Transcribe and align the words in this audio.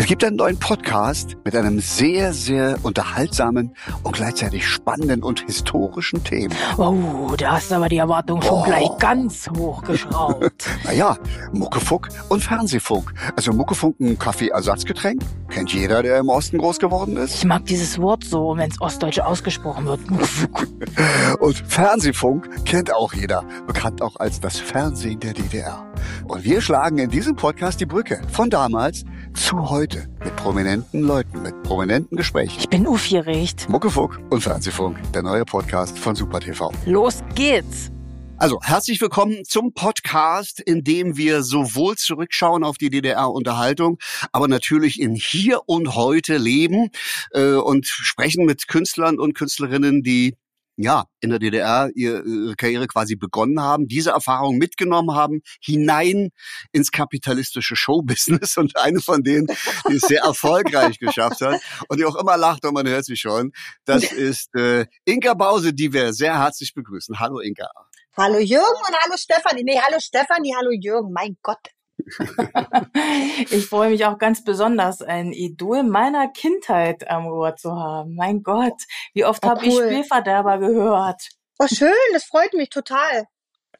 Es 0.00 0.06
gibt 0.06 0.24
einen 0.24 0.36
neuen 0.36 0.58
Podcast 0.58 1.36
mit 1.44 1.54
einem 1.54 1.78
sehr, 1.78 2.32
sehr 2.32 2.78
unterhaltsamen 2.84 3.74
und 4.02 4.16
gleichzeitig 4.16 4.66
spannenden 4.66 5.22
und 5.22 5.40
historischen 5.40 6.24
Thema. 6.24 6.54
Oh, 6.78 7.34
da 7.36 7.52
hast 7.52 7.70
du 7.70 7.74
aber 7.74 7.90
die 7.90 7.98
Erwartung 7.98 8.40
schon 8.40 8.60
Oh. 8.60 8.62
gleich 8.62 8.88
ganz 8.98 9.50
hochgeschraubt. 9.54 10.70
Naja, 10.84 11.18
Muckefuck 11.52 12.08
und 12.30 12.42
Fernsehfunk. 12.42 13.12
Also 13.36 13.52
Muckefuck 13.52 14.00
ein 14.00 14.18
Kaffeeersatzgetränk. 14.18 15.20
Kennt 15.50 15.70
jeder, 15.74 16.02
der 16.02 16.18
im 16.20 16.30
Osten 16.30 16.56
groß 16.56 16.78
geworden 16.78 17.18
ist. 17.18 17.34
Ich 17.34 17.44
mag 17.44 17.66
dieses 17.66 17.98
Wort 18.00 18.24
so, 18.24 18.56
wenn 18.56 18.70
es 18.70 18.80
ostdeutsch 18.80 19.18
ausgesprochen 19.18 19.84
wird. 19.84 20.00
Und 21.40 21.56
Fernsehfunk 21.56 22.64
kennt 22.64 22.94
auch 22.94 23.12
jeder. 23.12 23.44
Bekannt 23.66 24.00
auch 24.00 24.16
als 24.16 24.40
das 24.40 24.58
Fernsehen 24.58 25.20
der 25.20 25.34
DDR. 25.34 25.84
Und 26.26 26.44
wir 26.44 26.60
schlagen 26.62 26.98
in 26.98 27.10
diesem 27.10 27.36
Podcast 27.36 27.80
die 27.80 27.86
Brücke 27.86 28.22
von 28.32 28.48
damals 28.48 29.04
zu 29.34 29.70
heute. 29.70 30.08
Mit 30.24 30.36
prominenten 30.36 31.02
Leuten, 31.02 31.42
mit 31.42 31.62
prominenten 31.62 32.16
Gesprächen. 32.16 32.58
Ich 32.58 32.68
bin 32.68 32.86
aufgeregt. 32.86 33.68
Muckefuck 33.68 34.20
und 34.30 34.42
Fernsehfunk, 34.42 34.98
der 35.12 35.22
neue 35.22 35.44
Podcast 35.44 35.98
von 35.98 36.14
Super 36.14 36.40
TV. 36.40 36.72
Los 36.86 37.20
geht's. 37.34 37.90
Also, 38.36 38.58
herzlich 38.62 38.98
willkommen 39.02 39.44
zum 39.44 39.74
Podcast, 39.74 40.60
in 40.60 40.82
dem 40.82 41.18
wir 41.18 41.42
sowohl 41.42 41.96
zurückschauen 41.96 42.64
auf 42.64 42.78
die 42.78 42.88
DDR-Unterhaltung, 42.88 43.98
aber 44.32 44.48
natürlich 44.48 44.98
in 44.98 45.14
Hier 45.14 45.60
und 45.66 45.94
Heute 45.94 46.38
leben 46.38 46.88
äh, 47.32 47.52
und 47.52 47.86
sprechen 47.86 48.46
mit 48.46 48.66
Künstlern 48.66 49.18
und 49.18 49.34
Künstlerinnen, 49.34 50.02
die 50.02 50.36
ja, 50.82 51.04
in 51.20 51.28
der 51.30 51.38
DDR 51.38 51.90
ihre, 51.94 52.54
Karriere 52.56 52.86
quasi 52.86 53.14
begonnen 53.14 53.60
haben, 53.60 53.86
diese 53.86 54.10
Erfahrung 54.10 54.56
mitgenommen 54.56 55.14
haben, 55.14 55.42
hinein 55.60 56.30
ins 56.72 56.90
kapitalistische 56.90 57.76
Showbusiness 57.76 58.56
und 58.56 58.76
eine 58.76 59.00
von 59.00 59.22
denen, 59.22 59.46
die 59.88 59.96
es 59.96 60.02
sehr 60.02 60.22
erfolgreich 60.22 60.98
geschafft 60.98 61.42
hat 61.42 61.60
und 61.88 62.00
die 62.00 62.06
auch 62.06 62.16
immer 62.16 62.38
lacht 62.38 62.64
und 62.64 62.72
man 62.72 62.88
hört 62.88 63.04
sie 63.04 63.16
schon, 63.16 63.52
das 63.84 64.10
ist 64.10 64.54
äh, 64.54 64.86
Inka 65.04 65.34
Bause, 65.34 65.74
die 65.74 65.92
wir 65.92 66.14
sehr 66.14 66.38
herzlich 66.38 66.72
begrüßen. 66.72 67.20
Hallo 67.20 67.40
Inka. 67.40 67.68
Hallo 68.16 68.38
Jürgen 68.38 68.80
und 68.88 68.96
hallo 69.02 69.16
Stefanie. 69.16 69.62
Nee, 69.64 69.78
hallo 69.78 69.98
Stefanie, 70.00 70.54
hallo 70.56 70.70
Jürgen. 70.72 71.12
Mein 71.12 71.36
Gott. 71.42 71.58
Ich 73.50 73.66
freue 73.66 73.90
mich 73.90 74.04
auch 74.04 74.18
ganz 74.18 74.44
besonders, 74.44 75.02
ein 75.02 75.32
Idol 75.32 75.82
meiner 75.82 76.28
Kindheit 76.28 77.08
am 77.10 77.26
Ohr 77.26 77.56
zu 77.56 77.72
haben. 77.72 78.14
Mein 78.14 78.42
Gott, 78.42 78.82
wie 79.14 79.24
oft 79.24 79.44
Oh, 79.44 79.48
habe 79.48 79.66
ich 79.66 79.74
cool. 79.74 79.84
Spielverderber 79.86 80.58
gehört. 80.58 81.28
Oh, 81.58 81.66
schön, 81.66 81.92
das 82.12 82.24
freut 82.24 82.52
mich 82.54 82.70
total. 82.70 83.26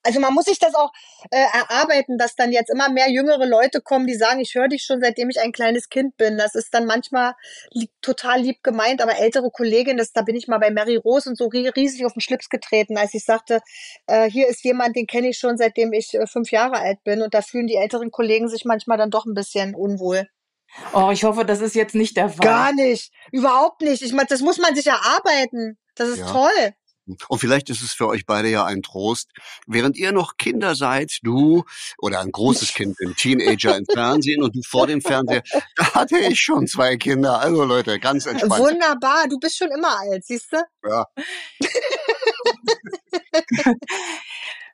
Also 0.03 0.19
man 0.21 0.33
muss 0.33 0.47
sich 0.47 0.59
das 0.59 0.75
auch 0.75 0.91
äh, 1.31 1.45
erarbeiten, 1.53 2.17
dass 2.17 2.35
dann 2.35 2.53
jetzt 2.53 2.71
immer 2.71 2.89
mehr 2.89 3.11
jüngere 3.11 3.47
Leute 3.47 3.81
kommen, 3.83 4.07
die 4.07 4.15
sagen, 4.15 4.41
ich 4.41 4.55
höre 4.55 4.69
dich 4.69 4.83
schon, 4.85 5.01
seitdem 5.01 5.29
ich 5.29 5.41
ein 5.41 5.53
kleines 5.53 5.89
Kind 5.91 6.17
bin. 6.17 6.39
Das 6.39 6.55
ist 6.55 6.73
dann 6.73 6.87
manchmal 6.87 7.35
lieb, 7.71 7.91
total 8.01 8.41
lieb 8.41 8.63
gemeint, 8.63 9.03
aber 9.03 9.19
ältere 9.19 9.51
Kolleginnen, 9.51 9.99
das, 9.99 10.13
da 10.13 10.23
bin 10.23 10.37
ich 10.37 10.49
mal 10.49 10.59
bei 10.59 10.71
Mary 10.71 10.97
Rose 10.97 11.29
und 11.29 11.37
so 11.37 11.49
rie- 11.49 11.69
riesig 11.69 12.07
auf 12.07 12.15
den 12.15 12.21
Schlips 12.23 12.49
getreten, 12.49 12.97
als 12.97 13.13
ich 13.15 13.25
sagte, 13.25 13.61
äh, 14.07 14.31
hier 14.31 14.49
ist 14.49 14.65
jemand, 14.65 14.97
den 14.97 15.07
kenne 15.07 15.29
ich 15.29 15.39
schon, 15.39 15.59
seitdem 15.59 15.93
ich 15.93 16.15
äh, 16.15 16.27
fünf 16.27 16.51
Jahre 16.51 16.79
alt 16.79 17.05
bin. 17.05 17.21
Und 17.23 17.35
da 17.35 17.43
fühlen 17.43 17.67
die 17.67 17.77
älteren 17.77 18.11
Kollegen 18.11 18.49
sich 18.49 18.65
manchmal 18.65 18.97
dann 18.99 19.11
doch 19.11 19.27
ein 19.27 19.35
bisschen 19.35 19.75
unwohl. 19.75 20.29
Oh, 20.95 21.11
ich 21.13 21.25
hoffe, 21.25 21.45
das 21.45 21.61
ist 21.61 21.75
jetzt 21.75 21.95
nicht 21.95 22.17
der 22.17 22.29
Fall. 22.29 22.47
Gar 22.47 22.73
nicht, 22.73 23.13
überhaupt 23.33 23.83
nicht. 23.83 24.03
Ich 24.03 24.13
meine, 24.13 24.29
das 24.29 24.41
muss 24.41 24.57
man 24.59 24.75
sich 24.75 24.87
erarbeiten. 24.87 25.79
Das 25.97 26.09
ist 26.09 26.21
Ja. 26.21 26.33
toll. 26.33 26.75
Und 27.29 27.39
vielleicht 27.39 27.71
ist 27.71 27.83
es 27.83 27.93
für 27.93 28.09
euch 28.09 28.27
beide 28.27 28.49
ja 28.49 28.65
ein 28.65 28.83
Trost, 28.83 29.31
während 29.67 29.97
ihr 29.97 30.13
noch 30.13 30.37
Kinder 30.37 30.75
seid, 30.75 31.19
du 31.23 31.65
oder 31.99 32.21
ein 32.21 32.33
großes 32.33 32.75
Kind, 32.75 32.99
ein 33.01 33.15
Teenager 33.17 33.77
im 33.77 33.87
Fernsehen 33.87 34.43
und 34.43 34.57
du 34.57 34.63
vor 34.63 34.87
dem 34.87 35.01
Fernseher, 35.01 35.43
da 35.77 35.95
hatte 35.95 36.19
ich 36.19 36.41
schon 36.41 36.67
zwei 36.67 36.97
Kinder. 36.97 37.41
Also 37.41 37.65
Leute, 37.65 37.99
ganz 37.99 38.27
entspannt. 38.27 38.63
Wunderbar, 38.63 39.29
du 39.29 39.39
bist 39.39 39.59
schon 39.59 39.71
immer 39.71 39.99
alt, 39.99 40.25
siehst 40.25 40.53
du? 40.53 40.59
Ja. 40.89 41.07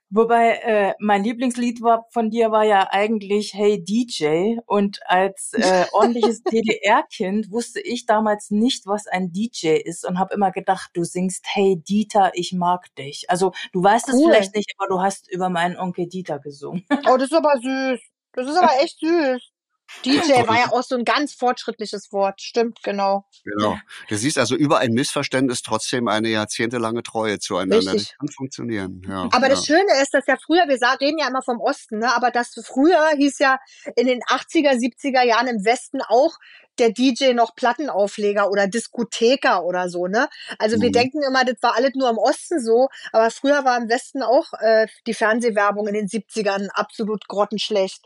Wobei 0.08 0.50
äh, 0.62 0.94
mein 1.00 1.24
Lieblingslied 1.24 1.82
war 1.82 2.06
von 2.10 2.30
dir 2.30 2.52
war 2.52 2.64
ja 2.64 2.88
eigentlich 2.90 3.54
Hey 3.54 3.82
DJ 3.82 4.56
und 4.66 5.00
als 5.06 5.52
äh, 5.52 5.84
ordentliches 5.92 6.42
DDR-Kind 6.44 7.50
wusste 7.50 7.80
ich 7.80 8.06
damals 8.06 8.50
nicht, 8.50 8.86
was 8.86 9.08
ein 9.08 9.32
DJ 9.32 9.78
ist 9.78 10.06
und 10.06 10.18
habe 10.18 10.32
immer 10.34 10.52
gedacht, 10.52 10.90
du 10.94 11.02
singst 11.02 11.44
Hey 11.48 11.76
Dieter, 11.76 12.30
ich 12.34 12.52
mag 12.52 12.94
dich. 12.94 13.28
Also 13.28 13.52
du 13.72 13.82
weißt 13.82 14.08
es 14.08 14.14
Cool. 14.14 14.30
vielleicht 14.30 14.54
nicht, 14.54 14.72
aber 14.78 14.88
du 14.88 15.00
hast 15.02 15.28
über 15.30 15.48
meinen 15.48 15.76
Onkel 15.76 16.06
Dieter 16.06 16.38
gesungen. 16.38 16.84
Oh, 17.08 17.16
das 17.16 17.30
ist 17.30 17.34
aber 17.34 17.54
süß. 17.60 18.00
Das 18.32 18.48
ist 18.48 18.56
aber 18.56 18.70
echt 18.82 19.00
süß. 19.00 19.55
DJ 20.04 20.46
war 20.46 20.58
ja 20.58 20.72
auch 20.72 20.82
so 20.82 20.96
ein 20.96 21.04
ganz 21.04 21.34
fortschrittliches 21.34 22.12
Wort. 22.12 22.40
Stimmt, 22.40 22.82
genau. 22.82 23.24
Genau. 23.44 23.78
Du 24.08 24.16
siehst 24.16 24.38
also 24.38 24.54
über 24.54 24.78
ein 24.78 24.92
Missverständnis 24.92 25.62
trotzdem 25.62 26.08
eine 26.08 26.28
jahrzehntelange 26.28 27.02
Treue 27.02 27.38
zueinander. 27.38 27.92
Richtig. 27.92 28.08
Das 28.08 28.18
kann 28.18 28.28
funktionieren. 28.28 29.02
Ja. 29.08 29.28
Aber 29.32 29.48
ja. 29.48 29.48
das 29.50 29.64
Schöne 29.64 30.00
ist, 30.02 30.12
dass 30.12 30.26
ja 30.26 30.36
früher, 30.44 30.66
wir 30.68 30.76
reden 31.00 31.18
ja 31.18 31.28
immer 31.28 31.42
vom 31.42 31.60
Osten, 31.60 31.98
ne? 31.98 32.14
aber 32.14 32.30
das 32.30 32.54
früher 32.64 33.10
hieß 33.16 33.38
ja 33.38 33.58
in 33.96 34.06
den 34.06 34.20
80er, 34.22 34.72
70er 34.72 35.22
Jahren 35.24 35.46
im 35.46 35.64
Westen 35.64 36.00
auch 36.02 36.36
der 36.78 36.90
DJ 36.90 37.32
noch 37.32 37.54
Plattenaufleger 37.54 38.50
oder 38.50 38.66
Diskotheker 38.66 39.64
oder 39.64 39.88
so, 39.88 40.08
ne? 40.08 40.28
Also 40.58 40.80
wir 40.80 40.88
Mhm. 40.88 40.92
denken 40.92 41.22
immer, 41.22 41.44
das 41.44 41.56
war 41.62 41.74
alles 41.74 41.92
nur 41.94 42.10
im 42.10 42.18
Osten 42.18 42.60
so, 42.60 42.88
aber 43.12 43.30
früher 43.30 43.64
war 43.64 43.78
im 43.78 43.88
Westen 43.88 44.22
auch 44.22 44.52
äh, 44.60 44.86
die 45.06 45.14
Fernsehwerbung 45.14 45.86
in 45.88 45.94
den 45.94 46.08
70ern 46.08 46.68
absolut 46.68 47.28
grottenschlecht. 47.28 48.04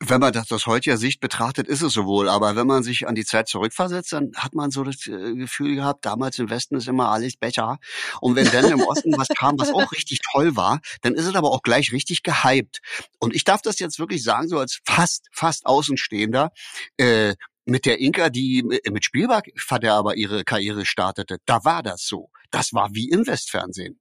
Wenn 0.00 0.20
man 0.20 0.32
das 0.32 0.50
aus 0.50 0.66
heutiger 0.66 0.96
Sicht 0.96 1.20
betrachtet, 1.20 1.68
ist 1.68 1.82
es 1.82 1.92
so 1.92 2.04
wohl. 2.04 2.28
Aber 2.28 2.56
wenn 2.56 2.66
man 2.66 2.82
sich 2.82 3.06
an 3.06 3.14
die 3.14 3.24
Zeit 3.24 3.48
zurückversetzt, 3.48 4.12
dann 4.12 4.32
hat 4.36 4.54
man 4.54 4.70
so 4.70 4.84
das 4.84 5.06
äh, 5.06 5.34
Gefühl 5.34 5.76
gehabt, 5.76 6.04
damals 6.04 6.38
im 6.38 6.50
Westen 6.50 6.76
ist 6.76 6.88
immer 6.88 7.10
alles 7.10 7.36
besser. 7.36 7.78
Und 8.20 8.36
wenn 8.36 8.50
dann 8.50 8.70
im 8.70 8.80
Osten 8.80 9.16
was 9.16 9.28
kam, 9.28 9.58
was 9.58 9.72
auch 9.72 9.92
richtig 9.92 10.20
toll 10.32 10.56
war, 10.56 10.80
dann 11.02 11.14
ist 11.14 11.26
es 11.26 11.34
aber 11.34 11.52
auch 11.52 11.62
gleich 11.62 11.92
richtig 11.92 12.22
gehypt. 12.22 12.80
Und 13.18 13.34
ich 13.34 13.44
darf 13.44 13.62
das 13.62 13.78
jetzt 13.78 13.98
wirklich 13.98 14.22
sagen, 14.24 14.48
so 14.48 14.58
als 14.58 14.80
fast, 14.84 15.28
fast 15.32 15.66
Außenstehender, 15.66 16.50
äh, 16.96 17.34
mit 17.68 17.84
der 17.84 18.00
Inka, 18.00 18.30
die 18.30 18.62
mit 18.62 19.04
Spielbergverderber 19.04 20.16
ihre 20.16 20.42
Karriere 20.44 20.86
startete, 20.86 21.38
da 21.44 21.64
war 21.64 21.82
das 21.82 22.06
so. 22.06 22.30
Das 22.50 22.72
war 22.72 22.94
wie 22.94 23.10
im 23.10 23.26
Westfernsehen. 23.26 24.00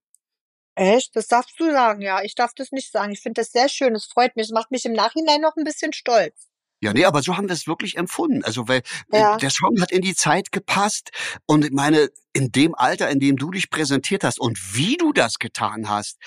Echt? 0.78 1.16
Das 1.16 1.28
darfst 1.28 1.60
du 1.60 1.72
sagen, 1.72 2.02
ja. 2.02 2.22
Ich 2.24 2.36
darf 2.36 2.54
das 2.56 2.72
nicht 2.72 2.92
sagen. 2.92 3.12
Ich 3.12 3.22
finde 3.22 3.42
das 3.42 3.52
sehr 3.52 3.68
schön. 3.68 3.96
Es 3.96 4.06
freut 4.06 4.36
mich. 4.36 4.46
Es 4.46 4.52
macht 4.52 4.70
mich 4.72 4.86
im 4.86 4.94
Nachhinein 4.94 5.42
noch 5.42 5.56
ein 5.58 5.64
bisschen 5.64 5.92
stolz. 5.92 6.48
Ja, 6.80 6.94
nee, 6.94 7.06
aber 7.06 7.24
so 7.24 7.36
haben 7.36 7.48
wir 7.50 7.54
es 7.54 7.66
wirklich 7.66 7.98
empfunden. 7.98 8.44
Also, 8.44 8.68
weil 8.68 8.84
äh, 9.12 9.20
Ja. 9.20 9.38
der 9.38 9.50
Song 9.50 9.82
hat 9.82 9.92
in 9.92 10.04
die 10.04 10.14
Zeit 10.14 10.52
gepasst 10.52 11.10
und 11.48 11.66
ich 11.66 11.72
meine, 11.72 12.10
in 12.34 12.52
dem 12.52 12.76
Alter, 12.76 13.10
in 13.10 13.20
dem 13.20 13.38
du 13.38 13.50
dich 13.50 13.72
präsentiert 13.72 14.24
hast 14.24 14.40
und 14.40 14.60
wie 14.76 14.96
du 14.98 15.12
das 15.12 15.40
getan 15.40 15.90
hast, 15.90 16.18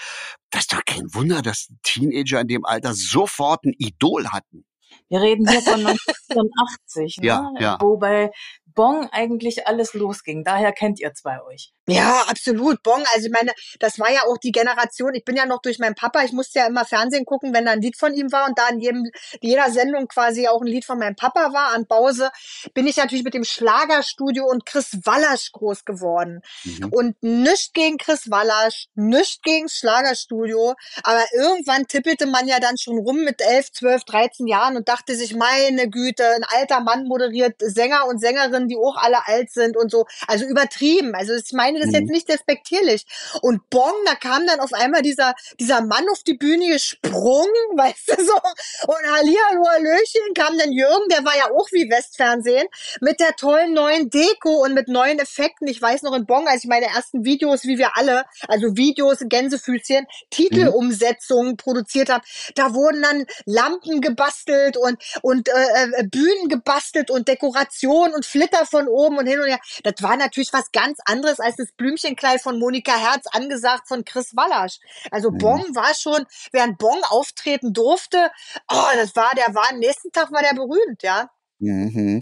das 0.51 0.63
ist 0.63 0.73
doch 0.73 0.85
kein 0.85 1.15
Wunder, 1.15 1.43
dass 1.43 1.69
Teenager 1.85 2.41
in 2.41 2.49
dem 2.49 2.65
Alter 2.65 2.95
sofort 2.95 3.65
ein 3.65 3.75
Idol 3.79 4.27
hatten. 4.31 4.65
Wir 5.09 5.21
reden 5.21 5.49
hier 5.49 5.63
von 5.63 5.87
1984, 5.87 7.19
ne? 7.19 7.27
Ja, 7.27 7.51
ja. 7.61 7.79
wo 7.81 7.97
bei 7.97 8.33
Bong 8.67 9.09
eigentlich 9.13 9.69
alles 9.69 9.95
losging. 9.95 10.43
Daher 10.43 10.73
kennt 10.73 10.99
ihr 10.99 11.15
zwei 11.15 11.41
euch. 11.43 11.73
Ja, 11.95 12.25
absolut. 12.29 12.83
Bong. 12.83 13.03
Also 13.15 13.27
ich 13.27 13.33
meine, 13.33 13.53
das 13.79 13.99
war 13.99 14.11
ja 14.11 14.23
auch 14.27 14.39
die 14.39 14.53
Generation. 14.53 15.15
Ich 15.15 15.25
bin 15.25 15.37
ja 15.37 15.47
noch 15.47 15.61
durch 15.63 15.79
meinen 15.79 15.95
Papa. 15.95 16.23
Ich 16.25 16.33
musste 16.33 16.61
ja 16.61 16.67
immer 16.67 16.85
Fernsehen 16.85 17.25
gucken, 17.25 17.53
wenn 17.55 17.65
da 17.65 17.73
ein 17.73 17.81
Lied 17.81 17.97
von 17.97 18.15
ihm 18.15 18.33
war 18.33 18.49
und 18.49 18.59
da 18.59 18.69
in 18.69 18.81
jedem, 18.81 19.11
jeder 19.41 19.71
Sendung 19.71 20.07
quasi 20.09 20.49
auch 20.49 20.61
ein 20.61 20.67
Lied 20.67 20.85
von 20.85 20.99
meinem 20.99 21.17
Papa 21.17 21.53
war 21.53 21.73
an 21.75 21.87
Pause, 21.87 22.31
bin 22.75 22.87
ich 22.87 22.97
natürlich 22.97 23.25
mit 23.25 23.35
dem 23.35 23.45
Schlagerstudio 23.45 24.45
und 24.45 24.67
Chris 24.67 24.99
Wallasch 25.05 25.53
groß 25.53 25.85
geworden. 25.85 26.41
Mhm. 26.65 26.89
Und 26.93 27.23
nichts 27.23 27.73
gegen 27.73 27.99
Chris 27.99 28.31
Wallasch, 28.31 28.87
nichts 28.95 29.41
gegen 29.43 29.69
Schlagerstudio. 29.69 30.75
Aber 31.03 31.25
irgendwann 31.35 31.87
tippelte 31.87 32.27
man 32.27 32.47
ja 32.49 32.61
dann 32.61 32.79
schon 32.79 32.99
rum 32.99 33.25
mit 33.25 33.41
11, 33.41 33.73
12, 33.73 34.05
13 34.05 34.47
Jahren 34.47 34.77
und 34.77 34.89
dachte 34.89 35.15
sich, 35.15 35.35
meine 35.35 35.89
Güte, 35.89 36.25
ein 36.25 36.45
alter 36.45 36.81
Mann 36.81 37.05
moderiert 37.05 37.57
Sänger 37.59 38.07
und 38.07 38.21
Sängerinnen, 38.21 38.69
die 38.69 38.77
auch 38.77 38.97
alle 38.97 39.27
alt 39.27 39.51
sind 39.51 39.77
und 39.77 39.91
so. 39.91 40.07
Also 40.27 40.45
übertrieben. 40.45 41.15
Also 41.15 41.35
ich 41.35 41.53
meine 41.53 41.80
das 41.81 41.89
Mhm. 41.89 41.95
jetzt 41.95 42.11
nicht 42.11 42.29
despektierlich. 42.29 43.05
Und 43.43 43.69
Bong, 43.71 43.95
da 44.07 44.15
kam 44.15 44.47
dann 44.47 44.61
auf 44.61 44.73
einmal 44.73 45.03
dieser, 45.03 45.35
dieser 45.59 45.81
Mann 45.83 46.05
auf 46.11 46.23
die 46.23 46.35
Bühne 46.35 46.69
gesprungen, 46.69 47.51
weißt 47.77 48.09
du 48.19 48.25
so. 48.25 48.35
Und 48.87 49.13
Hallihallo, 49.13 49.67
Hallöchen 49.69 50.35
kam 50.35 50.57
dann 50.59 50.73
Jürgen, 50.73 51.09
der 51.11 51.25
war 51.25 51.37
ja 51.37 51.51
auch 51.51 51.69
wie 51.73 51.91
Westfernsehen, 51.91 52.67
mit 53.01 53.21
der 53.21 53.35
tollen 53.37 53.73
neuen 53.75 54.11
Deko 54.11 54.63
und 54.65 54.75
mit 54.75 54.89
neuen 54.89 55.19
Effekten. 55.19 55.69
Ich 55.69 55.81
weiß 55.81 56.03
noch 56.03 56.15
in 56.15 56.27
Bong, 56.27 56.47
als 56.49 56.65
ich 56.65 56.69
meine 56.71 56.87
ersten 56.87 57.25
Videos, 57.25 57.65
wie 57.65 57.79
wir 57.79 57.97
alle, 57.97 58.25
also 58.49 58.77
Videos, 58.77 59.19
Gänsefüßchen, 59.21 60.07
Titelumsetzungen 60.31 61.57
produziert 61.57 62.09
habe, 62.11 62.25
da 62.55 62.75
wurden 62.75 63.03
dann 63.03 63.27
Lampen 63.47 64.01
gebastelt 64.01 64.77
und, 64.77 64.99
und 65.23 65.49
äh, 65.49 65.53
äh, 65.53 66.05
Bühnen 66.05 66.49
gebastelt 66.49 67.11
und 67.11 67.29
Dekoration 67.29 68.13
und 68.13 68.25
Flitter 68.25 68.67
von 68.67 68.89
oben 68.89 69.19
und 69.19 69.27
hin 69.27 69.41
und 69.41 69.49
her. 69.49 69.61
Das 69.85 69.95
war 70.03 70.17
natürlich 70.17 70.53
was 70.53 70.73
ganz 70.73 70.99
anderes 71.05 71.41
als 71.41 71.57
das 71.57 71.69
Blümchenkleid 71.77 72.41
von 72.41 72.59
Monika 72.59 72.97
Herz, 72.97 73.27
angesagt 73.33 73.89
von 73.89 74.05
Chris 74.05 74.37
Wallasch. 74.37 74.79
Also 75.11 75.31
Mhm. 75.31 75.39
Bong 75.39 75.75
war 75.75 75.95
schon, 75.95 76.27
während 76.53 76.79
Bong 76.79 77.03
auftreten 77.09 77.73
durfte, 77.73 78.31
oh, 78.71 78.87
das 78.95 79.15
war, 79.17 79.31
der 79.37 79.55
war, 79.55 79.71
am 79.71 79.79
nächsten 79.79 80.13
Tag 80.13 80.33
war 80.33 80.43
der 80.43 80.55
berühmt, 80.55 81.03
ja. 81.03 81.31
Mhm. 81.59 82.21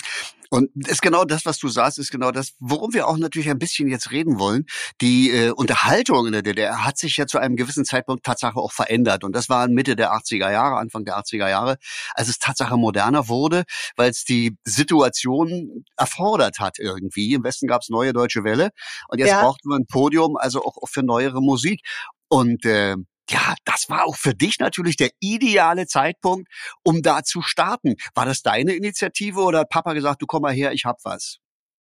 Und 0.50 0.70
ist 0.88 1.02
genau 1.02 1.24
das, 1.24 1.44
was 1.44 1.58
du 1.58 1.68
sagst, 1.68 1.98
ist 1.98 2.10
genau 2.10 2.30
das, 2.30 2.54
worum 2.58 2.94
wir 2.94 3.06
auch 3.08 3.16
natürlich 3.18 3.50
ein 3.50 3.58
bisschen 3.58 3.88
jetzt 3.88 4.10
reden 4.10 4.38
wollen. 4.38 4.64
Die 5.00 5.30
äh, 5.30 5.50
Unterhaltung 5.50 6.26
in 6.26 6.32
der 6.32 6.42
DDR 6.42 6.84
hat 6.84 6.98
sich 6.98 7.16
ja 7.16 7.26
zu 7.26 7.38
einem 7.38 7.56
gewissen 7.56 7.84
Zeitpunkt 7.84 8.24
Tatsache 8.24 8.56
auch 8.58 8.72
verändert. 8.72 9.24
Und 9.24 9.34
das 9.36 9.48
war 9.48 9.68
Mitte 9.68 9.96
der 9.96 10.12
80er 10.12 10.50
Jahre, 10.50 10.76
Anfang 10.78 11.04
der 11.04 11.18
80er 11.18 11.48
Jahre, 11.48 11.76
als 12.14 12.28
es 12.28 12.38
Tatsache 12.38 12.76
moderner 12.76 13.28
wurde, 13.28 13.64
weil 13.96 14.10
es 14.10 14.24
die 14.24 14.56
Situation 14.64 15.84
erfordert 15.96 16.58
hat 16.60 16.78
irgendwie. 16.78 17.34
Im 17.34 17.44
Westen 17.44 17.66
gab 17.66 17.82
es 17.82 17.88
neue 17.90 18.12
deutsche 18.12 18.44
Welle 18.44 18.70
und 19.08 19.18
jetzt 19.18 19.28
Ja. 19.30 19.42
brauchten 19.42 19.68
wir 19.68 19.76
ein 19.76 19.86
Podium, 19.86 20.36
also 20.36 20.64
auch, 20.64 20.76
auch 20.80 20.88
für 20.88 21.02
neuere 21.02 21.40
Musik. 21.42 21.82
Und 22.28 22.64
äh, 22.64 22.96
ja, 23.30 23.54
das 23.64 23.88
war 23.88 24.06
auch 24.06 24.16
für 24.16 24.34
dich 24.34 24.58
natürlich 24.58 24.96
der 24.96 25.10
ideale 25.20 25.86
Zeitpunkt, 25.86 26.48
um 26.84 27.02
da 27.02 27.22
zu 27.22 27.42
starten. 27.42 27.96
War 28.14 28.24
das 28.24 28.42
deine 28.42 28.74
Initiative 28.74 29.40
oder 29.40 29.60
hat 29.60 29.70
Papa 29.70 29.92
gesagt, 29.92 30.22
du 30.22 30.26
komm 30.26 30.42
mal 30.42 30.52
her, 30.52 30.72
ich 30.72 30.84
hab 30.84 30.98
was? 31.04 31.38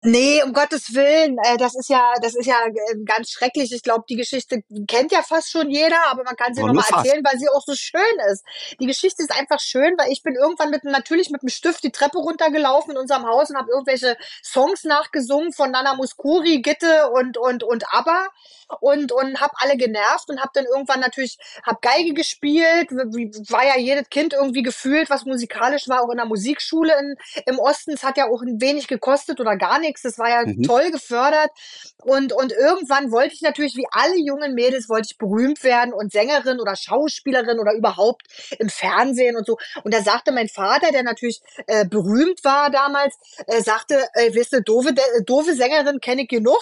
Nee, 0.06 0.44
um 0.44 0.52
Gottes 0.52 0.94
Willen, 0.94 1.38
äh, 1.46 1.56
das 1.56 1.76
ist 1.76 1.88
ja, 1.88 2.14
das 2.22 2.36
ist 2.36 2.46
ja 2.46 2.58
äh, 2.66 2.96
ganz 3.06 3.30
schrecklich. 3.32 3.72
Ich 3.72 3.84
glaube, 3.84 4.04
die 4.10 4.18
Geschichte 4.18 4.62
kennt 4.86 5.14
ja 5.14 5.22
fast 5.22 5.50
schon 5.50 5.70
jeder, 5.70 5.96
aber 6.08 6.24
man 6.26 6.36
kann 6.36 6.54
sie 6.54 6.62
nochmal 6.66 6.84
erzählen, 7.06 7.24
weil 7.24 7.40
sie 7.40 7.48
auch 7.48 7.64
so 7.66 7.74
schön 7.74 8.02
ist. 8.30 8.44
Die 8.82 8.86
Geschichte 8.86 9.24
ist 9.24 9.32
einfach 9.32 9.62
schön, 9.62 9.94
weil 9.98 10.12
ich 10.12 10.22
bin 10.22 10.36
irgendwann 10.36 10.72
mit 10.72 10.84
natürlich 10.84 11.30
mit 11.30 11.42
dem 11.42 11.48
Stift 11.48 11.86
die 11.86 11.92
Treppe 11.92 12.18
runtergelaufen 12.18 12.92
in 12.92 12.98
unserem 12.98 13.26
Haus 13.26 13.50
und 13.50 13.56
habe 13.56 13.72
irgendwelche 13.72 14.18
Songs 14.44 14.84
nachgesungen 14.84 15.54
von 15.54 15.72
Nana 15.72 15.94
Muscuri, 15.96 16.62
Gitte 16.62 17.10
und 17.12 17.38
und 17.38 17.64
und 17.64 17.86
ABBA 17.94 18.28
und 18.82 19.14
und 19.14 19.40
habe 19.40 19.54
alle 19.60 19.78
genervt 19.78 20.30
und 20.30 20.40
habe 20.42 20.52
dann 20.54 20.66
irgendwann 20.66 21.00
natürlich 21.00 21.38
hab 21.64 21.82
Geige 21.82 22.14
gespielt, 22.14 22.90
wie- 22.92 23.32
war 23.50 23.66
ja 23.66 23.78
jedes 23.78 24.10
Kind 24.10 24.34
irgendwie 24.34 24.64
gefühlt, 24.64 25.10
was 25.10 25.24
musikalisch 25.24 25.88
war, 25.88 26.02
auch 26.02 26.10
in 26.10 26.18
der 26.18 26.26
Musikschule 26.26 26.94
in, 27.00 27.16
im 27.46 27.60
Osten. 27.60 27.92
Es 27.94 28.04
hat 28.04 28.18
ja 28.18 28.26
auch 28.30 28.42
ein 28.42 28.60
wenig 28.60 28.88
gekostet 28.88 29.40
oder 29.40 29.56
gar 29.56 29.80
nichts. 29.80 29.93
Das 30.02 30.18
war 30.18 30.30
ja 30.30 30.46
Mhm. 30.46 30.64
toll 30.64 30.92
gefördert. 30.92 31.52
Und, 32.04 32.34
und 32.34 32.52
irgendwann 32.52 33.12
wollte 33.12 33.34
ich 33.34 33.42
natürlich, 33.42 33.76
wie 33.76 33.88
alle 33.92 34.18
jungen 34.18 34.54
Mädels, 34.56 34.90
wollte 34.90 35.08
ich 35.12 35.18
berühmt 35.18 35.64
werden 35.64 35.94
und 35.94 36.12
Sängerin 36.12 36.60
oder 36.60 36.76
Schauspielerin 36.76 37.60
oder 37.60 37.74
überhaupt 37.74 38.24
im 38.60 38.70
Fernsehen 38.70 39.36
und 39.38 39.46
so. 39.46 39.58
Und 39.84 39.94
da 39.94 40.02
sagte 40.02 40.32
mein 40.32 40.50
Vater, 40.50 40.92
der 40.92 41.04
natürlich 41.04 41.42
äh, 41.68 41.86
berühmt 41.86 42.44
war 42.44 42.70
damals, 42.70 43.16
äh, 43.48 43.62
sagte, 43.62 44.06
äh, 44.14 44.34
wisst 44.34 44.54
du, 44.54 44.62
doofe, 44.62 44.94
doofe 45.26 45.56
Sängerin 45.56 46.00
kenne 46.00 46.24
ich 46.24 46.28
genug. 46.28 46.60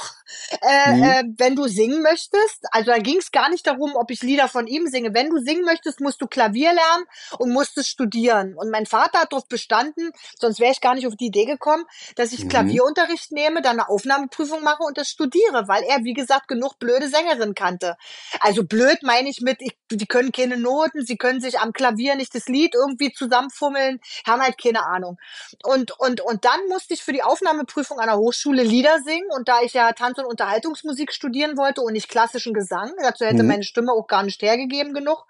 Äh, 0.61 0.65
Mhm. 0.85 1.21
äh, 1.21 1.23
wenn 1.37 1.55
du 1.55 1.67
singen 1.67 2.01
möchtest, 2.01 2.65
also 2.71 2.91
da 2.91 2.97
ging 2.99 3.17
es 3.17 3.31
gar 3.31 3.49
nicht 3.49 3.65
darum, 3.67 3.95
ob 3.95 4.11
ich 4.11 4.21
Lieder 4.21 4.47
von 4.47 4.67
ihm 4.67 4.87
singe. 4.87 5.13
Wenn 5.13 5.29
du 5.29 5.37
singen 5.39 5.63
möchtest, 5.65 5.99
musst 6.01 6.21
du 6.21 6.27
Klavier 6.27 6.73
lernen 6.73 7.05
und 7.39 7.51
musst 7.51 7.77
es 7.77 7.87
studieren. 7.87 8.55
Und 8.55 8.69
mein 8.69 8.85
Vater 8.85 9.19
hat 9.21 9.31
darauf 9.33 9.47
bestanden, 9.47 10.11
sonst 10.39 10.59
wäre 10.59 10.71
ich 10.71 10.81
gar 10.81 10.95
nicht 10.95 11.07
auf 11.07 11.15
die 11.15 11.27
Idee 11.27 11.45
gekommen, 11.45 11.85
dass 12.15 12.31
ich 12.31 12.47
Mhm. 12.47 12.47
Klavierunterricht 12.47 13.20
nehme, 13.29 13.61
dann 13.61 13.79
eine 13.79 13.89
Aufnahmeprüfung 13.89 14.63
mache 14.63 14.81
und 14.83 14.97
das 14.97 15.09
studiere, 15.09 15.67
weil 15.67 15.83
er, 15.83 16.03
wie 16.03 16.13
gesagt, 16.13 16.47
genug 16.47 16.79
blöde 16.79 17.07
Sängerinnen 17.07 17.53
kannte. 17.53 17.95
Also 18.39 18.63
blöd 18.63 19.03
meine 19.03 19.29
ich 19.29 19.41
mit, 19.41 19.61
ich, 19.61 19.77
die 19.91 20.07
können 20.07 20.31
keine 20.31 20.57
Noten, 20.57 21.05
sie 21.05 21.17
können 21.17 21.41
sich 21.41 21.59
am 21.59 21.73
Klavier 21.73 22.15
nicht 22.15 22.33
das 22.33 22.47
Lied 22.47 22.73
irgendwie 22.73 23.11
zusammenfummeln, 23.11 23.99
haben 24.25 24.41
halt 24.41 24.59
keine 24.59 24.83
Ahnung. 24.85 25.17
Und, 25.63 25.91
und, 25.99 26.21
und 26.21 26.45
dann 26.45 26.59
musste 26.69 26.93
ich 26.93 27.03
für 27.03 27.13
die 27.13 27.23
Aufnahmeprüfung 27.23 27.99
an 27.99 28.07
der 28.07 28.17
Hochschule 28.17 28.63
Lieder 28.63 28.99
singen. 29.03 29.29
Und 29.35 29.47
da 29.47 29.61
ich 29.61 29.73
ja 29.73 29.91
Tanz- 29.91 30.17
und 30.17 30.25
Unterhaltungsmusik 30.25 31.11
studieren 31.13 31.57
wollte 31.57 31.81
und 31.81 31.93
nicht 31.93 32.09
klassischen 32.09 32.53
Gesang, 32.53 32.91
dazu 33.01 33.25
hätte 33.25 33.43
Mhm. 33.43 33.49
meine 33.49 33.63
Stimme 33.63 33.91
auch 33.91 34.07
gar 34.07 34.23
nicht 34.23 34.41
hergegeben 34.41 34.93
genug, 34.93 35.27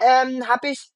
ähm, 0.00 0.48
habe 0.48 0.68
ich 0.68 0.93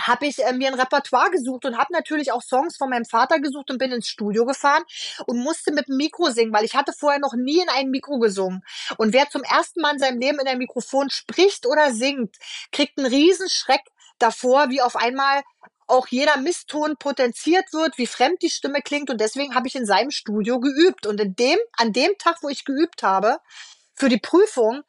habe 0.00 0.26
ich 0.26 0.38
äh, 0.44 0.52
mir 0.52 0.68
ein 0.68 0.78
Repertoire 0.78 1.30
gesucht 1.30 1.64
und 1.64 1.76
habe 1.76 1.92
natürlich 1.92 2.32
auch 2.32 2.42
Songs 2.42 2.76
von 2.76 2.90
meinem 2.90 3.04
Vater 3.04 3.40
gesucht 3.40 3.70
und 3.70 3.78
bin 3.78 3.92
ins 3.92 4.08
Studio 4.08 4.44
gefahren 4.44 4.82
und 5.26 5.38
musste 5.38 5.72
mit 5.72 5.88
dem 5.88 5.96
Mikro 5.96 6.30
singen, 6.30 6.52
weil 6.52 6.64
ich 6.64 6.74
hatte 6.74 6.92
vorher 6.92 7.20
noch 7.20 7.34
nie 7.34 7.60
in 7.60 7.68
ein 7.68 7.90
Mikro 7.90 8.18
gesungen. 8.18 8.62
Und 8.96 9.12
wer 9.12 9.28
zum 9.28 9.42
ersten 9.42 9.80
Mal 9.80 9.94
in 9.94 9.98
seinem 9.98 10.20
Leben 10.20 10.38
in 10.38 10.48
ein 10.48 10.58
Mikrofon 10.58 11.10
spricht 11.10 11.66
oder 11.66 11.92
singt, 11.92 12.36
kriegt 12.72 12.98
einen 12.98 13.06
riesen 13.06 13.48
Schreck 13.48 13.82
davor, 14.18 14.70
wie 14.70 14.80
auf 14.80 14.96
einmal 14.96 15.42
auch 15.86 16.06
jeder 16.08 16.36
Misston 16.36 16.96
potenziert 16.98 17.72
wird, 17.72 17.96
wie 17.98 18.06
fremd 18.06 18.42
die 18.42 18.50
Stimme 18.50 18.82
klingt. 18.82 19.10
Und 19.10 19.20
deswegen 19.20 19.54
habe 19.54 19.68
ich 19.68 19.74
in 19.74 19.86
seinem 19.86 20.10
Studio 20.10 20.60
geübt. 20.60 21.06
Und 21.06 21.20
in 21.20 21.34
dem, 21.34 21.58
an 21.76 21.92
dem 21.92 22.12
Tag, 22.18 22.42
wo 22.42 22.48
ich 22.48 22.64
geübt 22.64 23.02
habe, 23.02 23.38
für 23.94 24.08
die 24.08 24.18
Prüfung, 24.18 24.82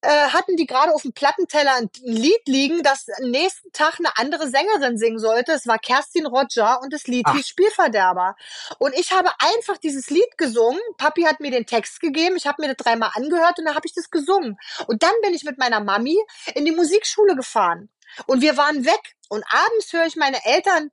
äh, 0.00 0.28
hatten 0.28 0.56
die 0.56 0.66
gerade 0.66 0.94
auf 0.94 1.02
dem 1.02 1.12
Plattenteller 1.12 1.74
ein, 1.74 1.90
Lied 2.02 2.46
liegen, 2.46 2.82
das 2.82 3.06
am 3.20 3.30
nächsten 3.30 3.72
Tag 3.72 3.98
eine 3.98 4.16
andere 4.16 4.48
Sängerin 4.48 4.96
singen 4.96 5.18
sollte. 5.18 5.52
Es 5.52 5.66
war 5.66 5.78
Kerstin 5.78 6.26
Roger 6.26 6.80
und 6.82 6.92
das 6.92 7.06
Lied 7.06 7.24
Ach. 7.26 7.34
hieß 7.34 7.48
Spielverderber. 7.48 8.36
Und 8.78 8.94
ich 8.94 9.12
habe 9.12 9.30
einfach 9.38 9.78
dieses 9.78 10.10
Lied 10.10 10.36
gesungen. 10.36 10.80
Papi 10.98 11.22
hat 11.22 11.40
mir 11.40 11.50
den 11.50 11.66
Text 11.66 12.00
gegeben. 12.00 12.36
Ich 12.36 12.46
habe 12.46 12.62
mir 12.62 12.74
das 12.74 12.76
dreimal 12.76 13.10
angehört 13.14 13.58
und 13.58 13.64
dann 13.64 13.74
habe 13.74 13.86
ich 13.86 13.94
das 13.94 14.10
gesungen. 14.10 14.56
Und 14.86 15.02
dann 15.02 15.14
bin 15.22 15.34
ich 15.34 15.44
mit 15.44 15.58
meiner 15.58 15.80
Mami 15.80 16.16
in 16.54 16.64
die 16.64 16.72
Musikschule 16.72 17.34
gefahren. 17.34 17.88
Und 18.26 18.40
wir 18.40 18.56
waren 18.56 18.84
weg. 18.84 19.16
Und 19.28 19.44
abends 19.50 19.92
höre 19.92 20.06
ich 20.06 20.16
meine 20.16 20.44
Eltern 20.44 20.90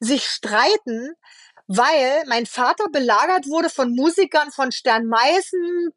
sich 0.00 0.26
streiten, 0.26 1.14
weil 1.66 2.24
mein 2.26 2.44
Vater 2.46 2.88
belagert 2.90 3.46
wurde 3.46 3.70
von 3.70 3.94
Musikern 3.94 4.50
von 4.50 4.70
Stern 4.70 5.06
Meißen, 5.06 5.92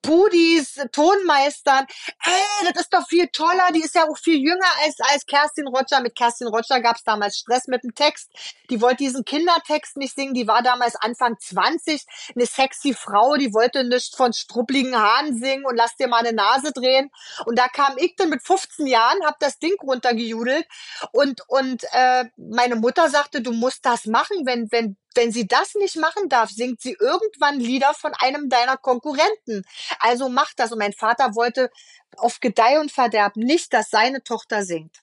Pudis, 0.00 0.80
Tonmeistern. 0.92 1.86
Ey, 2.24 2.72
das 2.72 2.82
ist 2.82 2.94
doch 2.94 3.06
viel 3.06 3.28
toller, 3.28 3.70
die 3.74 3.82
ist 3.82 3.94
ja 3.94 4.08
auch 4.08 4.16
viel 4.16 4.38
jünger 4.38 4.66
als, 4.82 4.96
als 5.12 5.26
Kerstin 5.26 5.66
Roger. 5.66 6.00
Mit 6.00 6.16
Kerstin 6.16 6.48
Roger 6.48 6.80
gab 6.80 6.96
es 6.96 7.04
damals 7.04 7.36
Stress 7.36 7.66
mit 7.66 7.84
dem 7.84 7.94
Text. 7.94 8.30
Die 8.70 8.80
wollte 8.80 8.98
diesen 8.98 9.24
Kindertext 9.24 9.96
nicht 9.96 10.14
singen, 10.14 10.32
die 10.32 10.48
war 10.48 10.62
damals 10.62 10.96
Anfang 10.96 11.36
20, 11.38 12.04
eine 12.34 12.46
sexy 12.46 12.94
Frau, 12.94 13.36
die 13.36 13.52
wollte 13.52 13.84
nicht 13.84 14.16
von 14.16 14.32
struppligen 14.32 14.96
Haaren 14.96 15.38
singen 15.38 15.66
und 15.66 15.76
lass 15.76 15.96
dir 15.96 16.08
mal 16.08 16.20
eine 16.20 16.32
Nase 16.32 16.72
drehen. 16.72 17.10
Und 17.44 17.58
da 17.58 17.68
kam 17.68 17.94
ich 17.98 18.16
dann 18.16 18.30
mit 18.30 18.42
15 18.42 18.86
Jahren, 18.86 19.22
hab 19.24 19.38
das 19.38 19.58
Ding 19.58 19.74
runtergejudelt 19.82 20.66
und, 21.12 21.42
und 21.48 21.84
äh, 21.92 22.24
meine 22.36 22.76
Mutter 22.76 23.10
sagte, 23.10 23.42
du 23.42 23.52
musst 23.52 23.84
das 23.84 24.06
machen, 24.06 24.46
wenn, 24.46 24.70
wenn, 24.72 24.93
wenn 25.14 25.32
sie 25.32 25.46
das 25.46 25.74
nicht 25.74 25.96
machen 25.96 26.28
darf, 26.28 26.50
singt 26.50 26.80
sie 26.80 26.96
irgendwann 26.98 27.60
Lieder 27.60 27.94
von 27.94 28.12
einem 28.18 28.48
deiner 28.48 28.76
Konkurrenten. 28.76 29.64
Also 30.00 30.28
mach 30.28 30.52
das. 30.54 30.72
Und 30.72 30.78
mein 30.78 30.92
Vater 30.92 31.34
wollte 31.34 31.70
auf 32.16 32.40
Gedeih 32.40 32.80
und 32.80 32.92
Verderb 32.92 33.36
nicht, 33.36 33.72
dass 33.72 33.90
seine 33.90 34.22
Tochter 34.22 34.64
singt. 34.64 34.96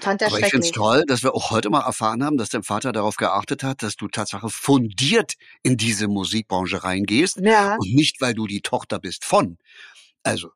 Fand 0.00 0.20
er 0.20 0.28
Aber 0.28 0.38
ich 0.40 0.46
finde 0.46 0.66
es 0.66 0.72
toll, 0.72 1.04
dass 1.06 1.22
wir 1.22 1.34
auch 1.34 1.50
heute 1.50 1.70
mal 1.70 1.80
erfahren 1.80 2.22
haben, 2.22 2.36
dass 2.36 2.50
dein 2.50 2.62
Vater 2.62 2.92
darauf 2.92 3.16
geachtet 3.16 3.62
hat, 3.62 3.82
dass 3.82 3.96
du 3.96 4.08
Tatsache 4.08 4.50
fundiert 4.50 5.34
in 5.62 5.76
diese 5.78 6.06
Musikbranche 6.06 6.84
reingehst 6.84 7.38
Ja. 7.40 7.76
und 7.76 7.94
nicht, 7.94 8.20
weil 8.20 8.34
du 8.34 8.46
die 8.46 8.60
Tochter 8.60 8.98
bist 8.98 9.24
von. 9.24 9.56
Also, 10.22 10.50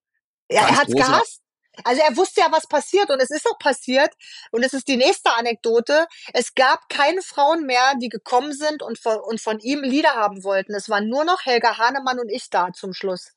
Ja, 0.51 0.69
er 0.69 0.77
hat's 0.77 0.93
großer- 0.93 0.95
gehasst. 1.07 1.41
Also 1.85 2.03
er 2.03 2.17
wusste 2.17 2.41
ja, 2.41 2.49
was 2.51 2.67
passiert 2.67 3.11
und 3.11 3.21
es 3.21 3.31
ist 3.31 3.47
auch 3.49 3.59
passiert. 3.59 4.13
Und 4.51 4.63
es 4.63 4.73
ist 4.73 4.89
die 4.89 4.97
nächste 4.97 5.33
Anekdote. 5.35 6.07
Es 6.33 6.55
gab 6.55 6.89
keine 6.89 7.23
Frauen 7.23 7.67
mehr, 7.67 7.95
die 8.01 8.09
gekommen 8.09 8.53
sind 8.53 8.83
und 8.83 8.99
von, 8.99 9.19
und 9.19 9.41
von 9.41 9.59
ihm 9.61 9.83
Lieder 9.83 10.15
haben 10.15 10.45
wollten. 10.45 10.75
Es 10.75 10.89
waren 10.89 11.09
nur 11.09 11.25
noch 11.25 11.45
Helga 11.45 11.79
Hahnemann 11.79 12.19
und 12.19 12.29
ich 12.29 12.51
da 12.51 12.73
zum 12.73 12.93
Schluss. 12.93 13.33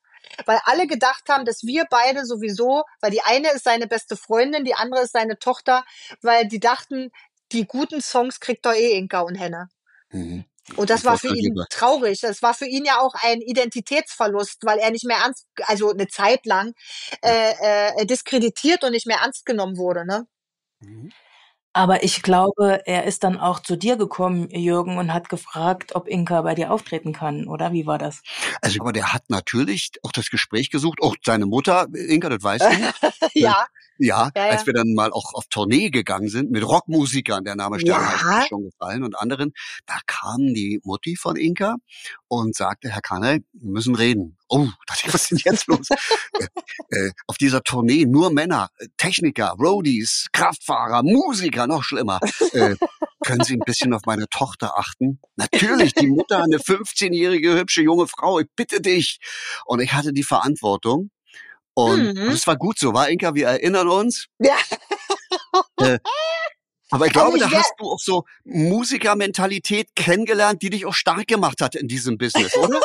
Weil 0.46 0.58
alle 0.64 0.86
gedacht 0.86 1.28
haben, 1.28 1.44
dass 1.44 1.64
wir 1.64 1.84
beide 1.90 2.24
sowieso, 2.24 2.84
weil 3.00 3.10
die 3.10 3.22
eine 3.22 3.50
ist 3.52 3.64
seine 3.64 3.86
beste 3.86 4.16
Freundin, 4.16 4.64
die 4.64 4.74
andere 4.74 5.02
ist 5.02 5.12
seine 5.12 5.38
Tochter, 5.38 5.84
weil 6.22 6.48
die 6.48 6.60
dachten, 6.60 7.10
die 7.52 7.66
guten 7.66 8.00
Songs 8.00 8.40
kriegt 8.40 8.64
doch 8.64 8.72
eh 8.72 8.96
Inka 8.96 9.20
und 9.20 9.34
Henne. 9.34 9.68
mhm. 10.10 10.44
Und 10.76 10.88
das 10.90 11.04
war 11.04 11.18
für 11.18 11.36
ihn 11.36 11.54
traurig. 11.70 12.20
Das 12.20 12.40
war 12.42 12.54
für 12.54 12.66
ihn 12.66 12.84
ja 12.84 12.98
auch 12.98 13.14
ein 13.22 13.40
Identitätsverlust, 13.40 14.64
weil 14.64 14.78
er 14.78 14.90
nicht 14.90 15.04
mehr 15.04 15.18
ernst, 15.18 15.46
also 15.66 15.90
eine 15.90 16.08
Zeit 16.08 16.46
lang 16.46 16.72
äh, 17.22 18.00
äh, 18.00 18.06
diskreditiert 18.06 18.82
und 18.82 18.92
nicht 18.92 19.06
mehr 19.06 19.18
ernst 19.18 19.44
genommen 19.44 19.76
wurde. 19.76 20.06
Ne? 20.06 20.26
Mhm. 20.80 21.12
Aber 21.74 22.04
ich 22.04 22.22
glaube, 22.22 22.86
er 22.86 23.04
ist 23.04 23.24
dann 23.24 23.36
auch 23.36 23.58
zu 23.58 23.76
dir 23.76 23.96
gekommen, 23.96 24.48
Jürgen, 24.50 24.96
und 24.96 25.12
hat 25.12 25.28
gefragt, 25.28 25.96
ob 25.96 26.06
Inka 26.06 26.42
bei 26.42 26.54
dir 26.54 26.72
auftreten 26.72 27.12
kann, 27.12 27.48
oder? 27.48 27.72
Wie 27.72 27.84
war 27.84 27.98
das? 27.98 28.22
Also, 28.62 28.80
aber 28.80 28.92
der 28.92 29.12
hat 29.12 29.24
natürlich 29.28 29.90
auch 30.02 30.12
das 30.12 30.30
Gespräch 30.30 30.70
gesucht, 30.70 31.00
auch 31.02 31.16
seine 31.24 31.46
Mutter, 31.46 31.88
Inka, 31.92 32.28
das 32.28 32.42
weißt 32.44 32.64
du. 32.64 32.70
ja, 33.34 33.66
Ja, 33.98 34.30
Ja, 34.34 34.50
als 34.50 34.66
wir 34.66 34.72
dann 34.72 34.94
mal 34.94 35.12
auch 35.12 35.34
auf 35.34 35.46
Tournee 35.50 35.90
gegangen 35.90 36.28
sind 36.28 36.52
mit 36.52 36.66
Rockmusikern, 36.66 37.44
der 37.44 37.56
Name 37.56 37.80
Stern 37.80 38.02
Ja. 38.02 38.38
ist 38.40 38.48
schon 38.48 38.64
gefallen 38.64 39.02
und 39.02 39.18
anderen, 39.18 39.52
da 39.86 39.98
kam 40.06 40.54
die 40.54 40.80
Mutti 40.84 41.16
von 41.16 41.34
Inka 41.36 41.76
und 42.28 42.54
sagte, 42.54 42.88
Herr 42.88 43.02
Kanel, 43.02 43.44
wir 43.52 43.70
müssen 43.70 43.96
reden. 43.96 44.38
Oh, 44.48 44.68
dachte 44.86 45.02
ich, 45.06 45.14
was 45.14 45.22
ist 45.22 45.30
denn 45.30 45.52
jetzt 45.52 45.66
los? 45.66 45.88
äh, 46.38 46.46
äh, 46.90 47.12
auf 47.26 47.36
dieser 47.38 47.62
Tournee 47.62 48.04
nur 48.06 48.30
Männer, 48.30 48.68
äh, 48.78 48.86
Techniker, 48.96 49.54
Roadies, 49.58 50.26
Kraftfahrer, 50.32 51.02
Musiker, 51.02 51.66
noch 51.66 51.82
schlimmer. 51.82 52.20
Äh, 52.52 52.76
können 53.22 53.42
Sie 53.42 53.54
ein 53.56 53.62
bisschen 53.64 53.94
auf 53.94 54.02
meine 54.04 54.26
Tochter 54.28 54.78
achten? 54.78 55.18
Natürlich, 55.36 55.94
die 55.94 56.08
Mutter, 56.08 56.42
eine 56.42 56.58
15-jährige 56.58 57.56
hübsche 57.56 57.82
junge 57.82 58.06
Frau, 58.06 58.38
ich 58.40 58.46
bitte 58.54 58.80
dich. 58.82 59.18
Und 59.64 59.80
ich 59.80 59.92
hatte 59.94 60.12
die 60.12 60.24
Verantwortung. 60.24 61.10
Und 61.72 62.14
Mhm. 62.14 62.28
es 62.30 62.46
war 62.46 62.56
gut 62.56 62.78
so, 62.78 62.92
war 62.94 63.08
Inka, 63.08 63.34
wir 63.34 63.48
erinnern 63.48 63.88
uns. 63.88 64.26
ja. 64.38 64.56
Aber 66.90 67.06
ich 67.06 67.12
glaube, 67.12 67.32
Also 67.32 67.44
ich 67.46 67.50
da 67.50 67.58
hast 67.58 67.72
du 67.78 67.90
auch 67.90 67.98
so 67.98 68.24
Musikermentalität 68.44 69.88
kennengelernt, 69.96 70.62
die 70.62 70.70
dich 70.70 70.86
auch 70.86 70.94
stark 70.94 71.26
gemacht 71.26 71.60
hat 71.60 71.74
in 71.74 71.88
diesem 71.88 72.18
Business, 72.18 72.54
oder? 72.56 72.80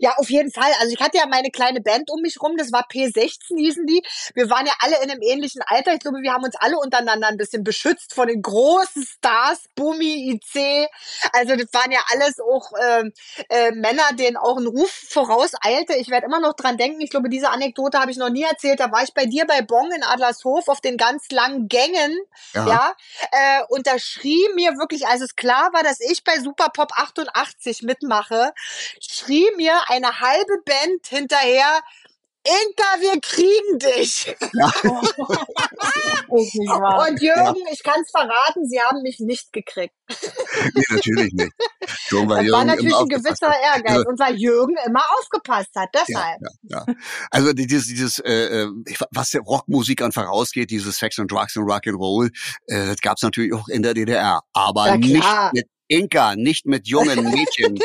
Ja, 0.00 0.14
auf 0.16 0.30
jeden 0.30 0.52
Fall. 0.52 0.70
Also 0.80 0.92
ich 0.92 1.00
hatte 1.00 1.18
ja 1.18 1.26
meine 1.26 1.50
kleine 1.50 1.80
Band 1.80 2.10
um 2.10 2.20
mich 2.20 2.40
rum, 2.40 2.56
das 2.56 2.72
war 2.72 2.86
P16 2.88 3.56
hießen 3.56 3.86
die. 3.86 4.02
Wir 4.34 4.48
waren 4.50 4.66
ja 4.66 4.72
alle 4.80 4.96
in 5.02 5.10
einem 5.10 5.22
ähnlichen 5.22 5.62
Alter. 5.66 5.94
Ich 5.94 6.00
glaube, 6.00 6.18
wir 6.22 6.32
haben 6.32 6.44
uns 6.44 6.56
alle 6.56 6.78
untereinander 6.78 7.28
ein 7.28 7.36
bisschen 7.36 7.64
beschützt 7.64 8.14
von 8.14 8.28
den 8.28 8.42
großen 8.42 9.04
Stars, 9.04 9.64
Bumi, 9.74 10.30
IC. 10.32 10.88
Also 11.32 11.56
das 11.56 11.72
waren 11.72 11.90
ja 11.90 12.00
alles 12.12 12.38
auch 12.40 12.70
ähm, 12.80 13.12
äh, 13.48 13.72
Männer, 13.72 14.12
denen 14.18 14.36
auch 14.36 14.56
ein 14.56 14.66
Ruf 14.66 14.90
vorauseilte. 14.90 15.94
Ich 15.94 16.10
werde 16.10 16.26
immer 16.26 16.40
noch 16.40 16.54
dran 16.54 16.76
denken. 16.76 17.00
Ich 17.00 17.10
glaube, 17.10 17.28
diese 17.28 17.50
Anekdote 17.50 17.98
habe 17.98 18.10
ich 18.10 18.16
noch 18.16 18.30
nie 18.30 18.44
erzählt. 18.44 18.80
Da 18.80 18.92
war 18.92 19.02
ich 19.02 19.14
bei 19.14 19.26
dir 19.26 19.46
bei 19.46 19.62
Bong 19.62 19.90
in 19.92 20.02
Adlershof 20.02 20.68
auf 20.68 20.80
den 20.80 20.96
ganz 20.96 21.30
langen 21.30 21.68
Gängen. 21.68 22.16
Ja. 22.54 22.94
Äh, 23.32 23.62
und 23.68 23.86
da 23.86 23.98
schrie 23.98 24.48
mir 24.54 24.72
wirklich, 24.78 25.06
als 25.06 25.20
es 25.22 25.36
klar 25.36 25.72
war, 25.72 25.82
dass 25.82 26.00
ich 26.00 26.22
bei 26.24 26.38
Superpop 26.38 26.92
88 26.92 27.82
mitmache, 27.82 28.52
schrie 29.00 29.50
mir 29.56 29.78
eine 29.88 30.20
halbe 30.20 30.58
Band 30.64 31.06
hinterher, 31.06 31.80
Inka, 32.46 33.00
wir 33.00 33.20
kriegen 33.20 33.78
dich. 33.80 34.36
Wahr. 36.28 37.08
Und 37.08 37.20
Jürgen, 37.20 37.60
ich 37.72 37.82
kann 37.82 38.00
es 38.00 38.10
verraten, 38.10 38.66
sie 38.68 38.80
haben 38.80 39.02
mich 39.02 39.18
nicht 39.18 39.52
gekriegt. 39.52 39.94
Nee, 40.74 40.84
natürlich 40.90 41.32
nicht. 41.32 41.52
Jürgen, 42.08 42.28
weil 42.28 42.44
Das 42.44 42.52
war 42.52 42.60
Jürgen 42.60 42.66
natürlich 42.66 42.90
immer 42.92 43.00
ein 43.00 43.08
gewisser. 43.08 43.52
Ehrgeiz. 43.60 43.92
Also, 43.96 44.08
Und 44.08 44.18
weil 44.20 44.36
Jürgen 44.36 44.76
immer 44.86 45.02
aufgepasst 45.18 45.70
hat, 45.74 45.88
ja, 45.94 46.02
deshalb. 46.06 46.40
ja, 46.40 46.50
ja. 46.86 46.94
Also 47.30 47.52
dieses, 47.52 47.86
dieses 47.86 48.18
äh, 48.20 48.62
äh, 48.62 48.68
was 49.10 49.30
der 49.30 49.40
Rockmusikern 49.40 50.12
vorausgeht, 50.12 50.70
dieses 50.70 50.98
Sex 50.98 51.18
und 51.18 51.30
Drugs 51.32 51.56
und 51.56 51.64
Rock'n'Roll, 51.64 52.30
äh, 52.66 52.86
das 52.86 53.00
gab's 53.00 53.22
natürlich 53.22 53.52
auch 53.54 53.66
in 53.68 53.82
der 53.82 53.94
DDR. 53.94 54.42
Aber 54.52 54.86
Ja, 54.88 54.96
nicht 54.96 55.24
mit 55.52 55.66
Inka, 55.88 56.36
nicht 56.36 56.66
mit 56.66 56.88
jungen 56.88 57.24
Mädchen. 57.30 57.78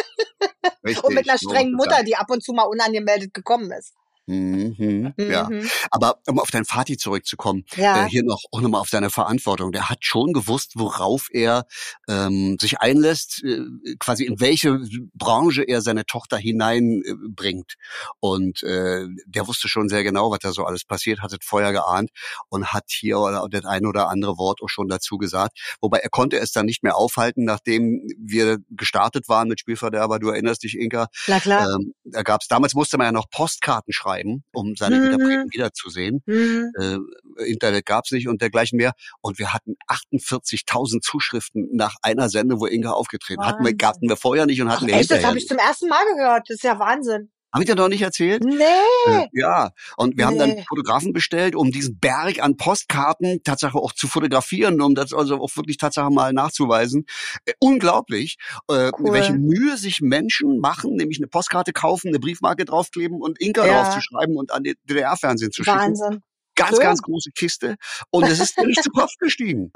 Richtig, 0.84 1.04
Und 1.04 1.14
mit 1.14 1.30
einer 1.30 1.38
strengen 1.38 1.74
Mutter, 1.74 2.04
die 2.04 2.16
ab 2.16 2.30
und 2.30 2.44
zu 2.44 2.54
mal 2.54 2.64
unangemeldet 2.64 3.34
gekommen 3.34 3.72
ist. 3.72 3.94
Mhm, 4.28 5.14
ja. 5.18 5.50
Mhm. 5.50 5.68
Aber 5.90 6.20
um 6.28 6.40
auf 6.40 6.52
deinen 6.52 6.66
Vati 6.66 6.98
zurückzukommen, 6.98 7.66
Ja. 7.76 8.06
äh, 8.06 8.10
hier 8.10 8.24
noch 8.24 8.44
auch 8.52 8.62
nochmal 8.62 8.82
auf 8.82 8.90
seine 8.90 9.10
Verantwortung. 9.10 9.72
Der 9.72 9.90
hat 9.90 10.06
schon 10.06 10.32
gewusst, 10.34 10.74
worauf 10.76 11.28
er 11.32 11.66
ähm, 12.08 12.58
sich 12.62 12.80
einlässt, 12.80 13.44
äh, 13.44 13.60
quasi 14.00 14.26
in 14.26 14.40
welche 14.40 14.80
Branche 15.14 15.64
er 15.64 15.82
seine 15.82 16.06
Tochter 16.06 16.38
hineinbringt. 16.38 17.74
Äh, 17.74 18.08
und 18.20 18.64
äh, 18.64 19.06
der 19.26 19.48
wusste 19.48 19.68
schon 19.68 19.90
sehr 19.90 20.04
genau, 20.04 20.32
was 20.32 20.40
da 20.40 20.52
so 20.52 20.64
alles 20.66 20.86
passiert, 20.86 21.22
hat 21.22 21.32
es 21.34 21.40
vorher 21.44 21.72
geahnt 21.72 22.10
und 22.50 22.68
hat 22.74 22.86
hier 22.90 23.20
oder 23.20 23.48
das 23.50 23.66
ein 23.66 23.86
oder 23.86 24.10
andere 24.10 24.38
Wort 24.38 24.62
auch 24.62 24.70
schon 24.70 24.88
dazu 24.88 25.18
gesagt. 25.18 25.58
Wobei 25.82 25.98
er 26.00 26.10
konnte 26.10 26.38
es 26.38 26.52
dann 26.52 26.66
nicht 26.66 26.84
mehr 26.84 26.96
aufhalten, 26.96 27.44
nachdem 27.44 28.08
wir 28.20 28.60
gestartet 28.70 29.28
waren 29.30 29.48
mit 29.48 29.60
Spielverderber. 29.60 30.20
Du 30.20 30.30
erinnerst 30.30 30.64
dich, 30.64 30.78
Inka, 30.78 31.08
Na 31.28 31.40
klar. 31.40 31.68
ähm, 31.76 31.94
da 32.04 32.22
gab's 32.24 32.48
damals 32.48 32.74
musste 32.76 32.98
man 32.98 33.06
ja 33.08 33.12
noch 33.12 33.30
Postkarten 33.30 33.94
schreiben, 33.94 34.11
um 34.54 34.76
seine 34.76 34.98
Mhm. 34.98 35.06
Interpreten 35.06 35.52
wiederzusehen. 35.52 36.22
Mhm. 36.26 36.72
Äh, 36.78 37.46
Internet 37.46 37.86
gab's 37.86 38.12
nicht 38.12 38.28
und 38.28 38.42
dergleichen 38.42 38.78
mehr. 38.78 38.94
Und 39.22 39.40
wir 39.40 39.54
hatten 39.54 39.76
48.000 39.88 41.02
Zuschriften 41.02 41.70
nach 41.74 41.96
einer 42.02 42.30
Sendung, 42.30 42.60
wo 42.60 42.68
Inga 42.68 42.92
aufgetreten 42.92 43.44
hatten 43.46 43.64
wir, 43.64 43.72
Wahnsinn. 43.72 43.88
hatten 43.88 44.10
wir 44.10 44.18
vorher 44.18 44.46
nicht 44.46 44.62
und 44.62 44.68
Ach, 44.70 44.76
hatten 44.78 44.88
wir 44.88 44.96
echt, 44.96 45.10
das 45.12 45.24
habe 45.24 45.38
ich 45.38 45.48
zum 45.48 45.58
ersten 45.58 45.88
Mal 45.88 46.04
gehört. 46.16 46.50
Das 46.50 46.56
ist 46.56 46.64
ja 46.64 46.78
Wahnsinn. 46.78 47.31
Hab 47.54 47.62
ich 47.62 47.68
dir 47.68 47.76
noch 47.76 47.90
nicht 47.90 48.02
erzählt? 48.02 48.44
Nee. 48.44 48.64
Äh, 49.08 49.28
ja, 49.34 49.72
und 49.98 50.18
wir 50.18 50.26
haben 50.26 50.38
dann 50.38 50.52
Nee. 50.52 50.66
Fotografen 50.68 51.12
bestellt, 51.14 51.56
um 51.56 51.72
diesen 51.72 52.00
Berg 52.00 52.42
an 52.42 52.56
Postkarten 52.58 53.44
Tatsache 53.44 53.78
auch 53.78 53.92
zu 53.94 54.08
fotografieren, 54.08 54.80
um 54.82 54.96
das 54.96 55.14
also 55.14 55.40
auch 55.42 55.56
wirklich 55.58 55.78
Tatsache 55.78 56.10
mal 56.12 56.32
nachzuweisen. 56.34 57.06
Äh, 57.46 57.54
unglaublich, 57.60 58.38
äh, 58.70 58.92
Cool. 58.98 59.14
welche 59.14 59.34
Mühe 59.34 59.78
sich 59.78 60.02
Menschen 60.02 60.60
machen, 60.60 60.96
nämlich 60.96 61.20
eine 61.20 61.28
Postkarte 61.28 61.74
kaufen, 61.74 62.10
eine 62.10 62.20
Briefmarke 62.20 62.64
draufkleben 62.66 63.22
und 63.22 63.40
Inka 63.42 63.66
Ja. 63.66 63.84
draufzuschreiben 63.84 64.38
und 64.38 64.52
an 64.52 64.64
den 64.64 64.76
DDR-Fernsehen 64.86 65.52
zu 65.52 65.64
schicken. 65.64 65.78
Wahnsinn. 65.78 66.24
Ganz, 66.56 66.72
Schön. 66.76 66.80
ganz 66.80 67.02
große 67.02 67.32
Kiste. 67.32 67.76
Und 68.12 68.26
es 68.28 68.40
ist 68.40 68.58
nicht 68.60 68.84
zu 68.84 68.92
Kopf 68.92 69.12
gestiegen. 69.20 69.72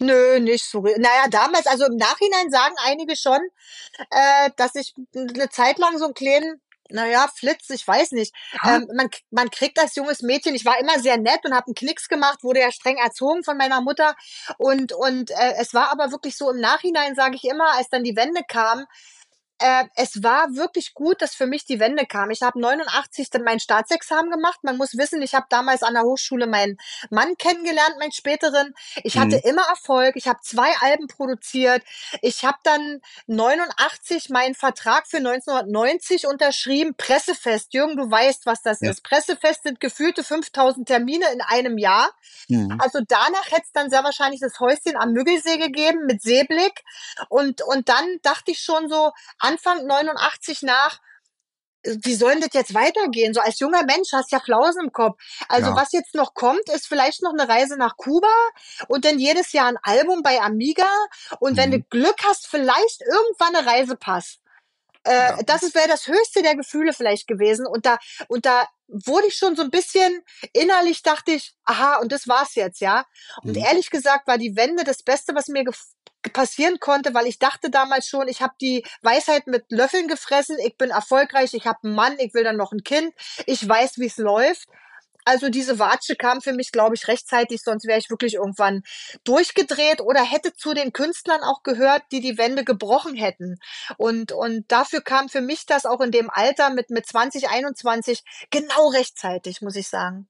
Nö, 0.00 0.40
nicht 0.40 0.64
so. 0.64 0.80
Naja, 0.80 1.26
damals, 1.30 1.66
also 1.66 1.84
im 1.84 1.96
Nachhinein 1.96 2.50
sagen 2.50 2.74
einige 2.86 3.14
schon, 3.14 3.38
äh, 4.10 4.50
dass 4.56 4.74
ich 4.74 4.94
eine 5.14 5.50
Zeit 5.50 5.78
lang 5.78 5.98
so 5.98 6.06
einen 6.06 6.14
kleinen, 6.14 6.60
naja, 6.92 7.28
Flitz, 7.34 7.70
ich 7.70 7.86
weiß 7.86 8.12
nicht. 8.12 8.34
Ja. 8.62 8.76
Ähm, 8.76 8.88
man, 8.94 9.08
man 9.30 9.50
kriegt 9.50 9.78
als 9.80 9.94
junges 9.96 10.22
Mädchen, 10.22 10.54
ich 10.54 10.64
war 10.64 10.78
immer 10.78 10.98
sehr 10.98 11.16
nett 11.16 11.40
und 11.44 11.54
habe 11.54 11.66
einen 11.66 11.74
Knicks 11.74 12.08
gemacht, 12.08 12.42
wurde 12.42 12.60
ja 12.60 12.70
streng 12.70 12.96
erzogen 12.96 13.44
von 13.44 13.56
meiner 13.56 13.80
Mutter. 13.80 14.14
Und, 14.58 14.92
und 14.92 15.30
äh, 15.30 15.54
es 15.58 15.74
war 15.74 15.90
aber 15.90 16.12
wirklich 16.12 16.36
so 16.36 16.50
im 16.50 16.60
Nachhinein, 16.60 17.14
sage 17.14 17.36
ich 17.36 17.44
immer, 17.44 17.72
als 17.76 17.88
dann 17.88 18.04
die 18.04 18.16
Wende 18.16 18.42
kam, 18.46 18.86
äh, 19.62 19.84
es 19.96 20.22
war 20.22 20.54
wirklich 20.54 20.94
gut, 20.94 21.22
dass 21.22 21.34
für 21.34 21.46
mich 21.46 21.64
die 21.64 21.80
Wende 21.80 22.06
kam. 22.06 22.30
Ich 22.30 22.42
habe 22.42 22.60
89 22.60 23.30
dann 23.30 23.42
mein 23.44 23.60
Staatsexamen 23.60 24.30
gemacht. 24.30 24.58
Man 24.62 24.76
muss 24.76 24.96
wissen, 24.98 25.22
ich 25.22 25.34
habe 25.34 25.46
damals 25.48 25.82
an 25.82 25.94
der 25.94 26.02
Hochschule 26.02 26.46
meinen 26.46 26.76
Mann 27.10 27.36
kennengelernt, 27.38 27.96
meinen 27.98 28.12
späteren. 28.12 28.74
Ich 29.04 29.18
hatte 29.18 29.36
Mhm. 29.36 29.42
immer 29.50 29.62
Erfolg. 29.68 30.16
Ich 30.16 30.26
habe 30.28 30.40
zwei 30.42 30.70
Alben 30.80 31.06
produziert. 31.06 31.82
Ich 32.20 32.44
habe 32.44 32.58
dann 32.64 33.00
89 33.26 34.30
meinen 34.30 34.54
Vertrag 34.54 35.06
für 35.06 35.18
1990 35.20 36.26
unterschrieben. 36.26 36.94
Pressefest. 36.96 37.74
Jürgen, 37.74 37.96
du 37.96 38.10
weißt, 38.10 38.46
was 38.46 38.62
das 38.62 38.80
Ja. 38.80 38.90
ist. 38.90 39.02
Pressefest 39.04 39.62
sind 39.64 39.80
gefühlte 39.80 40.24
5000 40.24 40.88
Termine 40.88 41.26
in 41.32 41.40
einem 41.40 41.78
Jahr. 41.78 42.10
Mhm. 42.48 42.78
Also 42.80 43.00
danach 43.06 43.46
hätte 43.50 43.62
es 43.66 43.72
dann 43.72 43.90
sehr 43.90 44.04
wahrscheinlich 44.04 44.40
das 44.40 44.58
Häuschen 44.60 44.96
am 44.96 45.12
Müggelsee 45.12 45.58
gegeben 45.58 46.06
mit 46.06 46.22
Seeblick. 46.22 46.82
Und, 47.28 47.62
und 47.62 47.88
dann 47.88 48.06
dachte 48.22 48.50
ich 48.50 48.60
schon 48.60 48.88
so 48.88 49.12
Anfang 49.52 49.86
89 49.86 50.62
nach, 50.62 51.00
wie 51.84 52.14
soll 52.14 52.32
denn 52.32 52.40
das 52.42 52.50
jetzt 52.54 52.74
weitergehen? 52.74 53.34
So 53.34 53.40
als 53.40 53.58
junger 53.58 53.82
Mensch 53.84 54.12
hast 54.12 54.30
du 54.30 54.36
ja 54.36 54.40
Flausen 54.42 54.84
im 54.84 54.92
Kopf. 54.92 55.18
Also 55.48 55.70
Ja. 55.70 55.76
was 55.76 55.92
jetzt 55.92 56.14
noch 56.14 56.32
kommt, 56.34 56.68
ist 56.68 56.86
vielleicht 56.86 57.22
noch 57.22 57.32
eine 57.32 57.48
Reise 57.48 57.76
nach 57.76 57.96
Kuba 57.96 58.28
und 58.88 59.04
dann 59.04 59.18
jedes 59.18 59.52
Jahr 59.52 59.66
ein 59.68 59.78
Album 59.82 60.22
bei 60.22 60.40
Amiga 60.40 60.86
und 61.40 61.56
wenn 61.56 61.70
Mhm. 61.70 61.72
du 61.74 61.82
Glück 61.90 62.16
hast, 62.24 62.46
vielleicht 62.46 63.00
irgendwann 63.02 63.56
eine 63.56 63.66
Reisepass. 63.66 64.38
Äh, 65.04 65.12
Ja. 65.30 65.38
Das 65.44 65.62
wäre 65.74 65.88
das 65.88 66.06
höchste 66.06 66.42
der 66.42 66.54
Gefühle 66.56 66.92
vielleicht 66.92 67.26
gewesen. 67.26 67.66
Und 67.66 67.84
da, 67.86 67.98
und 68.28 68.46
da 68.46 68.68
wurde 68.86 69.26
ich 69.26 69.36
schon 69.36 69.56
so 69.56 69.62
ein 69.62 69.70
bisschen 69.70 70.22
innerlich 70.52 71.02
dachte 71.02 71.32
ich, 71.32 71.54
aha, 71.64 71.96
und 71.96 72.12
das 72.12 72.28
war's 72.28 72.54
jetzt, 72.54 72.80
ja. 72.80 73.04
Und 73.42 73.56
Mhm. 73.56 73.64
ehrlich 73.64 73.90
gesagt 73.90 74.28
war 74.28 74.38
die 74.38 74.54
Wende 74.56 74.84
das 74.84 75.02
Beste, 75.02 75.34
was 75.34 75.48
mir 75.48 75.64
passieren 76.32 76.80
konnte, 76.80 77.14
weil 77.14 77.26
ich 77.26 77.38
dachte 77.38 77.70
damals 77.70 78.06
schon, 78.06 78.28
ich 78.28 78.42
habe 78.42 78.54
die 78.60 78.84
Weisheit 79.02 79.46
mit 79.46 79.64
Löffeln 79.70 80.08
gefressen, 80.08 80.56
ich 80.64 80.76
bin 80.76 80.90
erfolgreich, 80.90 81.54
ich 81.54 81.66
habe 81.66 81.78
einen 81.84 81.94
Mann, 81.94 82.18
ich 82.18 82.34
will 82.34 82.44
dann 82.44 82.56
noch 82.56 82.72
ein 82.72 82.82
Kind, 82.82 83.12
ich 83.46 83.66
weiß, 83.66 83.98
wie 83.98 84.06
es 84.06 84.16
läuft. 84.16 84.68
Also 85.24 85.50
diese 85.50 85.78
Watsche 85.78 86.16
kam 86.16 86.40
für 86.40 86.52
mich, 86.52 86.72
glaube 86.72 86.96
ich, 86.96 87.06
rechtzeitig, 87.06 87.62
sonst 87.62 87.86
wäre 87.86 87.98
ich 87.98 88.10
wirklich 88.10 88.34
irgendwann 88.34 88.82
durchgedreht 89.24 90.00
oder 90.00 90.24
hätte 90.24 90.52
zu 90.52 90.74
den 90.74 90.92
Künstlern 90.92 91.42
auch 91.42 91.62
gehört, 91.62 92.02
die 92.10 92.20
die 92.20 92.38
Wende 92.38 92.64
gebrochen 92.64 93.14
hätten. 93.14 93.58
Und, 93.96 94.32
und 94.32 94.64
dafür 94.72 95.00
kam 95.00 95.28
für 95.28 95.40
mich 95.40 95.64
das 95.66 95.86
auch 95.86 96.00
in 96.00 96.10
dem 96.10 96.28
Alter 96.28 96.70
mit, 96.70 96.90
mit 96.90 97.06
20, 97.06 97.48
21 97.48 98.24
genau 98.50 98.88
rechtzeitig, 98.88 99.62
muss 99.62 99.76
ich 99.76 99.88
sagen. 99.88 100.28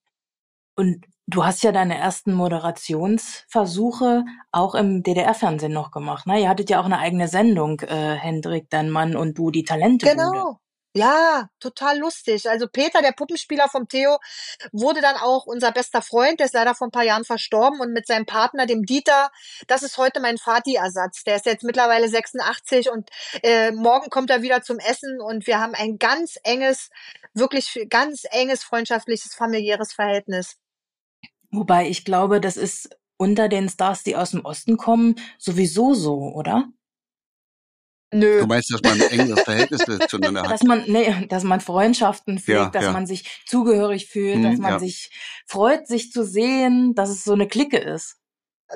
Und 0.75 1.05
du 1.27 1.45
hast 1.45 1.63
ja 1.63 1.73
deine 1.73 1.99
ersten 1.99 2.33
Moderationsversuche 2.35 4.25
auch 4.51 4.75
im 4.75 5.03
DDR-Fernsehen 5.03 5.73
noch 5.73 5.91
gemacht. 5.91 6.27
Ne? 6.27 6.41
Ihr 6.41 6.49
hattet 6.49 6.71
ja 6.71 6.81
auch 6.81 6.87
eine 6.87 6.99
eigene 6.99 7.29
Sendung, 7.29 7.81
äh, 7.81 8.15
Hendrik, 8.15 8.71
dein 8.71 8.91
Mann 8.91 9.17
und 9.17 9.39
du, 9.39 9.51
die 9.51 9.65
Talente. 9.65 10.07
Genau. 10.07 10.59
Ja, 10.95 11.49
total 11.59 11.99
lustig. 11.99 12.51
Also 12.51 12.69
Peter, 12.69 13.01
der 13.01 13.13
Puppenspieler 13.13 13.67
vom 13.71 13.89
Theo, 13.89 14.19
wurde 14.73 15.01
dann 15.01 15.17
auch 15.17 15.47
unser 15.47 15.73
bester 15.73 16.03
Freund. 16.03 16.39
Der 16.39 16.47
ist 16.47 16.53
leider 16.53 16.75
vor 16.75 16.89
ein 16.89 16.91
paar 16.91 17.05
Jahren 17.05 17.25
verstorben 17.25 17.81
und 17.81 17.95
mit 17.95 18.07
seinem 18.07 18.27
Partner, 18.27 18.67
dem 18.67 18.85
Dieter, 18.85 19.31
das 19.69 19.83
ist 19.83 19.97
heute 19.97 20.21
mein 20.21 20.37
Vati-Ersatz. 20.37 21.25
Der 21.25 21.37
ist 21.37 21.47
jetzt 21.47 21.65
mittlerweile 21.65 22.09
86 22.11 22.91
und 22.91 23.09
äh, 23.43 23.71
morgen 23.73 24.11
kommt 24.11 24.29
er 24.29 24.43
wieder 24.43 24.61
zum 24.63 24.79
Essen 24.79 25.19
und 25.23 25.47
wir 25.47 25.61
haben 25.61 25.75
ein 25.75 25.97
ganz 25.97 26.37
enges, 26.43 26.91
wirklich 27.33 27.87
ganz 27.89 28.25
enges 28.31 28.63
freundschaftliches, 28.63 29.35
familiäres 29.35 29.95
Verhältnis. 29.95 30.59
Wobei 31.53 31.89
ich 31.89 32.05
glaube, 32.05 32.41
das 32.41 32.57
ist 32.57 32.91
unter 33.19 33.49
den 33.49 33.69
Stars, 33.69 34.03
die 34.03 34.17
aus 34.17 34.31
dem 34.33 34.45
Osten 34.45 34.77
kommen, 34.77 35.17
sowieso 35.39 35.95
so, 35.95 36.33
oder? 36.35 36.69
Nö. 38.15 38.41
Du 38.41 38.47
meinst, 38.47 38.71
dass 38.73 38.83
man 38.83 39.01
ein 39.01 39.21
enges 39.21 39.41
Verhältnis 39.41 39.81
zueinander 40.09 40.43
hat? 40.45 40.51
Dass 40.51 40.63
man, 40.65 40.85
nee, 40.87 41.27
dass 41.29 41.45
man 41.45 41.61
Freundschaften 41.61 42.39
pflegt, 42.39 42.59
Ja, 42.59 42.71
dass 42.71 42.85
ja. 42.85 42.93
man 42.93 43.07
sich 43.07 43.43
zugehörig 43.47 44.07
fühlt, 44.07 44.39
Mhm, 44.39 44.43
dass 44.43 44.59
man 44.59 44.73
ja. 44.73 44.79
sich 44.79 45.11
freut, 45.47 45.87
sich 45.87 46.11
zu 46.11 46.25
sehen, 46.25 46.95
dass 46.95 47.09
es 47.11 47.25
so 47.25 47.33
eine 47.33 47.49
Clique 47.49 47.79
ist. 47.79 48.17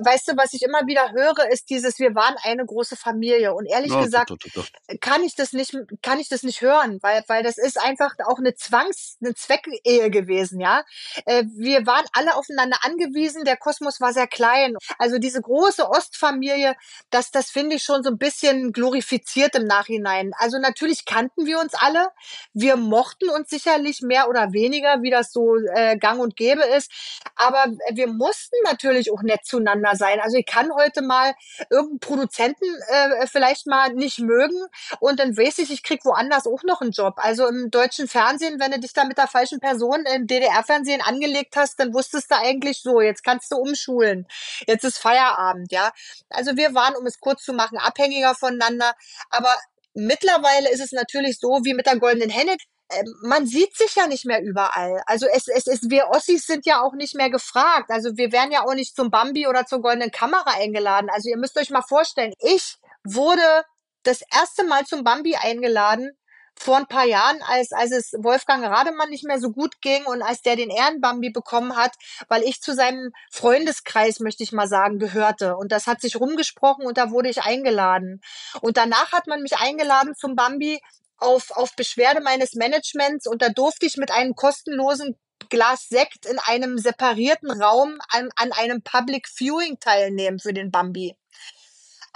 Weißt 0.00 0.28
du, 0.28 0.36
was 0.36 0.52
ich 0.52 0.62
immer 0.62 0.86
wieder 0.86 1.12
höre, 1.12 1.50
ist 1.50 1.70
dieses, 1.70 1.98
wir 1.98 2.14
waren 2.14 2.34
eine 2.42 2.64
große 2.64 2.96
Familie. 2.96 3.54
Und 3.54 3.66
ehrlich 3.66 3.92
Ja, 3.92 4.02
gesagt, 4.02 4.30
doch, 4.30 4.36
doch, 4.38 4.50
doch, 4.52 4.66
kann 5.00 5.22
ich 5.22 5.34
das 5.34 5.52
nicht, 5.52 5.76
kann 6.02 6.18
ich 6.18 6.28
das 6.28 6.42
nicht 6.42 6.60
hören, 6.60 6.98
weil, 7.02 7.22
weil 7.28 7.42
das 7.42 7.58
ist 7.58 7.80
einfach 7.80 8.14
auch 8.26 8.38
eine 8.38 8.54
Zwangs-, 8.54 9.16
eine 9.22 9.34
Zweckehe 9.34 10.10
gewesen, 10.10 10.60
ja. 10.60 10.84
Äh, 11.26 11.44
Wir 11.56 11.86
waren 11.86 12.04
alle 12.12 12.36
aufeinander 12.36 12.78
angewiesen, 12.82 13.44
der 13.44 13.56
Kosmos 13.56 14.00
war 14.00 14.12
sehr 14.12 14.26
klein. 14.26 14.76
Also 14.98 15.18
diese 15.18 15.40
große 15.40 15.88
Ostfamilie, 15.88 16.74
das, 17.10 17.30
das 17.30 17.50
finde 17.50 17.76
ich 17.76 17.82
schon 17.82 18.02
so 18.02 18.10
ein 18.10 18.18
bisschen 18.18 18.72
glorifiziert 18.72 19.54
im 19.54 19.64
Nachhinein. 19.64 20.32
Also 20.38 20.58
natürlich 20.58 21.04
kannten 21.04 21.46
wir 21.46 21.58
uns 21.60 21.74
alle. 21.74 22.08
Wir 22.52 22.76
mochten 22.76 23.28
uns 23.30 23.50
sicherlich 23.50 24.02
mehr 24.02 24.28
oder 24.28 24.52
weniger, 24.52 25.02
wie 25.02 25.10
das 25.10 25.32
so 25.32 25.56
äh, 25.74 25.96
gang 25.96 26.20
und 26.20 26.36
gäbe 26.36 26.62
ist. 26.62 26.90
Aber 27.34 27.66
wir 27.92 28.06
mussten 28.08 28.56
natürlich 28.64 29.12
auch 29.12 29.22
nett 29.22 29.44
zueinander 29.44 29.85
sein. 29.94 30.20
Also 30.20 30.36
ich 30.36 30.46
kann 30.46 30.74
heute 30.74 31.02
mal 31.02 31.34
irgendeinen 31.70 32.00
Produzenten 32.00 32.64
äh, 32.88 33.26
vielleicht 33.26 33.66
mal 33.66 33.92
nicht 33.92 34.18
mögen 34.18 34.60
und 35.00 35.20
dann 35.20 35.36
weiß 35.36 35.58
ich, 35.58 35.70
ich 35.70 35.82
krieg 35.82 36.04
woanders 36.04 36.46
auch 36.46 36.62
noch 36.64 36.80
einen 36.80 36.90
Job. 36.90 37.14
Also 37.18 37.46
im 37.46 37.70
deutschen 37.70 38.08
Fernsehen, 38.08 38.58
wenn 38.58 38.72
du 38.72 38.80
dich 38.80 38.92
da 38.92 39.04
mit 39.04 39.18
der 39.18 39.28
falschen 39.28 39.60
Person 39.60 40.04
im 40.14 40.26
DDR-Fernsehen 40.26 41.02
angelegt 41.02 41.56
hast, 41.56 41.78
dann 41.78 41.94
wusstest 41.94 42.30
du 42.30 42.36
eigentlich 42.36 42.82
so, 42.82 43.00
jetzt 43.00 43.22
kannst 43.22 43.52
du 43.52 43.56
umschulen. 43.56 44.26
Jetzt 44.66 44.84
ist 44.84 44.98
Feierabend, 44.98 45.70
ja. 45.72 45.92
Also 46.30 46.56
wir 46.56 46.74
waren, 46.74 46.96
um 46.96 47.06
es 47.06 47.20
kurz 47.20 47.44
zu 47.44 47.52
machen, 47.52 47.78
abhängiger 47.78 48.34
voneinander. 48.34 48.94
Aber 49.30 49.54
mittlerweile 49.94 50.70
ist 50.70 50.80
es 50.80 50.92
natürlich 50.92 51.38
so, 51.38 51.60
wie 51.64 51.74
mit 51.74 51.86
der 51.86 51.98
goldenen 51.98 52.30
Henne. 52.30 52.56
Äh, 52.88 53.04
Man 53.22 53.46
sieht 53.46 53.76
sich 53.76 53.94
ja 53.94 54.06
nicht 54.06 54.24
mehr 54.24 54.42
überall. 54.42 55.02
Also 55.06 55.26
es, 55.26 55.48
es 55.48 55.66
ist, 55.66 55.90
wir 55.90 56.08
Ossis 56.08 56.46
sind 56.46 56.66
ja 56.66 56.82
auch 56.82 56.94
nicht 56.94 57.14
mehr 57.14 57.30
gefragt. 57.30 57.90
Also 57.90 58.16
wir 58.16 58.32
werden 58.32 58.52
ja 58.52 58.64
auch 58.64 58.74
nicht 58.74 58.94
zum 58.96 59.10
Bambi 59.10 59.46
oder 59.46 59.66
zur 59.66 59.82
goldenen 59.82 60.10
Kamera 60.10 60.52
eingeladen. 60.58 61.10
Also 61.10 61.28
ihr 61.28 61.38
müsst 61.38 61.58
euch 61.58 61.70
mal 61.70 61.82
vorstellen, 61.82 62.32
ich 62.40 62.76
wurde 63.04 63.64
das 64.02 64.22
erste 64.34 64.64
Mal 64.64 64.84
zum 64.84 65.04
Bambi 65.04 65.36
eingeladen 65.36 66.16
vor 66.58 66.78
ein 66.78 66.86
paar 66.86 67.04
Jahren, 67.04 67.38
als, 67.42 67.72
als 67.72 67.92
es 67.92 68.12
Wolfgang 68.18 68.64
Rademann 68.64 69.10
nicht 69.10 69.24
mehr 69.24 69.38
so 69.38 69.50
gut 69.50 69.80
ging 69.82 70.04
und 70.06 70.22
als 70.22 70.40
der 70.40 70.56
den 70.56 70.70
Ehrenbambi 70.70 71.30
bekommen 71.30 71.76
hat, 71.76 71.92
weil 72.28 72.42
ich 72.42 72.62
zu 72.62 72.74
seinem 72.74 73.12
Freundeskreis, 73.30 74.20
möchte 74.20 74.42
ich 74.42 74.52
mal 74.52 74.66
sagen, 74.66 74.98
gehörte. 74.98 75.56
Und 75.56 75.70
das 75.70 75.86
hat 75.86 76.00
sich 76.00 76.18
rumgesprochen 76.18 76.86
und 76.86 76.96
da 76.96 77.10
wurde 77.10 77.28
ich 77.28 77.42
eingeladen. 77.42 78.20
Und 78.62 78.78
danach 78.78 79.12
hat 79.12 79.26
man 79.26 79.42
mich 79.42 79.58
eingeladen 79.58 80.14
zum 80.14 80.34
Bambi 80.34 80.80
auf, 81.18 81.50
auf 81.52 81.74
Beschwerde 81.76 82.20
meines 82.20 82.54
Managements 82.54 83.26
und 83.26 83.42
da 83.42 83.48
durfte 83.48 83.86
ich 83.86 83.96
mit 83.96 84.10
einem 84.10 84.34
kostenlosen 84.34 85.16
Glas 85.48 85.88
Sekt 85.88 86.26
in 86.26 86.38
einem 86.40 86.78
separierten 86.78 87.50
Raum 87.50 87.98
an, 88.08 88.30
an 88.36 88.52
einem 88.52 88.82
Public 88.82 89.28
Viewing 89.28 89.78
teilnehmen 89.78 90.38
für 90.38 90.52
den 90.52 90.70
Bambi. 90.70 91.14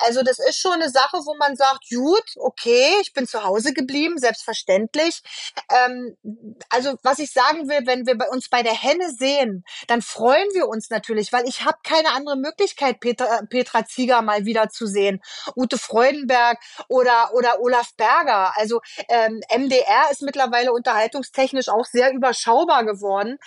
Also 0.00 0.23
das 0.23 0.38
ist 0.38 0.59
schon 0.59 0.73
eine 0.73 0.90
Sache, 0.90 1.19
wo 1.25 1.35
man 1.37 1.57
sagt, 1.57 1.85
gut, 1.90 2.25
okay, 2.37 2.95
ich 3.02 3.12
bin 3.12 3.26
zu 3.26 3.45
Hause 3.45 3.73
geblieben, 3.73 4.19
selbstverständlich. 4.19 5.23
Ähm, 5.71 6.16
also 6.71 6.95
was 7.02 7.19
ich 7.19 7.33
sagen 7.33 7.69
will, 7.69 7.87
wenn 7.87 8.07
wir 8.07 8.16
bei 8.16 8.28
uns 8.28 8.49
bei 8.49 8.62
der 8.62 8.75
Henne 8.75 9.11
sehen, 9.11 9.64
dann 9.88 10.02
freuen 10.02 10.49
wir 10.54 10.69
uns 10.69 10.90
natürlich, 10.90 11.33
weil 11.33 11.49
ich 11.49 11.64
habe 11.64 11.78
keine 11.83 12.12
andere 12.12 12.37
Möglichkeit, 12.37 13.00
Petra, 13.00 13.42
Petra 13.49 13.85
Zieger 13.87 14.23
mal 14.23 14.45
wieder 14.45 14.69
zu 14.69 14.87
sehen, 14.87 15.21
Ute 15.57 15.78
Freudenberg 15.78 16.59
oder 16.88 17.33
oder 17.35 17.61
Olaf 17.61 17.90
Berger. 17.97 18.57
Also 18.57 18.80
ähm, 19.09 19.40
MDR 19.54 20.11
ist 20.11 20.23
mittlerweile 20.23 20.73
unterhaltungstechnisch 20.73 21.69
auch 21.69 21.85
sehr 21.85 22.12
überschaubar 22.12 22.85
geworden. 22.85 23.38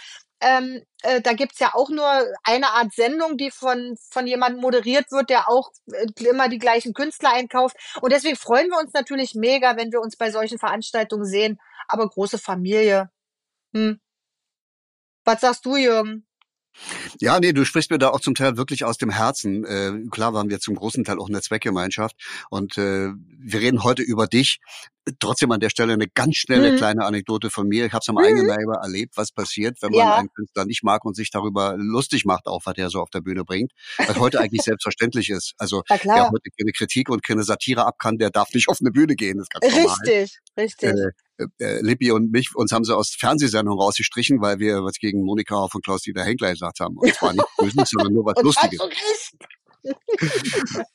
Ähm, 0.41 0.83
äh, 1.03 1.21
da 1.21 1.33
gibt's 1.33 1.59
ja 1.59 1.73
auch 1.73 1.89
nur 1.89 2.05
eine 2.43 2.69
Art 2.71 2.93
Sendung, 2.93 3.37
die 3.37 3.51
von, 3.51 3.95
von 4.09 4.27
jemandem 4.27 4.61
moderiert 4.61 5.11
wird, 5.11 5.29
der 5.29 5.49
auch 5.49 5.71
äh, 5.91 6.07
immer 6.25 6.49
die 6.49 6.57
gleichen 6.57 6.93
Künstler 6.93 7.31
einkauft. 7.33 7.77
Und 8.01 8.11
deswegen 8.11 8.35
freuen 8.35 8.69
wir 8.69 8.79
uns 8.79 8.93
natürlich 8.93 9.35
mega, 9.35 9.77
wenn 9.77 9.91
wir 9.91 10.01
uns 10.01 10.17
bei 10.17 10.31
solchen 10.31 10.59
Veranstaltungen 10.59 11.25
sehen. 11.25 11.59
Aber 11.87 12.09
große 12.09 12.37
Familie. 12.37 13.09
Hm. 13.73 13.99
Was 15.25 15.41
sagst 15.41 15.65
du, 15.65 15.75
Jürgen? 15.77 16.27
Ja, 17.21 17.39
nee, 17.39 17.53
du 17.53 17.65
sprichst 17.65 17.91
mir 17.91 17.97
da 17.99 18.09
auch 18.09 18.19
zum 18.19 18.35
Teil 18.35 18.57
wirklich 18.57 18.83
aus 18.85 18.97
dem 18.97 19.09
Herzen. 19.09 19.63
Äh, 19.65 19.93
klar 20.09 20.33
waren 20.33 20.49
wir 20.49 20.59
zum 20.59 20.75
großen 20.75 21.03
Teil 21.03 21.19
auch 21.19 21.29
eine 21.29 21.41
Zweckgemeinschaft 21.41 22.15
und 22.49 22.77
äh, 22.77 23.09
wir 23.39 23.59
reden 23.59 23.83
heute 23.83 24.01
über 24.01 24.27
dich. 24.27 24.59
Trotzdem 25.19 25.51
an 25.51 25.59
der 25.59 25.69
Stelle 25.69 25.93
eine 25.93 26.07
ganz 26.07 26.37
schnelle 26.37 26.71
Mhm. 26.71 26.77
kleine 26.77 27.05
Anekdote 27.05 27.49
von 27.49 27.67
mir. 27.67 27.85
Ich 27.85 27.91
habe 27.91 27.99
es 28.01 28.09
am 28.09 28.15
Mhm. 28.15 28.21
eigenen 28.21 28.47
Leibe 28.47 28.73
erlebt, 28.81 29.17
was 29.17 29.31
passiert, 29.33 29.77
wenn 29.81 29.91
man 29.91 29.99
Ja. 29.99 30.15
einen 30.15 30.29
Künstler 30.33 30.63
nicht 30.65 30.81
mag 30.83 31.03
und 31.03 31.15
sich 31.15 31.29
darüber 31.29 31.75
lustig 31.77 32.23
macht, 32.25 32.47
auch 32.47 32.61
was 32.65 32.77
er 32.77 32.89
so 32.89 32.99
auf 33.01 33.09
der 33.09 33.19
Bühne 33.21 33.43
bringt, 33.43 33.71
was 33.97 34.17
heute 34.17 34.39
eigentlich 34.49 34.61
selbstverständlich 34.61 35.29
ist. 35.29 35.53
Also 35.57 35.83
wer 35.89 36.29
heute 36.29 36.49
keine 36.57 36.71
Kritik 36.71 37.09
und 37.09 37.21
keine 37.23 37.43
Satire 37.43 37.85
ab 37.85 37.95
kann, 37.99 38.17
der 38.17 38.29
darf 38.29 38.53
nicht 38.53 38.69
auf 38.69 38.77
eine 38.79 38.91
Bühne 38.91 39.15
gehen. 39.15 39.37
Das 39.37 39.47
ist 39.47 39.51
ganz 39.51 39.75
normal. 39.75 39.95
Richtig, 40.05 40.39
richtig. 40.57 40.89
Äh, 40.89 41.11
äh, 41.37 41.81
Lippi 41.81 42.11
und 42.11 42.31
mich, 42.31 42.55
uns 42.55 42.71
haben 42.71 42.83
sie 42.83 42.95
aus 42.95 43.15
Fernsehsendungen 43.17 43.79
rausgestrichen, 43.79 44.41
weil 44.41 44.59
wir 44.59 44.83
was 44.83 44.97
gegen 44.97 45.23
Monika 45.23 45.55
Hoff 45.55 45.75
und 45.75 45.83
Klaus-Dieter 45.83 46.23
Henkler 46.23 46.51
gesagt 46.51 46.79
haben. 46.79 46.97
Und 46.97 47.13
zwar 47.13 47.33
nicht 47.33 47.45
böse, 47.57 47.83
sondern 47.85 48.13
nur 48.13 48.25
was 48.25 48.35
Und 48.37 48.43
Lustiges. 48.43 48.79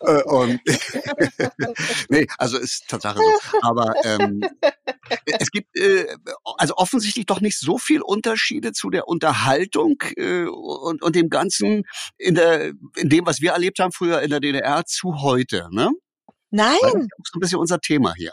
Äh, 0.01 0.23
und 0.23 0.61
nee, 2.09 2.27
also 2.39 2.59
ist 2.59 2.89
Tatsache 2.89 3.19
so. 3.19 3.59
Aber 3.63 3.95
ähm, 4.05 4.41
es 5.39 5.51
gibt 5.51 5.77
äh, 5.77 6.07
also 6.57 6.75
offensichtlich 6.77 7.27
doch 7.27 7.41
nicht 7.41 7.59
so 7.59 7.79
viel 7.79 8.01
Unterschiede 8.01 8.73
zu 8.73 8.91
der 8.91 9.07
Unterhaltung 9.09 10.03
äh, 10.17 10.45
und, 10.45 11.03
und 11.03 11.17
dem 11.17 11.29
Ganzen 11.29 11.85
in 12.17 12.35
der 12.35 12.69
in 12.97 13.09
dem, 13.09 13.27
was 13.27 13.41
wir 13.41 13.53
erlebt 13.53 13.79
haben 13.79 13.93
früher 13.93 14.23
in 14.23 14.31
der 14.31 14.41
DDR 14.41 14.85
zu 14.87 15.21
heute. 15.21 15.69
Ne? 15.71 15.91
Nein, 16.51 16.79
Weil 16.81 16.93
das 16.93 17.03
ist 17.03 17.33
so 17.33 17.39
ein 17.39 17.41
bisschen 17.41 17.59
unser 17.59 17.81
Thema 17.81 18.15
hier. 18.17 18.33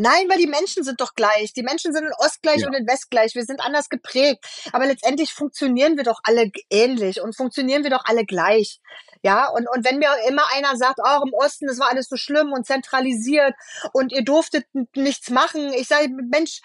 Nein, 0.00 0.28
weil 0.28 0.38
die 0.38 0.46
Menschen 0.46 0.82
sind 0.82 1.00
doch 1.00 1.14
gleich. 1.14 1.52
Die 1.52 1.62
Menschen 1.62 1.92
sind 1.92 2.04
in 2.04 2.12
Ost 2.18 2.42
gleich 2.42 2.60
Ja. 2.60 2.66
und 2.68 2.74
in 2.74 2.86
West 2.86 3.10
gleich. 3.10 3.34
Wir 3.34 3.44
sind 3.44 3.60
anders 3.60 3.88
geprägt. 3.88 4.44
Aber 4.72 4.86
letztendlich 4.86 5.32
funktionieren 5.32 5.96
wir 5.96 6.04
doch 6.04 6.20
alle 6.24 6.50
ähnlich 6.70 7.20
und 7.20 7.36
funktionieren 7.36 7.82
wir 7.84 7.90
doch 7.90 8.04
alle 8.06 8.24
gleich. 8.24 8.80
Ja, 9.22 9.48
und, 9.48 9.68
und 9.68 9.84
wenn 9.84 9.98
mir 9.98 10.08
immer 10.28 10.44
einer 10.54 10.76
sagt, 10.76 10.98
oh, 11.02 11.22
im 11.24 11.34
Osten, 11.34 11.66
das 11.66 11.78
war 11.78 11.90
alles 11.90 12.08
so 12.08 12.16
schlimm 12.16 12.52
und 12.52 12.66
zentralisiert 12.66 13.54
und 13.92 14.12
ihr 14.12 14.24
durftet 14.24 14.64
nichts 14.94 15.28
machen. 15.30 15.72
Ich 15.74 15.88
sage, 15.88 16.08
Mensch, 16.30 16.60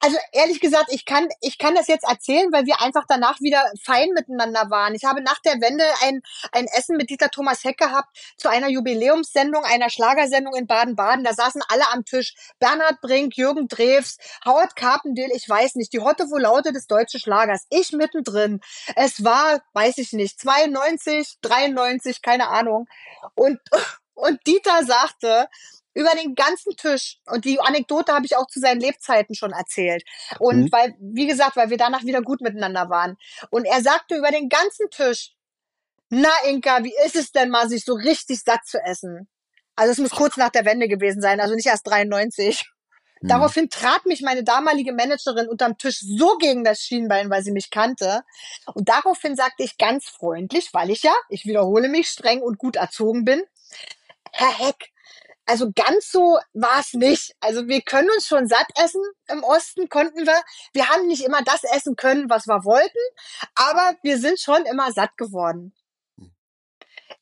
also 0.00 0.16
ehrlich 0.32 0.60
gesagt, 0.60 0.86
ich 0.90 1.04
kann, 1.04 1.28
ich 1.40 1.58
kann 1.58 1.74
das 1.74 1.88
jetzt 1.88 2.04
erzählen, 2.04 2.52
weil 2.52 2.66
wir 2.66 2.80
einfach 2.80 3.04
danach 3.08 3.40
wieder 3.40 3.62
fein 3.82 4.08
miteinander 4.14 4.70
waren. 4.70 4.94
Ich 4.94 5.04
habe 5.04 5.22
nach 5.22 5.40
der 5.40 5.60
Wende 5.60 5.84
ein, 6.02 6.22
ein 6.52 6.66
Essen 6.66 6.96
mit 6.96 7.10
Dieter 7.10 7.30
Thomas 7.30 7.64
Heck 7.64 7.78
gehabt 7.78 8.08
zu 8.36 8.48
einer 8.48 8.68
Jubiläumssendung, 8.68 9.64
einer 9.64 9.90
Schlagersendung 9.90 10.54
in 10.54 10.66
Baden-Baden. 10.66 11.24
Da 11.24 11.32
saßen 11.32 11.62
alle 11.68 11.90
am 11.92 12.04
Tisch. 12.04 12.34
Bernhard 12.58 13.00
Brink, 13.00 13.36
Jürgen 13.36 13.68
Drews, 13.68 14.18
Howard 14.44 14.76
Carpendale, 14.76 15.34
ich 15.34 15.48
weiß 15.48 15.74
nicht, 15.76 15.92
die 15.92 16.00
Hotte 16.00 16.24
Laute 16.30 16.72
des 16.72 16.86
deutschen 16.86 17.20
Schlagers. 17.20 17.66
Ich 17.70 17.92
mittendrin. 17.92 18.60
Es 18.96 19.24
war, 19.24 19.62
weiß 19.72 19.98
ich 19.98 20.12
nicht, 20.12 20.40
92, 20.40 21.38
93, 21.42 22.22
keine 22.22 22.48
Ahnung. 22.48 22.86
Und, 23.34 23.60
und 24.14 24.40
Dieter 24.46 24.84
sagte, 24.84 25.48
über 25.94 26.10
den 26.10 26.34
ganzen 26.34 26.76
Tisch. 26.76 27.18
Und 27.26 27.44
die 27.44 27.60
Anekdote 27.60 28.12
habe 28.12 28.26
ich 28.26 28.36
auch 28.36 28.46
zu 28.46 28.60
seinen 28.60 28.80
Lebzeiten 28.80 29.34
schon 29.34 29.52
erzählt. 29.52 30.04
Und 30.38 30.64
Mhm. 30.64 30.72
weil, 30.72 30.94
wie 31.00 31.26
gesagt, 31.26 31.56
weil 31.56 31.70
wir 31.70 31.78
danach 31.78 32.04
wieder 32.04 32.22
gut 32.22 32.40
miteinander 32.40 32.90
waren. 32.90 33.16
Und 33.50 33.64
er 33.64 33.80
sagte 33.82 34.16
über 34.16 34.30
den 34.30 34.48
ganzen 34.48 34.90
Tisch, 34.90 35.32
na 36.10 36.30
Inka, 36.46 36.84
wie 36.84 36.94
ist 37.06 37.16
es 37.16 37.32
denn 37.32 37.50
mal, 37.50 37.68
sich 37.68 37.84
so 37.84 37.94
richtig 37.94 38.42
satt 38.42 38.64
zu 38.66 38.78
essen? 38.82 39.28
Also 39.76 39.92
es 39.92 39.98
muss 39.98 40.10
kurz 40.10 40.36
nach 40.36 40.50
der 40.50 40.64
Wende 40.64 40.86
gewesen 40.88 41.20
sein, 41.20 41.40
also 41.40 41.54
nicht 41.54 41.66
erst 41.66 41.86
93. 41.86 42.64
Hm. 43.20 43.28
Daraufhin 43.28 43.70
trat 43.70 44.06
mich 44.06 44.20
meine 44.20 44.44
damalige 44.44 44.92
Managerin 44.92 45.48
unterm 45.48 45.78
Tisch 45.78 45.98
so 46.00 46.36
gegen 46.38 46.62
das 46.62 46.80
Schienbein, 46.80 47.30
weil 47.30 47.42
sie 47.42 47.52
mich 47.52 47.70
kannte. 47.70 48.22
Und 48.74 48.88
daraufhin 48.88 49.34
sagte 49.34 49.62
ich 49.64 49.78
ganz 49.78 50.04
freundlich, 50.08 50.70
weil 50.72 50.90
ich 50.90 51.02
ja, 51.02 51.14
ich 51.28 51.44
wiederhole 51.46 51.88
mich, 51.88 52.08
streng 52.08 52.42
und 52.42 52.58
gut 52.58 52.76
erzogen 52.76 53.24
bin, 53.24 53.42
Herr 54.32 54.58
Heck, 54.58 54.92
also 55.46 55.70
ganz 55.74 56.10
so 56.10 56.38
war 56.54 56.80
es 56.80 56.94
nicht. 56.94 57.34
Also 57.40 57.68
wir 57.68 57.82
können 57.82 58.10
uns 58.10 58.26
schon 58.26 58.46
satt 58.46 58.66
essen 58.82 59.02
im 59.28 59.42
Osten, 59.42 59.88
konnten 59.88 60.26
wir. 60.26 60.40
Wir 60.72 60.88
haben 60.88 61.06
nicht 61.06 61.24
immer 61.24 61.42
das 61.42 61.64
essen 61.64 61.96
können, 61.96 62.30
was 62.30 62.46
wir 62.46 62.64
wollten, 62.64 62.98
aber 63.54 63.96
wir 64.02 64.18
sind 64.18 64.40
schon 64.40 64.64
immer 64.66 64.92
satt 64.92 65.16
geworden. 65.16 65.74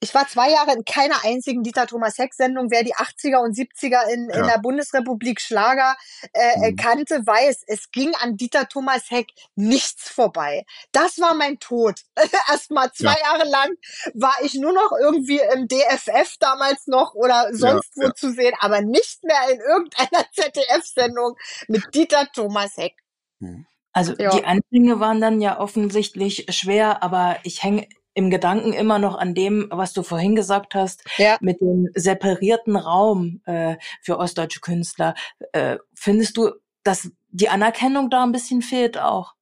Ich 0.03 0.13
war 0.15 0.27
zwei 0.27 0.51
Jahre 0.51 0.73
in 0.73 0.85
keiner 0.85 1.25
einzigen 1.25 1.63
Dieter 1.63 1.87
Thomas 1.87 2.19
Heck 2.19 2.35
Sendung. 2.35 2.73
Wer 2.73 2.83
die 2.83 2.93
80er 2.97 3.39
und 3.41 3.55
70er 3.57 4.03
in, 4.13 4.29
in 4.31 4.41
Ja. 4.41 4.47
der 4.55 4.59
Bundesrepublik 4.59 5.41
Schlager 5.41 5.97
äh, 6.33 6.41
äh, 6.67 6.73
Mhm. 6.73 6.77
kannte, 6.77 7.25
weiß, 7.25 7.63
es 7.69 7.89
ging 7.93 8.13
an 8.17 8.37
Dieter 8.37 8.69
Thomas 8.69 9.13
Heck 9.13 9.29
nichts 9.55 10.09
vorbei. 10.11 10.65
Das 10.91 11.21
war 11.21 11.35
mein 11.35 11.61
Tod. 11.61 12.01
Erstmal 12.51 12.91
zwei 12.93 13.15
Jahre 13.23 13.49
lang 13.49 13.71
war 14.15 14.35
ich 14.43 14.55
nur 14.55 14.73
noch 14.73 14.91
irgendwie 15.01 15.41
im 15.55 15.69
DFF 15.69 16.37
damals 16.41 16.89
noch 16.89 17.15
oder 17.15 17.51
sonst 17.53 17.93
wo 17.97 18.03
ja. 18.03 18.15
zu 18.15 18.33
sehen, 18.33 18.55
aber 18.59 18.81
nicht 18.81 19.23
mehr 19.23 19.51
in 19.53 19.61
irgendeiner 19.61 20.27
ZDF-Sendung 20.35 21.37
mit 21.69 21.95
Dieter 21.95 22.27
Thomas 22.35 22.77
Heck. 22.77 22.97
Hm. 23.41 23.67
Also 23.93 24.15
Ja. 24.19 24.31
die 24.31 24.45
Anfänge 24.45 24.99
waren 24.99 25.21
dann 25.21 25.41
ja 25.41 25.61
offensichtlich 25.61 26.47
schwer, 26.51 27.05
aber 27.05 27.39
ich 27.45 27.63
hänge 27.63 27.87
im 28.15 28.31
Gedanken 28.31 28.73
immer 28.73 28.99
noch 28.99 29.17
an 29.17 29.35
dem, 29.35 29.69
was 29.71 29.93
du 29.93 30.03
vorhin 30.03 30.35
gesagt 30.35 30.75
hast, 30.75 31.05
Ja. 31.17 31.37
mit 31.41 31.61
dem 31.61 31.89
separierten 31.95 32.77
Raum 32.77 33.41
äh, 33.47 33.77
für 34.01 34.19
ostdeutsche 34.19 34.61
Künstler. 34.61 35.15
Äh, 35.53 35.79
findest 35.95 36.37
du, 36.37 36.51
dass 36.85 37.11
die 37.31 37.49
Anerkennung 37.49 38.11
da 38.11 38.23
ein 38.23 38.33
bisschen 38.33 38.63
fehlt 38.63 38.99
auch? 38.99 39.35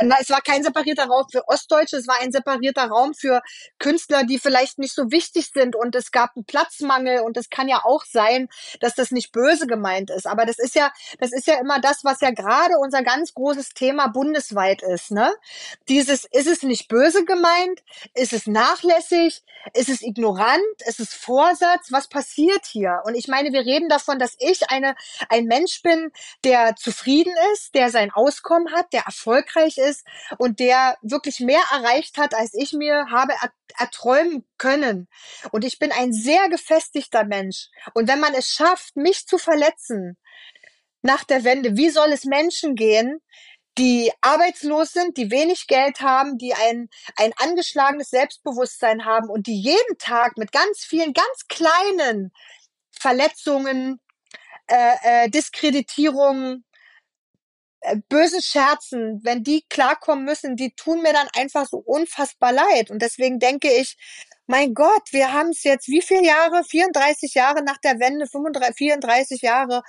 Na, 0.00 0.16
es 0.20 0.28
war 0.30 0.40
kein 0.40 0.64
separierter 0.64 1.06
Raum 1.06 1.26
für 1.30 1.46
Ostdeutsche, 1.46 1.96
es 1.96 2.08
war 2.08 2.20
ein 2.20 2.32
separierter 2.32 2.86
Raum 2.86 3.14
für 3.14 3.42
Künstler, 3.78 4.24
die 4.24 4.40
vielleicht 4.40 4.78
nicht 4.78 4.94
so 4.94 5.12
wichtig 5.12 5.50
sind 5.54 5.76
und 5.76 5.94
es 5.94 6.10
gab 6.10 6.30
einen 6.34 6.44
Platzmangel 6.44 7.20
und 7.20 7.36
es 7.36 7.48
kann 7.48 7.68
ja 7.68 7.82
auch 7.84 8.04
sein, 8.04 8.48
dass 8.80 8.94
das 8.94 9.12
nicht 9.12 9.30
böse 9.30 9.68
gemeint 9.68 10.10
ist. 10.10 10.26
Aber 10.26 10.46
das 10.46 10.58
ist 10.58 10.74
ja, 10.74 10.92
das 11.20 11.32
ist 11.32 11.46
ja 11.46 11.60
immer 11.60 11.80
das, 11.80 12.02
was 12.02 12.20
ja 12.20 12.32
gerade 12.32 12.74
unser 12.80 13.02
ganz 13.02 13.34
großes 13.34 13.70
Thema 13.70 14.08
bundesweit 14.08 14.82
ist, 14.82 15.12
ne? 15.12 15.32
Dieses, 15.88 16.24
ist 16.24 16.48
es 16.48 16.62
nicht 16.64 16.88
böse 16.88 17.24
gemeint? 17.24 17.80
Ist 18.14 18.32
es 18.32 18.48
nachlässig? 18.48 19.42
Ist 19.74 19.88
es 19.88 20.02
ignorant? 20.02 20.60
Ist 20.86 20.98
es 20.98 21.14
Vorsatz? 21.14 21.92
Was 21.92 22.08
passiert 22.08 22.66
hier? 22.66 23.00
Und 23.04 23.14
ich 23.14 23.28
meine, 23.28 23.52
wir 23.52 23.60
reden 23.60 23.88
davon, 23.88 24.18
dass 24.18 24.34
ich 24.40 24.70
eine, 24.70 24.96
ein 25.28 25.44
Mensch 25.44 25.82
bin, 25.82 26.10
der 26.42 26.74
zufrieden 26.74 27.32
ist, 27.52 27.74
der 27.74 27.90
sein 27.90 28.10
Auskommen 28.10 28.72
hat, 28.72 28.92
der 28.92 29.02
erfolgreich 29.02 29.78
ist 29.78 29.83
und 30.38 30.58
der 30.60 30.98
wirklich 31.02 31.40
mehr 31.40 31.62
erreicht 31.72 32.18
hat, 32.18 32.34
als 32.34 32.54
ich 32.54 32.72
mir 32.72 33.06
habe 33.10 33.32
er 33.40 33.52
erträumen 33.76 34.44
können. 34.56 35.08
Und 35.50 35.64
ich 35.64 35.78
bin 35.78 35.90
ein 35.92 36.12
sehr 36.12 36.48
gefestigter 36.48 37.24
Mensch. 37.24 37.68
Und 37.92 38.08
wenn 38.08 38.20
man 38.20 38.34
es 38.34 38.48
schafft, 38.48 38.96
mich 38.96 39.26
zu 39.26 39.38
verletzen 39.38 40.16
nach 41.02 41.24
der 41.24 41.44
Wende, 41.44 41.76
wie 41.76 41.90
soll 41.90 42.12
es 42.12 42.24
Menschen 42.24 42.76
gehen, 42.76 43.20
die 43.76 44.12
arbeitslos 44.20 44.92
sind, 44.92 45.16
die 45.16 45.30
wenig 45.30 45.66
Geld 45.66 46.00
haben, 46.00 46.38
die 46.38 46.54
ein, 46.54 46.88
ein 47.16 47.32
angeschlagenes 47.38 48.10
Selbstbewusstsein 48.10 49.04
haben 49.04 49.28
und 49.28 49.46
die 49.48 49.60
jeden 49.60 49.98
Tag 49.98 50.38
mit 50.38 50.52
ganz 50.52 50.84
vielen, 50.84 51.12
ganz 51.12 51.48
kleinen 51.48 52.32
Verletzungen, 52.92 54.00
äh, 54.68 55.24
äh, 55.24 55.28
Diskreditierungen, 55.28 56.64
bösen 58.08 58.42
Scherzen, 58.42 59.20
wenn 59.22 59.42
die 59.42 59.64
klarkommen 59.68 60.24
müssen, 60.24 60.56
die 60.56 60.74
tun 60.74 61.02
mir 61.02 61.12
dann 61.12 61.28
einfach 61.36 61.66
so 61.66 61.78
unfassbar 61.78 62.52
leid. 62.52 62.90
Und 62.90 63.02
deswegen 63.02 63.38
denke 63.38 63.70
ich, 63.70 63.96
mein 64.46 64.74
Gott, 64.74 65.12
wir 65.12 65.32
haben 65.32 65.50
es 65.50 65.64
jetzt 65.64 65.88
wie 65.88 66.02
viele 66.02 66.24
Jahre? 66.26 66.64
34 66.64 67.34
Jahre 67.34 67.62
nach 67.62 67.78
der 67.78 67.98
Wende, 67.98 68.26
35, 68.26 68.76
34 68.76 69.42
Jahre. 69.42 69.82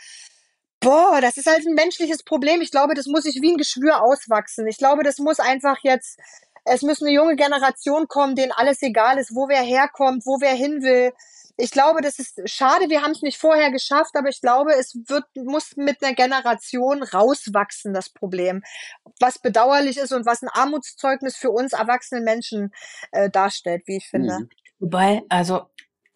Boah, 0.79 1.19
das 1.21 1.37
ist 1.37 1.47
halt 1.47 1.65
ein 1.65 1.73
menschliches 1.73 2.23
Problem. 2.23 2.61
Ich 2.61 2.71
glaube, 2.71 2.93
das 2.93 3.07
muss 3.07 3.23
sich 3.23 3.41
wie 3.41 3.51
ein 3.51 3.57
Geschwür 3.57 4.03
auswachsen. 4.03 4.67
Ich 4.67 4.77
glaube, 4.77 5.03
das 5.03 5.17
muss 5.19 5.39
einfach 5.39 5.77
jetzt, 5.83 6.19
es 6.63 6.81
muss 6.83 7.01
eine 7.01 7.11
junge 7.11 7.35
Generation 7.35 8.07
kommen, 8.07 8.35
denen 8.35 8.51
alles 8.51 8.81
egal 8.81 9.17
ist, 9.17 9.35
wo 9.35 9.47
wer 9.47 9.61
herkommt, 9.61 10.25
wo 10.25 10.39
wer 10.41 10.53
hin 10.53 10.83
will. 10.83 11.11
Ich 11.57 11.71
glaube, 11.71 12.01
das 12.01 12.19
ist 12.19 12.41
schade, 12.49 12.89
wir 12.89 13.01
haben 13.01 13.11
es 13.11 13.21
nicht 13.21 13.37
vorher 13.37 13.71
geschafft, 13.71 14.15
aber 14.15 14.29
ich 14.29 14.41
glaube, 14.41 14.73
es 14.73 14.95
wird, 15.07 15.23
muss 15.35 15.77
mit 15.77 16.03
einer 16.03 16.13
Generation 16.13 17.01
rauswachsen, 17.01 17.93
das 17.93 18.09
Problem. 18.09 18.61
Was 19.19 19.39
bedauerlich 19.39 19.97
ist 19.97 20.11
und 20.11 20.25
was 20.25 20.41
ein 20.41 20.49
Armutszeugnis 20.49 21.37
für 21.37 21.51
uns 21.51 21.73
erwachsene 21.73 22.21
Menschen 22.21 22.71
äh, 23.11 23.29
darstellt, 23.29 23.83
wie 23.85 23.97
ich 23.97 24.07
finde. 24.07 24.39
Mhm. 24.39 24.49
Wobei, 24.79 25.23
also 25.29 25.67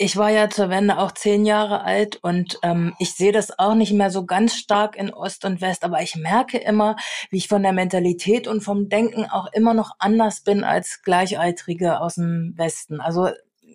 ich 0.01 0.15
war 0.15 0.29
ja 0.29 0.49
zur 0.49 0.69
Wende 0.69 0.97
auch 0.97 1.11
zehn 1.11 1.45
Jahre 1.45 1.83
alt 1.83 2.19
und 2.21 2.57
ähm, 2.63 2.95
ich 2.99 3.15
sehe 3.15 3.33
das 3.33 3.59
auch 3.59 3.75
nicht 3.75 3.91
mehr 3.91 4.09
so 4.09 4.25
ganz 4.25 4.55
stark 4.55 4.95
in 4.95 5.13
Ost 5.13 5.43
und 5.43 5.59
West, 5.59 5.83
aber 5.83 6.01
ich 6.01 6.15
merke 6.15 6.57
immer, 6.57 6.95
wie 7.29 7.37
ich 7.37 7.49
von 7.49 7.63
der 7.63 7.73
Mentalität 7.73 8.47
und 8.47 8.61
vom 8.61 8.87
Denken 8.87 9.25
auch 9.25 9.47
immer 9.51 9.73
noch 9.73 9.91
anders 9.99 10.39
bin 10.41 10.63
als 10.63 11.01
Gleichaltrige 11.03 11.99
aus 11.99 12.15
dem 12.15 12.53
Westen. 12.55 13.01
Also 13.01 13.29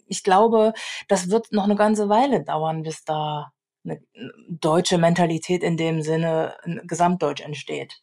ich 0.07 0.23
glaube, 0.23 0.73
das 1.09 1.31
wird 1.31 1.53
noch 1.53 1.64
eine 1.64 1.77
ganze 1.77 2.09
Weile 2.09 2.45
dauern, 2.45 2.83
bis 2.83 3.05
da 3.05 3.53
eine 3.85 4.01
deutsche 4.49 4.99
Mentalität 4.99 5.62
in 5.62 5.77
dem 5.77 6.03
Sinne 6.03 6.57
gesamtdeutsch 6.87 7.43
entsteht. 7.43 8.01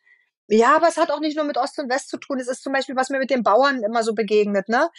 Ja, 0.54 0.76
aber 0.76 0.90
es 0.90 0.98
hat 0.98 1.12
auch 1.12 1.22
nicht 1.22 1.38
nur 1.38 1.46
mit 1.46 1.58
Ost 1.58 1.80
und 1.80 1.90
West 1.90 2.10
zu 2.10 2.18
tun. 2.18 2.38
Es 2.38 2.50
ist 2.50 2.62
zum 2.62 2.74
Beispiel, 2.74 2.98
was 2.98 3.10
mir 3.10 3.20
mit 3.20 3.30
den 3.30 3.42
Bauern 3.42 3.84
immer 3.84 4.04
so 4.04 4.14
begegnet, 4.14 4.68
ne? 4.68 4.90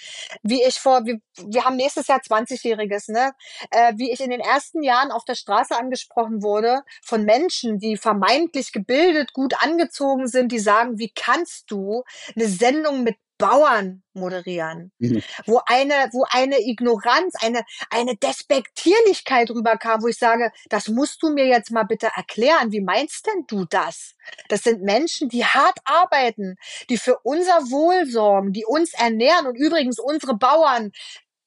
Wie 0.42 0.62
ich 0.62 0.76
vor, 0.80 1.04
wir, 1.04 1.18
wir 1.46 1.66
haben 1.66 1.76
nächstes 1.76 2.06
Jahr 2.06 2.20
20-Jähriges, 2.20 3.12
ne? 3.12 3.32
Äh, 3.70 3.92
wie 3.96 4.10
ich 4.10 4.20
in 4.20 4.30
den 4.30 4.40
ersten 4.40 4.82
Jahren 4.82 5.10
auf 5.12 5.26
der 5.26 5.34
Straße 5.34 5.76
angesprochen 5.76 6.42
wurde 6.42 6.80
von 7.02 7.24
Menschen, 7.24 7.78
die 7.78 7.98
vermeintlich 7.98 8.72
gebildet, 8.72 9.34
gut 9.34 9.52
angezogen 9.62 10.26
sind, 10.26 10.52
die 10.52 10.58
sagen, 10.58 10.98
wie 10.98 11.12
kannst 11.14 11.70
du 11.70 12.02
eine 12.34 12.48
Sendung 12.48 13.02
mit 13.02 13.16
Bauern 13.42 14.04
moderieren, 14.14 14.92
Mhm. 14.98 15.20
wo 15.46 15.60
eine, 15.66 16.08
wo 16.12 16.24
eine 16.30 16.60
Ignoranz, 16.60 17.34
eine, 17.42 17.62
eine 17.90 18.14
Despektierlichkeit 18.16 19.50
rüberkam, 19.50 20.00
wo 20.02 20.06
ich 20.06 20.16
sage, 20.18 20.52
das 20.70 20.86
musst 20.88 21.20
du 21.22 21.30
mir 21.30 21.46
jetzt 21.46 21.72
mal 21.72 21.82
bitte 21.82 22.08
erklären. 22.14 22.70
Wie 22.70 22.80
meinst 22.80 23.26
denn 23.26 23.44
du 23.48 23.64
das? 23.64 24.14
Das 24.48 24.62
sind 24.62 24.82
Menschen, 24.82 25.28
die 25.28 25.44
hart 25.44 25.78
arbeiten, 25.84 26.54
die 26.88 26.98
für 26.98 27.18
unser 27.24 27.58
Wohl 27.72 28.06
sorgen, 28.06 28.52
die 28.52 28.64
uns 28.64 28.94
ernähren 28.94 29.46
und 29.48 29.56
übrigens 29.56 29.98
unsere 29.98 30.36
Bauern, 30.36 30.92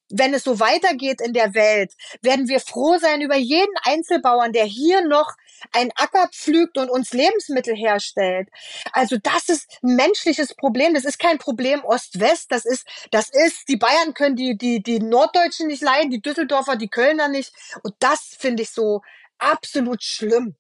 wenn 0.10 0.34
es 0.34 0.44
so 0.44 0.60
weitergeht 0.60 1.22
in 1.22 1.34
der 1.34 1.56
Welt, 1.56 1.94
werden 2.22 2.48
wir 2.48 2.60
froh 2.60 2.98
sein 3.00 3.22
über 3.22 3.38
jeden 3.38 3.74
Einzelbauern, 3.84 4.52
der 4.52 4.66
hier 4.66 5.02
noch 5.08 5.32
einen 5.72 5.92
Acker 5.96 6.30
pflügt 6.30 6.78
und 6.78 6.90
uns 6.90 7.14
Lebensmittel 7.14 7.76
herstellt. 7.76 8.50
Also 8.92 9.18
das 9.18 9.50
ist 9.50 9.80
ein 9.84 9.96
menschliches 9.96 10.56
Problem. 10.56 10.94
Das 10.94 11.06
ist 11.06 11.20
kein 11.20 11.38
Problem 11.38 11.84
Ost-West. 11.84 12.52
Das 12.52 12.66
ist, 12.66 12.88
das 13.12 13.30
ist, 13.30 13.68
die 13.70 13.78
Bayern 13.78 14.14
können 14.14 14.36
die, 14.36 14.58
die, 14.58 14.82
die 14.82 15.00
Norddeutschen 15.00 15.68
nicht 15.68 15.82
leiden, 15.82 16.12
die 16.12 16.22
Düsseldorfer, 16.22 16.76
die 16.76 16.90
Kölner 16.90 17.28
nicht. 17.28 17.54
Und 17.84 17.96
das 18.00 18.36
finde 18.38 18.64
ich 18.64 18.72
so 18.72 19.02
absolut 19.38 20.04
schlimm. 20.04 20.56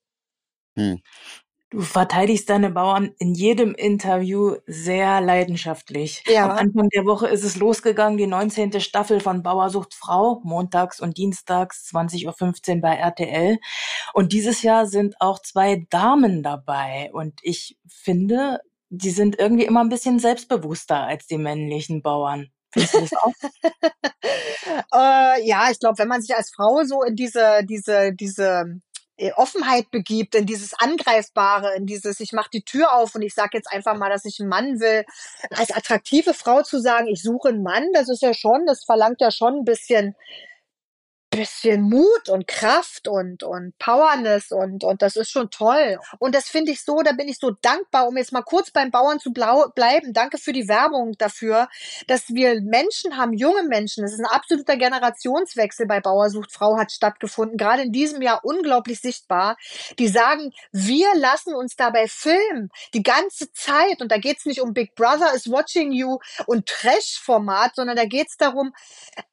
Hm. 0.77 1.01
Du 1.71 1.81
verteidigst 1.81 2.49
deine 2.49 2.69
Bauern 2.69 3.15
in 3.17 3.33
jedem 3.33 3.73
Interview 3.73 4.55
sehr 4.67 5.19
leidenschaftlich. 5.19 6.23
Ja. 6.27 6.45
Am 6.45 6.51
Anfang 6.51 6.89
der 6.89 7.05
Woche 7.05 7.27
ist 7.27 7.43
es 7.43 7.55
losgegangen, 7.55 8.17
die 8.17 8.27
19. 8.27 8.79
Staffel 8.79 9.19
von 9.19 9.41
Bauersucht 9.41 9.95
Frau, 9.95 10.41
montags 10.43 10.99
und 11.01 11.17
dienstags 11.17 11.89
20.15 11.91 12.75
Uhr 12.75 12.81
bei 12.81 12.95
RTL. 12.95 13.57
Und 14.13 14.31
dieses 14.31 14.61
Jahr 14.61 14.85
sind 14.85 15.19
auch 15.19 15.39
zwei 15.39 15.85
Damen 15.89 16.43
dabei. 16.43 17.09
Und 17.13 17.39
ich 17.41 17.77
finde, 17.87 18.59
die 18.89 19.09
sind 19.09 19.39
irgendwie 19.39 19.65
immer 19.65 19.81
ein 19.81 19.89
bisschen 19.89 20.19
selbstbewusster 20.19 21.01
als 21.01 21.25
die 21.25 21.39
männlichen 21.39 22.03
Bauern. 22.03 22.51
Findest 22.71 22.93
du 22.93 22.99
das 23.01 23.13
auch? 23.13 23.31
äh, 24.93 25.47
ja, 25.47 25.71
ich 25.71 25.79
glaube, 25.79 25.97
wenn 25.97 26.07
man 26.07 26.21
sich 26.21 26.35
als 26.35 26.51
Frau 26.53 26.83
so 26.83 27.03
in 27.03 27.15
diese, 27.15 27.61
diese, 27.65 28.13
diese 28.13 28.81
Offenheit 29.35 29.91
begibt, 29.91 30.35
in 30.35 30.45
dieses 30.45 30.73
Angreifbare, 30.73 31.75
in 31.75 31.85
dieses, 31.85 32.19
ich 32.19 32.33
mache 32.33 32.49
die 32.51 32.63
Tür 32.63 32.93
auf 32.93 33.15
und 33.15 33.21
ich 33.21 33.33
sage 33.33 33.51
jetzt 33.53 33.71
einfach 33.71 33.95
mal, 33.97 34.09
dass 34.09 34.25
ich 34.25 34.39
einen 34.39 34.49
Mann 34.49 34.79
will. 34.79 35.05
Als 35.51 35.71
attraktive 35.71 36.33
Frau 36.33 36.63
zu 36.63 36.79
sagen, 36.79 37.07
ich 37.07 37.21
suche 37.21 37.49
einen 37.49 37.63
Mann, 37.63 37.87
das 37.93 38.09
ist 38.09 38.21
ja 38.21 38.33
schon, 38.33 38.65
das 38.65 38.83
verlangt 38.83 39.21
ja 39.21 39.31
schon 39.31 39.59
ein 39.59 39.65
bisschen 39.65 40.15
bisschen 41.35 41.81
Mut 41.81 42.29
und 42.29 42.47
Kraft 42.47 43.07
und, 43.07 43.43
und 43.43 43.77
Powerness 43.77 44.51
und, 44.51 44.83
und 44.83 45.01
das 45.01 45.15
ist 45.15 45.29
schon 45.29 45.49
toll. 45.49 45.99
Und 46.19 46.33
das 46.35 46.47
finde 46.47 46.71
ich 46.71 46.83
so, 46.83 47.01
da 47.01 47.11
bin 47.11 47.27
ich 47.27 47.37
so 47.39 47.51
dankbar, 47.61 48.07
um 48.07 48.17
jetzt 48.17 48.31
mal 48.31 48.41
kurz 48.41 48.71
beim 48.71 48.91
Bauern 48.91 49.19
zu 49.19 49.31
bleiben. 49.31 50.13
Danke 50.13 50.37
für 50.37 50.53
die 50.53 50.67
Werbung 50.67 51.13
dafür, 51.17 51.67
dass 52.07 52.29
wir 52.29 52.61
Menschen 52.61 53.17
haben, 53.17 53.33
junge 53.33 53.63
Menschen. 53.63 54.03
Es 54.03 54.13
ist 54.13 54.19
ein 54.19 54.25
absoluter 54.25 54.77
Generationswechsel 54.77 55.85
bei 55.85 55.99
Bauersucht 55.99 56.51
Frau 56.51 56.77
hat 56.77 56.91
stattgefunden, 56.91 57.57
gerade 57.57 57.83
in 57.83 57.91
diesem 57.91 58.21
Jahr 58.21 58.43
unglaublich 58.43 59.01
sichtbar. 59.01 59.57
Die 59.99 60.07
sagen, 60.07 60.53
wir 60.71 61.13
lassen 61.15 61.53
uns 61.53 61.75
dabei 61.75 62.07
filmen, 62.07 62.69
die 62.93 63.03
ganze 63.03 63.51
Zeit. 63.51 64.01
Und 64.01 64.11
da 64.11 64.17
geht 64.17 64.39
es 64.39 64.45
nicht 64.45 64.61
um 64.61 64.73
Big 64.73 64.95
Brother 64.95 65.33
is 65.33 65.49
watching 65.49 65.91
you 65.91 66.19
und 66.45 66.65
Trash-Format, 66.67 67.75
sondern 67.75 67.95
da 67.95 68.05
geht 68.05 68.27
es 68.29 68.37
darum, 68.37 68.73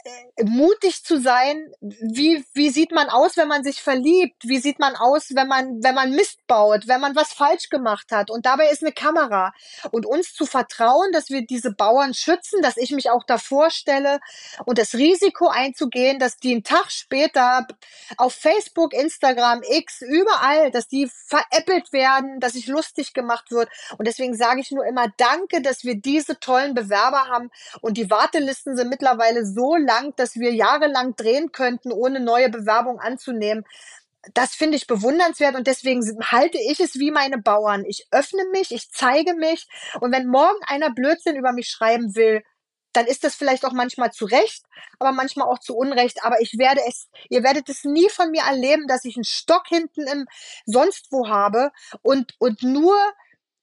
äh, 0.04 0.44
mutig 0.44 1.04
zu 1.04 1.20
sein, 1.20 1.72
wie, 2.00 2.44
wie 2.54 2.70
sieht 2.70 2.92
man 2.92 3.08
aus, 3.08 3.36
wenn 3.36 3.48
man 3.48 3.64
sich 3.64 3.82
verliebt? 3.82 4.42
Wie 4.44 4.58
sieht 4.58 4.78
man 4.78 4.96
aus, 4.96 5.34
wenn 5.34 5.48
man, 5.48 5.82
wenn 5.82 5.94
man 5.94 6.10
Mist 6.12 6.46
baut, 6.46 6.88
wenn 6.88 7.00
man 7.00 7.16
was 7.16 7.32
falsch 7.32 7.68
gemacht 7.68 8.12
hat? 8.12 8.30
Und 8.30 8.46
dabei 8.46 8.68
ist 8.68 8.82
eine 8.82 8.92
Kamera. 8.92 9.52
Und 9.90 10.06
uns 10.06 10.34
zu 10.34 10.46
vertrauen, 10.46 11.12
dass 11.12 11.30
wir 11.30 11.46
diese 11.46 11.72
Bauern 11.72 12.14
schützen, 12.14 12.62
dass 12.62 12.76
ich 12.76 12.90
mich 12.90 13.10
auch 13.10 13.24
davor 13.24 13.70
stelle 13.70 14.20
und 14.64 14.78
das 14.78 14.94
Risiko 14.94 15.48
einzugehen, 15.48 16.18
dass 16.18 16.36
die 16.38 16.52
einen 16.52 16.64
Tag 16.64 16.90
später 16.90 17.66
auf 18.16 18.34
Facebook, 18.34 18.92
Instagram, 18.92 19.62
X, 19.62 20.02
überall, 20.02 20.70
dass 20.70 20.88
die 20.88 21.10
veräppelt 21.26 21.92
werden, 21.92 22.40
dass 22.40 22.52
sich 22.52 22.66
lustig 22.66 23.12
gemacht 23.14 23.50
wird. 23.50 23.68
Und 23.98 24.06
deswegen 24.06 24.36
sage 24.36 24.60
ich 24.60 24.70
nur 24.70 24.86
immer 24.86 25.06
Danke, 25.16 25.62
dass 25.62 25.84
wir 25.84 25.96
diese 25.96 26.38
tollen 26.38 26.74
Bewerber 26.74 27.28
haben. 27.28 27.50
Und 27.80 27.96
die 27.96 28.10
Wartelisten 28.10 28.76
sind 28.76 28.88
mittlerweile 28.88 29.44
so 29.46 29.76
lang, 29.76 30.14
dass 30.16 30.36
wir 30.36 30.52
jahrelang 30.52 31.16
drehen 31.16 31.52
könnten, 31.82 31.92
ohne 31.92 32.20
neue 32.20 32.48
Bewerbung 32.48 33.00
anzunehmen. 33.00 33.64
Das 34.34 34.54
finde 34.54 34.76
ich 34.76 34.86
bewundernswert 34.86 35.56
und 35.56 35.66
deswegen 35.66 36.00
halte 36.30 36.58
ich 36.58 36.78
es 36.78 36.94
wie 36.94 37.10
meine 37.10 37.38
Bauern. 37.38 37.84
Ich 37.84 38.06
öffne 38.12 38.44
mich, 38.52 38.70
ich 38.70 38.90
zeige 38.90 39.34
mich 39.34 39.66
und 40.00 40.12
wenn 40.12 40.28
morgen 40.28 40.60
einer 40.66 40.90
Blödsinn 40.90 41.36
über 41.36 41.52
mich 41.52 41.68
schreiben 41.68 42.14
will, 42.14 42.42
dann 42.92 43.06
ist 43.06 43.24
das 43.24 43.34
vielleicht 43.34 43.64
auch 43.64 43.72
manchmal 43.72 44.12
zu 44.12 44.26
Recht, 44.26 44.64
aber 44.98 45.12
manchmal 45.12 45.48
auch 45.48 45.58
zu 45.58 45.74
Unrecht. 45.74 46.24
Aber 46.24 46.40
ich 46.40 46.58
werde 46.58 46.82
es, 46.86 47.08
ihr 47.30 47.42
werdet 47.42 47.68
es 47.68 47.84
nie 47.84 48.08
von 48.10 48.30
mir 48.30 48.42
erleben, 48.42 48.86
dass 48.86 49.06
ich 49.06 49.16
einen 49.16 49.24
Stock 49.24 49.66
hinten 49.66 50.06
im 50.06 50.26
sonst 50.66 51.10
wo 51.10 51.26
habe 51.26 51.72
und, 52.02 52.34
und 52.38 52.62
nur 52.62 52.94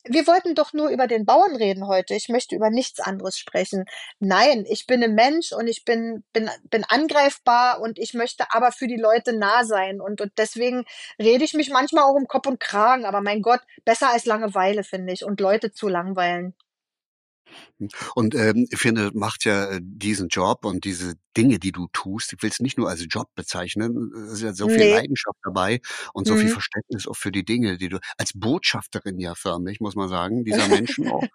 wir 0.10 0.28
wollten 0.28 0.56
doch 0.56 0.74
nur 0.74 0.90
über 0.90 1.08
den 1.08 1.26
Bauern 1.26 1.56
reden 1.56 1.88
heute. 1.88 2.16
Ich 2.16 2.30
möchte 2.30 2.56
über 2.56 2.70
nichts 2.70 3.00
anderes 3.00 3.38
sprechen. 3.38 3.86
Nein, 4.20 4.66
ich 4.68 4.88
bin 4.88 5.04
ein 5.04 5.14
Mensch 5.14 5.52
und 5.52 5.68
ich 5.68 5.86
bin, 5.86 6.24
bin, 6.34 6.50
bin 6.70 6.84
angreifbar 6.84 7.80
und 7.80 8.00
ich 8.00 8.14
möchte 8.14 8.46
aber 8.52 8.72
für 8.72 8.88
die 8.88 8.98
Leute 8.98 9.38
nah 9.38 9.64
sein. 9.64 10.02
Und, 10.02 10.20
und 10.22 10.32
deswegen 10.38 10.86
rede 11.20 11.44
ich 11.44 11.54
mich 11.54 11.70
manchmal 11.70 12.06
auch 12.06 12.16
um 12.16 12.28
Kopf 12.28 12.48
und 12.48 12.60
Kragen. 12.60 13.06
Aber 13.06 13.22
mein 13.22 13.42
Gott, 13.42 13.62
besser 13.86 14.10
als 14.12 14.26
Langeweile, 14.26 14.84
finde 14.84 15.14
ich. 15.14 15.24
Und 15.24 15.40
Leute 15.40 15.72
zu 15.72 15.88
langweilen. 15.88 16.56
Und 18.16 18.36
ähm, 18.36 18.68
ich 18.70 18.80
finde, 18.80 19.12
macht 19.14 19.46
ja 19.46 19.66
äh, 19.72 19.80
diesen 19.82 20.28
Job 20.30 20.66
und 20.66 20.84
diese 20.86 21.16
Dinge, 21.38 21.60
die 21.60 21.72
du 21.72 21.88
tust, 21.94 22.34
ich 22.34 22.42
will 22.44 22.50
es 22.50 22.60
nicht 22.60 22.78
nur 22.78 22.90
als 22.90 23.06
Job 23.10 23.28
bezeichnen, 23.36 24.12
es 24.28 24.34
ist 24.34 24.42
ja 24.42 24.54
so 24.54 24.68
viel 24.70 24.84
Nee. 24.84 24.90
Leidenschaft 24.90 25.38
dabei 25.44 25.80
und 26.14 26.28
so 26.28 26.36
viel 26.36 26.50
Mhm. 26.50 26.50
Verständnis 26.50 27.08
auch 27.08 27.16
für 27.16 27.32
die 27.32 27.46
Dinge, 27.46 27.78
die 27.78 27.90
du 27.90 28.00
als 28.18 28.32
Botschafterin 28.36 29.20
ja 29.20 29.36
förmlich, 29.36 29.80
muss 29.80 29.96
man 29.96 30.10
sagen, 30.10 30.44
dieser 30.44 30.68
Menschen 30.68 31.08
auch, 31.08 31.30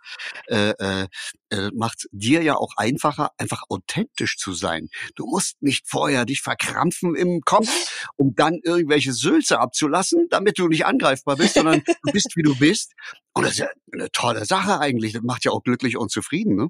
äh, 0.48 0.70
äh, 0.78 1.06
äh, 1.50 1.70
macht 1.74 2.06
dir 2.12 2.42
ja 2.42 2.56
auch 2.56 2.72
einfacher, 2.76 3.30
einfach 3.38 3.62
authentisch 3.68 4.36
zu 4.36 4.52
sein. 4.52 4.88
Du 5.14 5.26
musst 5.26 5.62
nicht 5.62 5.86
vorher 5.88 6.24
dich 6.24 6.40
verkrampfen 6.42 7.14
im 7.14 7.40
Kopf, 7.42 7.68
um 8.16 8.34
dann 8.34 8.60
irgendwelche 8.64 9.12
Sülze 9.12 9.60
abzulassen, 9.60 10.26
damit 10.30 10.58
du 10.58 10.68
nicht 10.68 10.86
angreifbar 10.86 11.36
bist, 11.36 11.54
sondern 11.56 11.82
du 12.02 12.10
bist, 12.10 12.36
wie 12.36 12.42
du 12.42 12.56
bist. 12.56 12.92
Und 13.34 13.44
das 13.44 13.52
ist 13.52 13.58
ja 13.58 13.68
eine 13.92 14.10
tolle 14.10 14.44
Sache 14.44 14.80
eigentlich. 14.80 15.12
Das 15.12 15.22
macht 15.22 15.44
ja 15.44 15.50
auch 15.50 15.62
glücklich 15.62 15.96
und 15.96 16.10
zufrieden, 16.10 16.56
ne? 16.56 16.68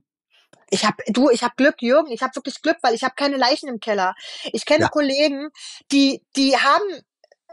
Ich 0.71 0.85
habe 0.85 0.97
du, 1.09 1.31
ich 1.31 1.43
habe 1.43 1.55
Glück, 1.57 1.83
Jürgen. 1.83 2.11
Ich 2.11 2.23
habe 2.23 2.35
wirklich 2.35 2.63
Glück, 2.63 2.79
weil 2.83 2.95
ich 2.95 3.05
habe 3.05 3.15
keine 3.17 3.37
Leichen 3.37 3.69
im 3.69 3.81
Keller. 3.81 4.15
Ich 4.53 4.65
kenne 4.65 4.85
Ja. 4.85 4.89
Kollegen, 4.89 5.51
die 5.93 6.23
die 6.37 6.57
haben 6.57 6.85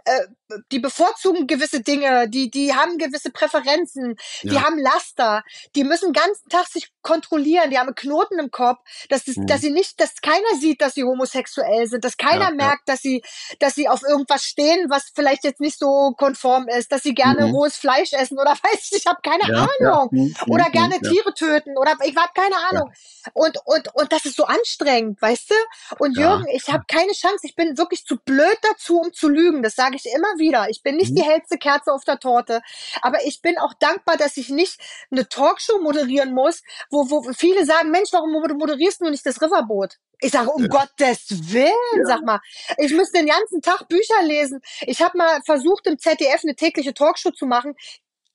äh, 0.06 0.28
die 0.72 0.80
bevorzugen 0.80 1.48
gewisse 1.48 1.82
Dinge, 1.82 2.30
die 2.30 2.50
die 2.52 2.74
haben 2.74 2.98
gewisse 2.98 3.32
Präferenzen, 3.32 4.16
die 4.44 4.56
Ja. 4.56 4.64
haben 4.64 4.78
Laster, 4.80 5.44
die 5.76 5.84
müssen 5.84 6.14
den 6.14 6.22
ganzen 6.22 6.50
Tag 6.50 6.68
sich 6.68 6.90
kontrollieren, 7.02 7.70
die 7.72 7.78
haben 7.80 7.88
einen 7.88 7.96
Knoten 7.96 8.40
im 8.40 8.52
Kopf, 8.52 8.80
dass 9.10 9.26
das, 9.26 9.38
Mhm. 9.38 9.48
dass 9.48 9.62
sie 9.62 9.72
nicht, 9.72 10.00
dass 10.00 10.16
keiner 10.22 10.56
sieht, 10.60 10.82
dass 10.82 10.94
sie 10.96 11.04
homosexuell 11.04 11.88
sind, 11.88 12.04
dass 12.04 12.18
keiner 12.18 12.50
Ja, 12.50 12.50
ja. 12.50 12.56
merkt, 12.56 12.88
dass 12.90 13.02
sie 13.02 13.24
dass 13.60 13.76
sie 13.76 13.88
auf 13.90 14.02
irgendwas 14.04 14.44
stehen, 14.44 14.90
was 14.90 15.12
vielleicht 15.16 15.44
jetzt 15.44 15.60
nicht 15.62 15.78
so 15.80 16.14
konform 16.18 16.68
ist, 16.68 16.92
dass 16.92 17.04
sie 17.04 17.14
gerne 17.14 17.48
Mhm. 17.48 17.54
rohes 17.56 17.76
Fleisch 17.78 18.14
essen 18.14 18.40
oder 18.40 18.52
weiß 18.64 18.90
ich, 18.92 18.98
ich 19.00 19.06
habe 19.08 19.20
keine 19.24 19.44
Ja, 19.48 19.68
ja. 19.80 20.00
Ahnung 20.00 20.10
Mhm, 20.12 20.36
oder 20.48 20.66
mhm, 20.68 20.72
gerne 20.72 20.96
ja. 21.02 21.10
Tiere 21.10 21.34
töten 21.34 21.78
oder 21.78 21.96
ich 22.04 22.16
habe 22.16 22.32
keine 22.36 22.56
Ahnung. 22.70 22.92
Und, 23.34 23.58
und, 23.66 23.94
und 23.96 24.12
das 24.12 24.26
ist 24.26 24.36
so 24.36 24.46
anstrengend, 24.46 25.22
weißt 25.22 25.52
du? 25.52 25.56
Und 26.00 26.18
Ja. 26.18 26.24
Jürgen, 26.30 26.48
ich 26.54 26.70
habe 26.70 26.84
keine 26.88 27.12
Chance. 27.14 27.40
Ich 27.44 27.56
bin 27.56 27.78
wirklich 27.78 28.06
zu 28.06 28.18
blöd 28.18 28.58
dazu, 28.64 29.00
um 29.00 29.14
zu 29.14 29.30
lügen. 29.30 29.64
Das 29.64 29.76
sage 29.76 29.96
ich 29.96 30.06
immer 30.06 30.28
wieder. 30.38 30.41
Ich 30.70 30.82
bin 30.84 30.96
nicht 30.98 31.12
Mhm. 31.12 31.16
die 31.16 31.24
hellste 31.24 31.58
Kerze 31.58 31.92
auf 31.94 32.04
der 32.04 32.20
Torte. 32.20 32.62
Aber 33.02 33.24
ich 33.26 33.42
bin 33.42 33.58
auch 33.58 33.74
dankbar, 33.80 34.18
dass 34.18 34.38
ich 34.38 34.50
nicht 34.50 34.80
eine 35.12 35.28
Talkshow 35.28 35.80
moderieren 35.82 36.34
muss, 36.34 36.64
wo, 36.90 37.10
wo 37.10 37.24
viele 37.34 37.66
sagen, 37.66 37.92
Mensch, 37.92 38.10
warum 38.12 38.32
moderierst 38.32 39.02
du 39.02 39.10
nicht 39.10 39.26
das 39.26 39.42
Riverboot? 39.42 39.96
Ich 40.20 40.32
sage, 40.32 40.50
um 40.52 40.64
Ja. 40.64 40.68
Gottes 40.70 41.52
Willen, 41.52 42.06
sag 42.06 42.22
mal. 42.24 42.40
Ich 42.78 42.94
müsste 42.94 43.18
den 43.20 43.28
ganzen 43.28 43.62
Tag 43.62 43.88
Bücher 43.88 44.22
lesen. 44.24 44.62
Ich 44.82 45.02
habe 45.02 45.18
mal 45.18 45.42
versucht, 45.46 45.88
im 45.88 45.98
ZDF 45.98 46.44
eine 46.44 46.56
tägliche 46.56 46.94
Talkshow 46.94 47.32
zu 47.32 47.46
machen. 47.48 47.76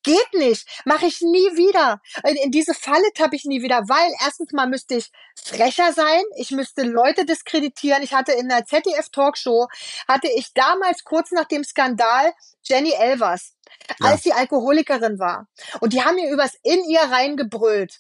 Geht 0.07 0.35
nicht. 0.35 0.69
Mache 0.85 1.07
ich 1.07 1.21
nie 1.21 1.57
wieder. 1.57 2.01
In, 2.23 2.37
in 2.37 2.51
diese 2.53 2.75
Falle 2.75 3.13
tappe 3.13 3.35
ich 3.35 3.45
nie 3.45 3.61
wieder, 3.61 3.81
weil 3.89 4.09
erstens 4.25 4.53
mal 4.53 4.69
müsste 4.69 4.95
ich 4.95 5.11
frecher 5.35 5.93
sein. 5.93 6.23
Ich 6.37 6.53
müsste 6.53 6.83
Leute 6.85 7.25
diskreditieren. 7.25 8.05
Ich 8.05 8.15
hatte 8.15 8.31
in 8.31 8.49
der 8.49 8.65
ZDF-Talkshow, 8.65 9.67
hatte 10.07 10.29
ich 10.29 10.53
damals 10.55 11.03
kurz 11.03 11.33
nach 11.33 11.47
dem 11.47 11.65
Skandal 11.65 12.33
Jenny 12.63 12.93
Elvers, 12.93 13.55
Ja. 13.99 14.11
als 14.11 14.23
sie 14.23 14.33
Alkoholikerin 14.33 15.19
war. 15.19 15.49
Und 15.81 15.93
die 15.93 16.05
haben 16.05 16.15
mir 16.15 16.31
übers 16.31 16.55
In 16.63 16.85
ihr 16.85 17.01
reingebrüllt. 17.01 17.99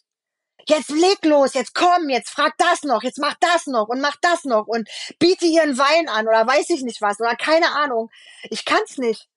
Jetzt 0.68 0.90
leg 0.90 1.24
los, 1.24 1.54
jetzt 1.54 1.74
komm, 1.74 2.08
jetzt 2.08 2.30
frag 2.30 2.52
das 2.58 2.84
noch, 2.84 3.02
jetzt 3.02 3.18
mach 3.18 3.34
das 3.40 3.66
noch 3.66 3.88
und 3.88 4.00
mach 4.00 4.16
das 4.20 4.44
noch 4.44 4.68
und 4.68 4.88
biete 5.18 5.46
ihren 5.46 5.76
Wein 5.76 6.08
an 6.08 6.28
oder 6.28 6.46
weiß 6.46 6.70
ich 6.70 6.82
nicht 6.82 7.00
was 7.02 7.18
oder 7.18 7.34
keine 7.34 7.72
Ahnung. 7.72 8.10
Ich 8.44 8.64
kann's 8.64 8.96
nicht. 8.96 9.28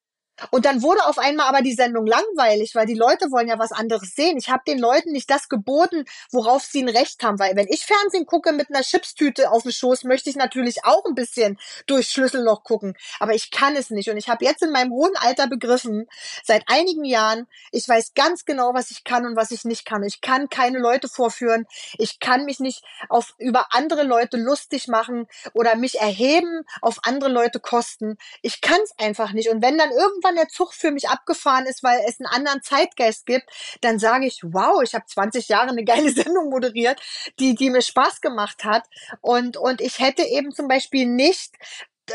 Und 0.52 0.66
dann 0.66 0.82
wurde 0.82 1.06
auf 1.06 1.18
einmal 1.18 1.48
aber 1.48 1.62
die 1.62 1.74
Sendung 1.74 2.06
langweilig, 2.06 2.76
weil 2.76 2.86
die 2.86 2.96
Leute 2.96 3.32
wollen 3.32 3.48
ja 3.48 3.60
was 3.60 3.72
anderes 3.72 4.16
sehen. 4.16 4.38
Ich 4.38 4.50
habe 4.50 4.64
den 4.68 4.80
Leuten 4.80 5.12
nicht 5.12 5.30
das 5.30 5.50
geboten, 5.50 6.06
worauf 6.32 6.64
sie 6.64 6.82
ein 6.82 6.90
Recht 6.90 7.24
haben. 7.24 7.40
Weil 7.40 7.56
wenn 7.56 7.68
ich 7.68 7.86
Fernsehen 7.86 8.26
gucke 8.26 8.52
mit 8.52 8.70
einer 8.70 8.82
Chipstüte 8.82 9.52
auf 9.52 9.64
dem 9.64 9.72
Schoß, 9.72 10.04
möchte 10.04 10.30
ich 10.30 10.36
natürlich 10.36 10.84
auch 10.86 11.06
ein 11.06 11.16
bisschen 11.16 11.60
durch 11.88 12.10
Schlüsselloch 12.10 12.64
gucken. 12.64 12.96
Aber 13.20 13.34
ich 13.34 13.52
kann 13.52 13.76
es 13.76 13.90
nicht. 13.90 14.10
Und 14.10 14.18
ich 14.18 14.30
habe 14.30 14.46
jetzt 14.46 14.64
in 14.64 14.72
meinem 14.72 14.92
hohen 14.92 15.16
Alter 15.18 15.48
begriffen, 15.48 16.08
seit 16.44 16.64
einigen 16.68 17.04
Jahren, 17.04 17.48
ich 17.72 17.88
weiß 17.88 18.14
ganz 18.14 18.46
genau, 18.46 18.74
was 18.74 18.92
ich 18.92 19.04
kann 19.04 19.26
und 19.26 19.36
was 19.36 19.52
ich 19.52 19.66
nicht 19.66 19.86
kann. 19.86 20.04
Ich 20.04 20.22
kann 20.22 20.50
keine 20.50 20.80
Leute 20.80 21.08
vorführen. 21.08 21.66
Ich 21.98 22.20
kann 22.20 22.46
mich 22.46 22.60
nicht 22.60 22.84
auf, 23.10 23.34
über 23.38 23.68
andere 23.72 24.04
Leute 24.04 24.38
lustig 24.38 24.88
machen 24.88 25.28
oder 25.54 25.76
mich 25.76 26.00
erheben 26.00 26.64
auf 26.82 27.00
andere 27.04 27.30
Leute 27.30 27.60
kosten. 27.60 28.18
Ich 28.42 28.62
kann 28.62 28.80
es 28.84 28.94
einfach 28.98 29.34
nicht. 29.34 29.50
Und 29.50 29.62
wenn 29.62 29.78
dann 29.78 29.92
irgendwann 29.92 30.29
der 30.36 30.48
Zug 30.48 30.74
für 30.74 30.92
mich 30.92 31.10
abgefahren 31.10 31.66
ist, 31.66 31.84
weil 31.84 32.00
es 32.08 32.20
einen 32.20 32.28
anderen 32.28 32.62
Zeitgeist 32.62 33.26
gibt, 33.26 33.50
dann 33.82 34.00
sage 34.00 34.26
ich, 34.26 34.42
wow, 34.44 34.82
ich 34.84 34.94
habe 34.94 35.06
20 35.06 35.48
Jahre 35.48 35.70
eine 35.70 35.84
geile 35.84 36.12
Sendung 36.14 36.50
moderiert, 36.50 37.02
die, 37.40 37.56
die 37.56 37.70
mir 37.70 37.82
Spaß 37.82 38.22
gemacht 38.22 38.64
hat. 38.64 38.84
Und, 39.22 39.58
und 39.58 39.82
ich 39.82 40.00
hätte 40.00 40.24
eben 40.24 40.52
zum 40.52 40.68
Beispiel 40.68 41.06
nicht 41.06 41.56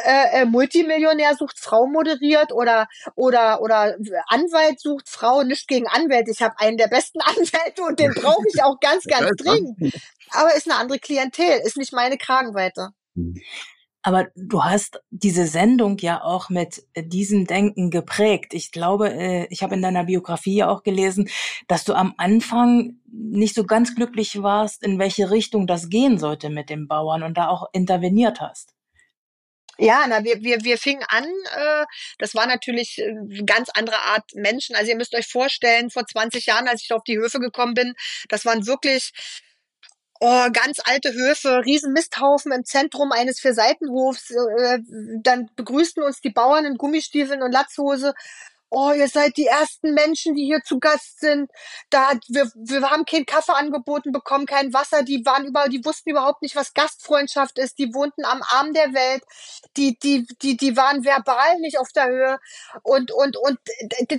äh, 0.04 0.40
äh, 0.40 0.44
Multimillionär 0.44 1.36
sucht 1.36 1.58
Frau 1.58 1.86
moderiert 1.86 2.52
oder 2.52 2.88
oder 3.14 3.60
oder 3.60 3.96
Anwalt 4.26 4.80
sucht 4.80 5.08
Frau 5.08 5.42
nicht 5.42 5.68
gegen 5.68 5.86
Anwälte. 5.86 6.30
Ich 6.30 6.42
habe 6.42 6.58
einen 6.58 6.76
der 6.76 6.88
besten 6.88 7.20
Anwälte 7.20 7.82
und 7.82 7.98
den 7.98 8.12
brauche 8.12 8.44
ich 8.52 8.62
auch 8.62 8.80
ganz 8.80 9.04
ganz 9.08 9.30
dringend. 9.36 9.94
Aber 10.30 10.54
ist 10.54 10.68
eine 10.68 10.80
andere 10.80 10.98
Klientel, 10.98 11.60
ist 11.64 11.76
nicht 11.76 11.92
meine 11.92 12.18
Kragenweite. 12.18 12.90
Aber 14.06 14.28
du 14.36 14.62
hast 14.62 15.00
diese 15.10 15.46
Sendung 15.46 15.96
ja 15.96 16.22
auch 16.22 16.50
mit 16.50 16.84
diesem 16.94 17.46
Denken 17.46 17.90
geprägt. 17.90 18.52
Ich 18.52 18.70
glaube, 18.70 19.10
äh, 19.10 19.46
ich 19.48 19.62
habe 19.62 19.74
in 19.74 19.80
deiner 19.82 20.04
Biografie 20.04 20.56
ja 20.56 20.68
auch 20.68 20.82
gelesen, 20.82 21.30
dass 21.68 21.84
du 21.84 21.94
am 21.94 22.12
Anfang 22.18 22.98
nicht 23.10 23.54
so 23.54 23.64
ganz 23.64 23.94
glücklich 23.94 24.42
warst, 24.42 24.82
in 24.82 24.98
welche 24.98 25.30
Richtung 25.30 25.66
das 25.66 25.88
gehen 25.88 26.18
sollte 26.18 26.50
mit 26.50 26.68
den 26.68 26.86
Bauern 26.86 27.22
und 27.22 27.38
da 27.38 27.48
auch 27.48 27.70
interveniert 27.72 28.42
hast. 28.42 28.74
Ja, 29.78 30.04
na, 30.06 30.22
wir, 30.22 30.42
wir, 30.42 30.62
wir 30.62 30.76
fingen 30.76 31.02
an, 31.08 31.24
äh, 31.24 31.86
das 32.18 32.34
war 32.34 32.46
natürlich 32.46 32.98
äh, 32.98 33.42
ganz 33.46 33.70
andere 33.72 33.98
Art 34.00 34.34
Menschen. 34.34 34.76
Also 34.76 34.90
ihr 34.90 34.98
müsst 34.98 35.14
euch 35.14 35.26
vorstellen, 35.26 35.88
vor 35.88 36.06
20 36.06 36.44
Jahren, 36.44 36.68
als 36.68 36.82
ich 36.82 36.92
auf 36.92 37.04
die 37.04 37.16
Höfe 37.16 37.40
gekommen 37.40 37.72
bin, 37.72 37.94
das 38.28 38.44
waren 38.44 38.66
wirklich 38.66 39.12
oh, 40.24 40.50
ganz 40.52 40.78
alte 40.84 41.12
Höfe, 41.12 41.62
riesen 41.64 41.92
Misthaufen 41.92 42.52
im 42.52 42.64
Zentrum 42.64 43.12
eines 43.12 43.40
Vierseitenhofs. 43.40 44.30
Äh, 44.30 44.78
dann 45.22 45.50
begrüßten 45.54 46.02
uns 46.02 46.20
die 46.20 46.30
Bauern 46.30 46.64
in 46.64 46.78
Gummistiefeln 46.78 47.42
und 47.42 47.52
Latzhose. 47.52 48.14
Oh, 48.76 48.90
ihr 48.90 49.06
seid 49.06 49.36
die 49.36 49.46
ersten 49.46 49.94
Menschen, 49.94 50.34
die 50.34 50.44
hier 50.44 50.60
zu 50.64 50.80
Gast 50.80 51.20
sind. 51.20 51.48
Da 51.90 52.10
wir, 52.26 52.50
wir 52.56 52.90
haben 52.90 53.04
keinen 53.04 53.24
Kaffee 53.24 53.52
angeboten 53.52 54.10
bekommen, 54.10 54.46
kein 54.46 54.72
Wasser. 54.72 55.04
Die 55.04 55.24
waren 55.24 55.46
über, 55.46 55.68
die 55.68 55.84
wussten 55.84 56.10
überhaupt 56.10 56.42
nicht, 56.42 56.56
was 56.56 56.74
Gastfreundschaft 56.74 57.56
ist. 57.60 57.78
Die 57.78 57.94
wohnten 57.94 58.24
am 58.24 58.42
Arm 58.42 58.72
der 58.72 58.92
Welt. 58.92 59.22
Die, 59.76 59.96
die, 59.96 60.26
die, 60.42 60.56
die 60.56 60.76
waren 60.76 61.04
verbal 61.04 61.60
nicht 61.60 61.78
auf 61.78 61.92
der 61.92 62.08
Höhe. 62.08 62.38
Und, 62.82 63.12
und, 63.12 63.36
und 63.36 63.58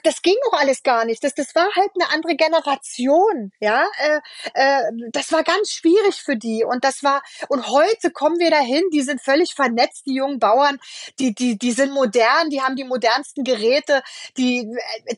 das 0.03 0.21
ging 0.21 0.35
doch 0.45 0.57
alles 0.57 0.83
gar 0.83 1.03
nicht. 1.03 1.21
Das, 1.25 1.33
das 1.33 1.53
war 1.53 1.67
halt 1.75 1.91
eine 1.99 2.09
andere 2.13 2.37
Generation, 2.37 3.51
ja. 3.59 3.85
Äh, 3.97 4.21
äh, 4.53 4.83
das 5.11 5.33
war 5.33 5.43
ganz 5.43 5.71
schwierig 5.71 6.21
für 6.23 6.37
die. 6.37 6.63
Und 6.63 6.85
das 6.85 7.03
war, 7.03 7.21
und 7.49 7.67
heute 7.67 8.09
kommen 8.09 8.39
wir 8.39 8.51
dahin, 8.51 8.83
die 8.93 9.01
sind 9.01 9.21
völlig 9.21 9.53
vernetzt, 9.53 10.05
die 10.05 10.15
jungen 10.15 10.39
Bauern, 10.39 10.79
die, 11.19 11.35
die, 11.35 11.57
die 11.57 11.73
sind 11.73 11.91
modern, 11.91 12.49
die 12.49 12.61
haben 12.61 12.77
die 12.77 12.85
modernsten 12.85 13.43
Geräte, 13.43 14.01
die, 14.37 14.44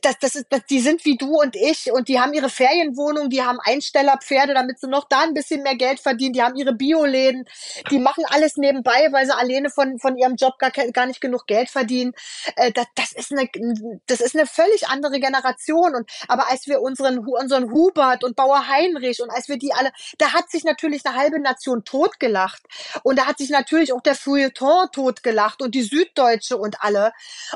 das, 0.02 0.18
das 0.20 0.34
ist, 0.36 0.46
das, 0.50 0.64
die 0.66 0.80
sind 0.80 1.04
wie 1.04 1.16
du 1.16 1.40
und 1.40 1.56
ich 1.56 1.90
und 1.92 2.08
die 2.08 2.20
haben 2.20 2.32
ihre 2.32 2.50
Ferienwohnung, 2.50 3.30
die 3.30 3.42
haben 3.42 3.58
Einstellerpferde, 3.62 4.54
damit 4.54 4.80
sie 4.80 4.88
noch 4.88 5.08
da 5.08 5.22
ein 5.22 5.34
bisschen 5.34 5.62
mehr 5.62 5.76
Geld 5.76 6.00
verdienen, 6.00 6.32
die 6.32 6.42
haben 6.42 6.56
ihre 6.56 6.74
Bioläden, 6.74 7.46
die 7.90 7.98
machen 7.98 8.24
alles 8.28 8.56
nebenbei, 8.56 9.08
weil 9.10 9.26
sie 9.26 9.34
alleine 9.34 9.70
von, 9.70 9.98
von 9.98 10.16
ihrem 10.16 10.36
Job 10.36 10.58
gar, 10.58 10.70
gar 10.70 11.06
nicht 11.06 11.20
genug 11.20 11.46
Geld 11.46 11.70
verdienen. 11.70 12.12
Äh, 12.56 12.72
das, 12.72 12.86
das 12.94 13.12
ist 13.12 13.32
eine, 13.32 13.48
das 14.06 14.20
ist 14.20 14.34
eine 14.36 14.46
völlig 14.46 14.88
andere 14.88 15.20
Generation. 15.20 15.94
Und, 15.94 16.10
aber 16.28 16.50
als 16.50 16.66
wir 16.66 16.80
unseren, 16.80 17.18
unseren 17.18 17.70
Hubert 17.70 18.24
und 18.24 18.36
Bauer 18.36 18.68
Heinrich 18.68 19.22
und 19.22 19.30
als 19.30 19.48
wir 19.48 19.58
die 19.58 19.72
alle, 19.72 19.90
da 20.18 20.32
hat 20.32 20.50
sich 20.50 20.64
natürlich 20.64 21.04
eine 21.04 21.16
halbe 21.16 21.40
Nation 21.40 21.84
totgelacht. 21.84 22.62
Und 23.02 23.18
da 23.18 23.26
hat 23.26 23.38
sich 23.38 23.50
natürlich 23.50 23.92
auch 23.92 24.02
der 24.02 24.14
Feuilleton 24.14 24.88
totgelacht 24.92 25.62
und 25.62 25.74
die 25.74 25.82
Süddeutsche 25.82 26.56
und 26.56 26.82
alle. 26.82 27.12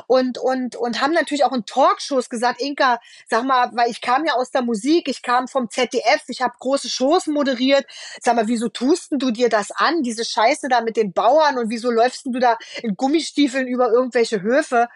Und, 0.07 0.37
und, 0.37 0.75
und 0.75 1.01
haben 1.01 1.13
natürlich 1.13 1.43
auch 1.43 1.51
ein 1.51 1.62
Talkshows 1.65 2.29
gesagt, 2.29 2.61
Inka, 2.61 2.99
sag 3.29 3.43
mal, 3.43 3.71
weil 3.73 3.89
ich 3.89 4.01
kam 4.01 4.25
ja 4.25 4.33
aus 4.33 4.51
der 4.51 4.61
Musik, 4.61 5.07
ich 5.07 5.21
kam 5.21 5.47
vom 5.47 5.69
ZDF, 5.69 6.23
ich 6.27 6.41
habe 6.41 6.53
große 6.59 6.89
Shows 6.89 7.27
moderiert. 7.27 7.85
Sag 8.21 8.35
mal, 8.35 8.47
wieso 8.47 8.69
tust 8.69 9.09
du 9.11 9.31
dir 9.31 9.49
das 9.49 9.71
an, 9.71 10.03
diese 10.03 10.25
Scheiße 10.25 10.67
da 10.67 10.81
mit 10.81 10.97
den 10.97 11.13
Bauern 11.13 11.57
und 11.57 11.69
wieso 11.69 11.91
läufst 11.91 12.25
du 12.25 12.39
da 12.39 12.57
in 12.81 12.95
Gummistiefeln 12.95 13.67
über 13.67 13.91
irgendwelche 13.91 14.41
Höfe? 14.41 14.87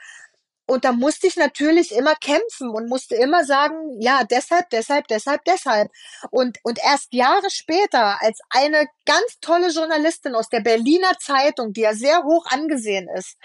Und 0.69 0.83
da 0.83 0.91
musste 0.91 1.27
ich 1.27 1.37
natürlich 1.37 1.95
immer 1.95 2.13
kämpfen 2.15 2.69
und 2.69 2.89
musste 2.89 3.15
immer 3.15 3.45
sagen, 3.45 4.01
ja, 4.01 4.25
deshalb, 4.25 4.69
deshalb, 4.69 5.07
deshalb, 5.07 5.45
deshalb. 5.45 5.89
Und, 6.29 6.57
und 6.63 6.77
erst 6.83 7.13
Jahre 7.13 7.49
später, 7.49 8.21
als 8.21 8.39
eine 8.49 8.85
ganz 9.05 9.39
tolle 9.39 9.69
Journalistin 9.69 10.35
aus 10.35 10.49
der 10.49 10.59
Berliner 10.59 11.17
Zeitung, 11.19 11.71
die 11.71 11.81
ja 11.81 11.93
sehr 11.93 12.21
hoch 12.23 12.45
angesehen 12.47 13.07
ist, 13.15 13.37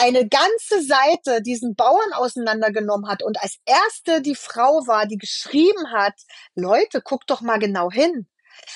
eine 0.00 0.26
ganze 0.28 0.82
Seite 0.82 1.42
diesen 1.42 1.74
Bauern 1.74 2.12
auseinandergenommen 2.14 3.08
hat 3.08 3.22
und 3.22 3.40
als 3.42 3.58
erste 3.66 4.22
die 4.22 4.34
Frau 4.34 4.86
war, 4.86 5.06
die 5.06 5.18
geschrieben 5.18 5.92
hat, 5.92 6.14
Leute, 6.54 7.02
guckt 7.02 7.30
doch 7.30 7.42
mal 7.42 7.58
genau 7.58 7.90
hin. 7.90 8.26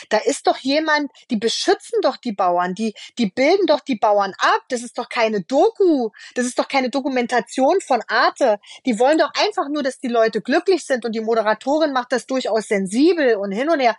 Da 0.08 0.18
ist 0.18 0.46
doch 0.46 0.58
jemand, 0.58 1.10
die 1.30 1.36
beschützen 1.36 2.00
doch 2.02 2.16
die 2.16 2.32
Bauern, 2.32 2.74
die, 2.74 2.94
die 3.18 3.30
bilden 3.30 3.66
doch 3.66 3.80
die 3.80 3.96
Bauern 3.96 4.34
ab. 4.38 4.62
Das 4.68 4.82
ist 4.82 4.98
doch 4.98 5.08
keine 5.08 5.42
Doku, 5.42 6.10
das 6.34 6.46
ist 6.46 6.58
doch 6.58 6.68
keine 6.68 6.90
Dokumentation 6.90 7.80
von 7.80 8.02
Arte. 8.08 8.58
Die 8.86 8.98
wollen 8.98 9.18
doch 9.18 9.30
einfach 9.38 9.68
nur, 9.68 9.82
dass 9.82 9.98
die 9.98 10.08
Leute 10.08 10.40
glücklich 10.40 10.84
sind 10.84 11.04
und 11.04 11.12
die 11.12 11.20
Moderatorin 11.20 11.92
macht 11.92 12.12
das 12.12 12.26
durchaus 12.26 12.68
sensibel 12.68 13.36
und 13.36 13.52
hin 13.52 13.68
und 13.68 13.80
her 13.80 13.96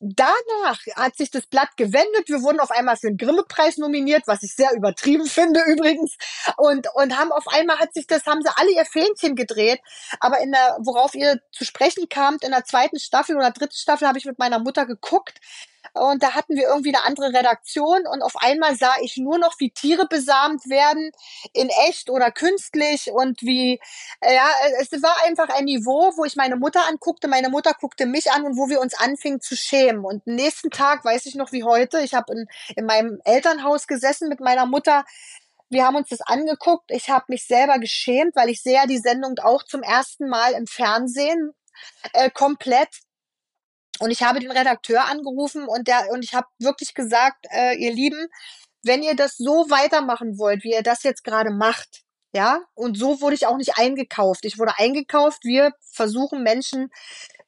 danach 0.00 0.80
hat 0.96 1.16
sich 1.16 1.30
das 1.30 1.46
Blatt 1.46 1.76
gewendet. 1.76 2.28
Wir 2.28 2.42
wurden 2.42 2.60
auf 2.60 2.70
einmal 2.70 2.96
für 2.96 3.08
den 3.08 3.16
Grimme-Preis 3.16 3.78
nominiert, 3.78 4.24
was 4.26 4.42
ich 4.42 4.54
sehr 4.54 4.72
übertrieben 4.74 5.26
finde 5.26 5.60
übrigens. 5.66 6.16
Und, 6.56 6.88
und 6.94 7.18
haben 7.18 7.32
auf 7.32 7.46
einmal 7.48 7.78
hat 7.78 7.94
sich 7.94 8.06
das, 8.06 8.26
haben 8.26 8.42
sie 8.42 8.50
alle 8.56 8.72
ihr 8.72 8.84
Fähnchen 8.84 9.36
gedreht. 9.36 9.80
Aber 10.20 10.40
in 10.40 10.52
der, 10.52 10.78
worauf 10.80 11.14
ihr 11.14 11.40
zu 11.52 11.64
sprechen 11.64 12.08
kamt, 12.08 12.44
in 12.44 12.50
der 12.50 12.64
zweiten 12.64 12.98
Staffel 12.98 13.36
oder 13.36 13.50
dritten 13.50 13.76
Staffel 13.76 14.08
habe 14.08 14.18
ich 14.18 14.24
mit 14.24 14.38
meiner 14.38 14.58
Mutter 14.58 14.86
geguckt. 14.86 15.40
Und 15.92 16.22
da 16.22 16.34
hatten 16.34 16.56
wir 16.56 16.64
irgendwie 16.64 16.94
eine 16.94 17.04
andere 17.04 17.28
Redaktion 17.28 18.06
und 18.06 18.22
auf 18.22 18.36
einmal 18.36 18.74
sah 18.76 18.94
ich 19.02 19.16
nur 19.16 19.38
noch, 19.38 19.54
wie 19.58 19.70
Tiere 19.70 20.06
besamt 20.08 20.68
werden, 20.68 21.10
in 21.52 21.68
echt 21.86 22.10
oder 22.10 22.30
künstlich 22.30 23.10
und 23.12 23.42
wie, 23.42 23.80
äh, 24.20 24.34
ja, 24.34 24.48
es 24.80 24.90
war 25.02 25.16
einfach 25.24 25.48
ein 25.50 25.64
Niveau, 25.64 26.12
wo 26.16 26.24
ich 26.24 26.36
meine 26.36 26.56
Mutter 26.56 26.86
anguckte, 26.88 27.28
meine 27.28 27.48
Mutter 27.48 27.72
guckte 27.78 28.06
mich 28.06 28.32
an 28.32 28.44
und 28.44 28.56
wo 28.56 28.68
wir 28.68 28.80
uns 28.80 28.94
anfingen 28.94 29.40
zu 29.40 29.56
schämen. 29.56 30.04
Und 30.04 30.26
nächsten 30.26 30.70
Tag 30.70 31.04
weiß 31.04 31.26
ich 31.26 31.34
noch 31.34 31.52
wie 31.52 31.64
heute, 31.64 32.00
ich 32.00 32.14
habe 32.14 32.32
in, 32.32 32.46
in 32.76 32.86
meinem 32.86 33.20
Elternhaus 33.24 33.86
gesessen 33.86 34.28
mit 34.28 34.40
meiner 34.40 34.66
Mutter, 34.66 35.04
wir 35.70 35.84
haben 35.84 35.96
uns 35.96 36.08
das 36.08 36.20
angeguckt. 36.20 36.90
Ich 36.90 37.10
habe 37.10 37.24
mich 37.28 37.46
selber 37.46 37.78
geschämt, 37.78 38.36
weil 38.36 38.48
ich 38.48 38.62
sehe 38.62 38.74
ja 38.74 38.86
die 38.86 38.98
Sendung 38.98 39.38
auch 39.42 39.62
zum 39.64 39.82
ersten 39.82 40.28
Mal 40.28 40.52
im 40.52 40.66
Fernsehen 40.66 41.52
äh, 42.12 42.30
komplett. 42.30 42.88
Und 44.00 44.10
ich 44.10 44.22
habe 44.22 44.40
den 44.40 44.50
Redakteur 44.50 45.04
angerufen 45.06 45.66
und 45.66 45.86
der 45.86 46.10
und 46.10 46.24
ich 46.24 46.34
habe 46.34 46.46
wirklich 46.58 46.94
gesagt, 46.94 47.46
äh, 47.50 47.76
ihr 47.76 47.92
Lieben, 47.92 48.28
wenn 48.82 49.02
ihr 49.02 49.14
das 49.14 49.36
so 49.36 49.70
weitermachen 49.70 50.38
wollt, 50.38 50.64
wie 50.64 50.72
ihr 50.72 50.82
das 50.82 51.02
jetzt 51.04 51.24
gerade 51.24 51.50
macht, 51.50 52.04
ja, 52.34 52.60
und 52.74 52.98
so 52.98 53.20
wurde 53.20 53.36
ich 53.36 53.46
auch 53.46 53.56
nicht 53.56 53.78
eingekauft. 53.78 54.44
Ich 54.44 54.58
wurde 54.58 54.76
eingekauft. 54.76 55.44
Wir 55.44 55.72
versuchen 55.92 56.42
Menschen 56.42 56.90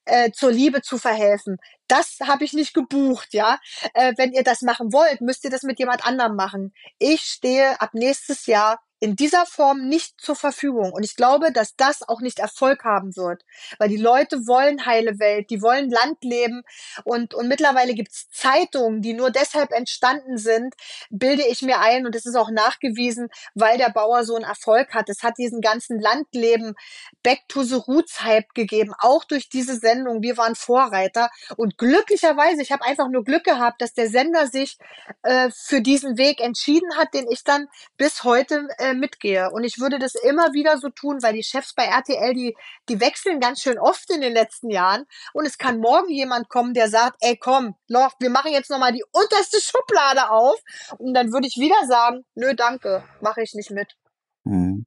äh, 0.04 0.30
zur 0.30 0.52
Liebe 0.52 0.80
zu 0.80 0.96
verhelfen. 0.96 1.58
Das 1.88 2.18
habe 2.22 2.44
ich 2.44 2.52
nicht 2.52 2.72
gebucht, 2.72 3.34
ja. 3.34 3.58
Äh, 3.94 4.14
wenn 4.16 4.32
ihr 4.32 4.44
das 4.44 4.62
machen 4.62 4.92
wollt, 4.92 5.20
müsst 5.20 5.42
ihr 5.44 5.50
das 5.50 5.64
mit 5.64 5.80
jemand 5.80 6.06
anderem 6.06 6.36
machen. 6.36 6.72
Ich 6.98 7.22
stehe 7.22 7.80
ab 7.80 7.90
nächstes 7.94 8.46
Jahr 8.46 8.80
in 8.98 9.14
dieser 9.14 9.44
Form 9.44 9.88
nicht 9.88 10.20
zur 10.20 10.36
Verfügung. 10.36 10.92
Und 10.92 11.04
ich 11.04 11.16
glaube, 11.16 11.52
dass 11.52 11.76
das 11.76 12.02
auch 12.02 12.20
nicht 12.20 12.38
Erfolg 12.38 12.84
haben 12.84 13.14
wird, 13.16 13.42
weil 13.78 13.88
die 13.88 13.96
Leute 13.96 14.46
wollen 14.46 14.86
heile 14.86 15.18
Welt, 15.18 15.50
die 15.50 15.60
wollen 15.60 15.90
Land 15.90 16.22
leben 16.22 16.62
und, 17.04 17.34
und 17.34 17.48
mittlerweile 17.48 17.94
gibt's 17.94 18.30
Zeitungen, 18.30 19.02
die 19.02 19.12
nur 19.12 19.30
deshalb 19.30 19.72
entstanden 19.72 20.38
sind, 20.38 20.74
bilde 21.10 21.44
ich 21.46 21.62
mir 21.62 21.80
ein 21.80 22.06
und 22.06 22.14
es 22.14 22.24
ist 22.24 22.36
auch 22.36 22.50
nachgewiesen, 22.50 23.28
weil 23.54 23.76
der 23.76 23.90
Bauer 23.90 24.24
so 24.24 24.34
einen 24.34 24.44
Erfolg 24.44 24.94
hat. 24.94 25.08
Es 25.10 25.22
hat 25.22 25.34
diesen 25.38 25.60
ganzen 25.60 26.00
Landleben 26.00 26.74
Back 27.22 27.40
to 27.48 27.62
the 27.62 27.74
Roots 27.74 28.22
Hype 28.22 28.54
gegeben, 28.54 28.94
auch 28.98 29.24
durch 29.24 29.48
diese 29.48 29.76
Sendung. 29.76 30.22
Wir 30.22 30.36
waren 30.38 30.54
Vorreiter 30.54 31.28
und 31.56 31.76
glücklicherweise, 31.76 32.62
ich 32.62 32.72
habe 32.72 32.84
einfach 32.84 33.08
nur 33.08 33.24
Glück 33.24 33.44
gehabt, 33.44 33.82
dass 33.82 33.92
der 33.92 34.08
Sender 34.08 34.46
sich 34.46 34.78
äh, 35.22 35.50
für 35.50 35.82
diesen 35.82 36.16
Weg 36.16 36.40
entschieden 36.40 36.96
hat, 36.96 37.12
den 37.12 37.26
ich 37.30 37.44
dann 37.44 37.68
bis 37.96 38.24
heute 38.24 38.68
äh, 38.78 38.85
äh, 38.86 38.94
mitgehe. 38.94 39.50
Und 39.50 39.64
ich 39.64 39.78
würde 39.78 39.98
das 39.98 40.14
immer 40.14 40.52
wieder 40.52 40.78
so 40.78 40.88
tun, 40.90 41.22
weil 41.22 41.34
die 41.34 41.42
Chefs 41.42 41.74
bei 41.74 41.84
RTL, 41.84 42.34
die, 42.34 42.56
die 42.88 43.00
wechseln 43.00 43.40
ganz 43.40 43.60
schön 43.60 43.78
oft 43.78 44.10
in 44.10 44.20
den 44.20 44.32
letzten 44.32 44.70
Jahren. 44.70 45.04
Und 45.32 45.46
es 45.46 45.58
kann 45.58 45.80
morgen 45.80 46.10
jemand 46.10 46.48
kommen, 46.48 46.74
der 46.74 46.88
sagt, 46.88 47.16
ey 47.20 47.36
komm, 47.36 47.74
Loch, 47.88 48.12
wir 48.20 48.30
machen 48.30 48.52
jetzt 48.52 48.70
nochmal 48.70 48.92
die 48.92 49.04
unterste 49.12 49.60
Schublade 49.60 50.30
auf. 50.30 50.58
Und 50.98 51.14
dann 51.14 51.32
würde 51.32 51.46
ich 51.46 51.56
wieder 51.56 51.86
sagen, 51.86 52.24
nö, 52.34 52.54
danke, 52.54 53.04
mache 53.20 53.42
ich 53.42 53.54
nicht 53.54 53.70
mit. 53.70 53.96
Mhm. 54.44 54.86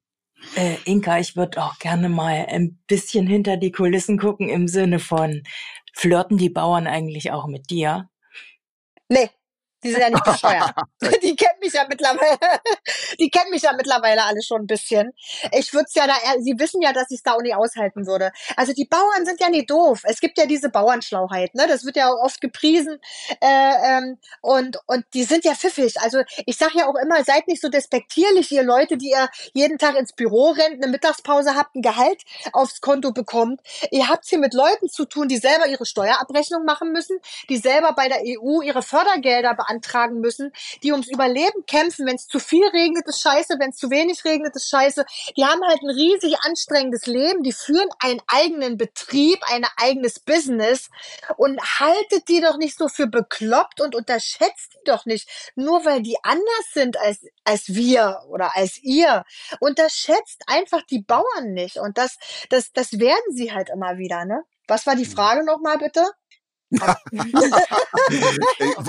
Äh, 0.56 0.76
Inka, 0.84 1.18
ich 1.18 1.36
würde 1.36 1.62
auch 1.62 1.78
gerne 1.78 2.08
mal 2.08 2.46
ein 2.48 2.78
bisschen 2.86 3.26
hinter 3.26 3.56
die 3.56 3.72
Kulissen 3.72 4.18
gucken 4.18 4.48
im 4.48 4.68
Sinne 4.68 4.98
von, 4.98 5.42
flirten 5.92 6.38
die 6.38 6.48
Bauern 6.48 6.86
eigentlich 6.86 7.30
auch 7.30 7.46
mit 7.46 7.70
dir? 7.70 8.08
Nee, 9.08 9.30
die 9.82 9.90
sind 9.90 10.00
ja 10.00 10.10
nicht 10.10 10.24
bescheuert. 10.24 10.72
die 11.22 11.36
kennen 11.36 11.59
mich 11.60 11.72
ja 11.72 11.86
mittlerweile. 11.88 12.38
die 13.20 13.30
kennen 13.30 13.50
mich 13.50 13.62
ja 13.62 13.72
mittlerweile 13.72 14.24
alle 14.24 14.42
schon 14.42 14.62
ein 14.62 14.66
bisschen. 14.66 15.12
Ich 15.52 15.72
würde 15.72 15.86
es 15.88 15.94
ja 15.94 16.06
da, 16.06 16.14
sie 16.40 16.58
wissen 16.58 16.82
ja, 16.82 16.92
dass 16.92 17.10
ich 17.10 17.18
es 17.18 17.22
da 17.22 17.34
auch 17.34 17.42
nicht 17.42 17.54
aushalten 17.54 18.06
würde. 18.06 18.32
Also 18.56 18.72
die 18.72 18.84
Bauern 18.84 19.24
sind 19.24 19.40
ja 19.40 19.48
nicht 19.48 19.70
doof. 19.70 20.02
Es 20.04 20.20
gibt 20.20 20.38
ja 20.38 20.46
diese 20.46 20.68
Bauernschlauheit, 20.68 21.54
ne? 21.54 21.66
Das 21.68 21.84
wird 21.84 21.96
ja 21.96 22.10
oft 22.10 22.40
gepriesen. 22.40 22.98
Äh, 23.40 23.46
ähm, 23.84 24.18
und, 24.40 24.78
und 24.86 25.04
die 25.14 25.24
sind 25.24 25.44
ja 25.44 25.54
pfiffig. 25.54 26.00
Also 26.00 26.22
ich 26.46 26.56
sage 26.56 26.78
ja 26.78 26.88
auch 26.88 26.96
immer, 26.96 27.22
seid 27.24 27.48
nicht 27.48 27.60
so 27.60 27.68
despektierlich, 27.68 28.50
ihr 28.50 28.62
Leute, 28.62 28.96
die 28.96 29.10
ihr 29.10 29.28
jeden 29.52 29.78
Tag 29.78 29.96
ins 29.96 30.12
Büro 30.12 30.50
rennt, 30.50 30.82
eine 30.82 30.90
Mittagspause 30.90 31.54
habt, 31.54 31.74
ein 31.74 31.82
Gehalt 31.82 32.22
aufs 32.52 32.80
Konto 32.80 33.12
bekommt. 33.12 33.60
Ihr 33.90 34.08
habt 34.08 34.26
hier 34.26 34.38
mit 34.38 34.54
Leuten 34.54 34.88
zu 34.88 35.04
tun, 35.04 35.28
die 35.28 35.38
selber 35.38 35.66
ihre 35.66 35.86
Steuerabrechnung 35.86 36.64
machen 36.64 36.92
müssen, 36.92 37.18
die 37.48 37.56
selber 37.56 37.92
bei 37.92 38.08
der 38.08 38.20
EU 38.24 38.62
ihre 38.62 38.82
Fördergelder 38.82 39.54
beantragen 39.54 40.20
müssen, 40.20 40.52
die 40.82 40.92
ums 40.92 41.08
Überleben 41.08 41.59
kämpfen. 41.66 42.06
Wenn 42.06 42.16
es 42.16 42.26
zu 42.26 42.38
viel 42.38 42.66
regnet, 42.68 43.06
ist 43.06 43.20
scheiße. 43.20 43.56
Wenn 43.58 43.70
es 43.70 43.76
zu 43.76 43.90
wenig 43.90 44.24
regnet, 44.24 44.54
ist 44.56 44.68
scheiße. 44.68 45.04
Die 45.36 45.44
haben 45.44 45.62
halt 45.66 45.82
ein 45.82 45.90
riesig 45.90 46.36
anstrengendes 46.42 47.06
Leben. 47.06 47.42
Die 47.42 47.52
führen 47.52 47.88
einen 48.00 48.20
eigenen 48.26 48.76
Betrieb, 48.76 49.38
ein 49.50 49.66
eigenes 49.76 50.20
Business 50.20 50.90
und 51.36 51.60
haltet 51.78 52.28
die 52.28 52.40
doch 52.40 52.56
nicht 52.56 52.76
so 52.78 52.88
für 52.88 53.06
bekloppt 53.06 53.80
und 53.80 53.94
unterschätzt 53.94 54.74
die 54.74 54.84
doch 54.84 55.06
nicht. 55.06 55.28
Nur 55.54 55.84
weil 55.84 56.02
die 56.02 56.16
anders 56.22 56.46
sind 56.72 56.98
als, 56.98 57.24
als 57.44 57.68
wir 57.68 58.22
oder 58.28 58.56
als 58.56 58.78
ihr. 58.82 59.24
Unterschätzt 59.60 60.42
einfach 60.46 60.82
die 60.82 61.02
Bauern 61.02 61.52
nicht. 61.52 61.76
Und 61.78 61.98
das, 61.98 62.18
das, 62.48 62.72
das 62.72 62.98
werden 62.98 63.34
sie 63.34 63.52
halt 63.52 63.70
immer 63.70 63.98
wieder, 63.98 64.24
ne? 64.24 64.42
Was 64.66 64.86
war 64.86 64.94
die 64.94 65.06
mhm. 65.06 65.12
Frage 65.12 65.44
nochmal 65.44 65.78
bitte? 65.78 66.06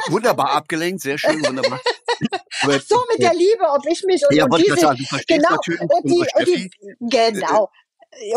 wunderbar 0.10 0.52
abgelenkt, 0.52 1.02
sehr 1.02 1.18
schön, 1.18 1.44
wunderbar. 1.44 1.80
Ach 2.62 2.82
so, 2.82 2.98
mit 3.12 3.22
der 3.22 3.34
Liebe, 3.34 3.64
ob 3.70 3.86
ich 3.88 4.04
mich 4.04 4.24
und, 4.30 4.36
ja, 4.36 4.46
und 4.46 4.58
diese, 4.58 4.76
genau, 5.28 5.58
und 5.80 6.06
die, 6.06 6.26
und 6.36 6.48
die, 6.48 6.72
genau, 7.00 7.70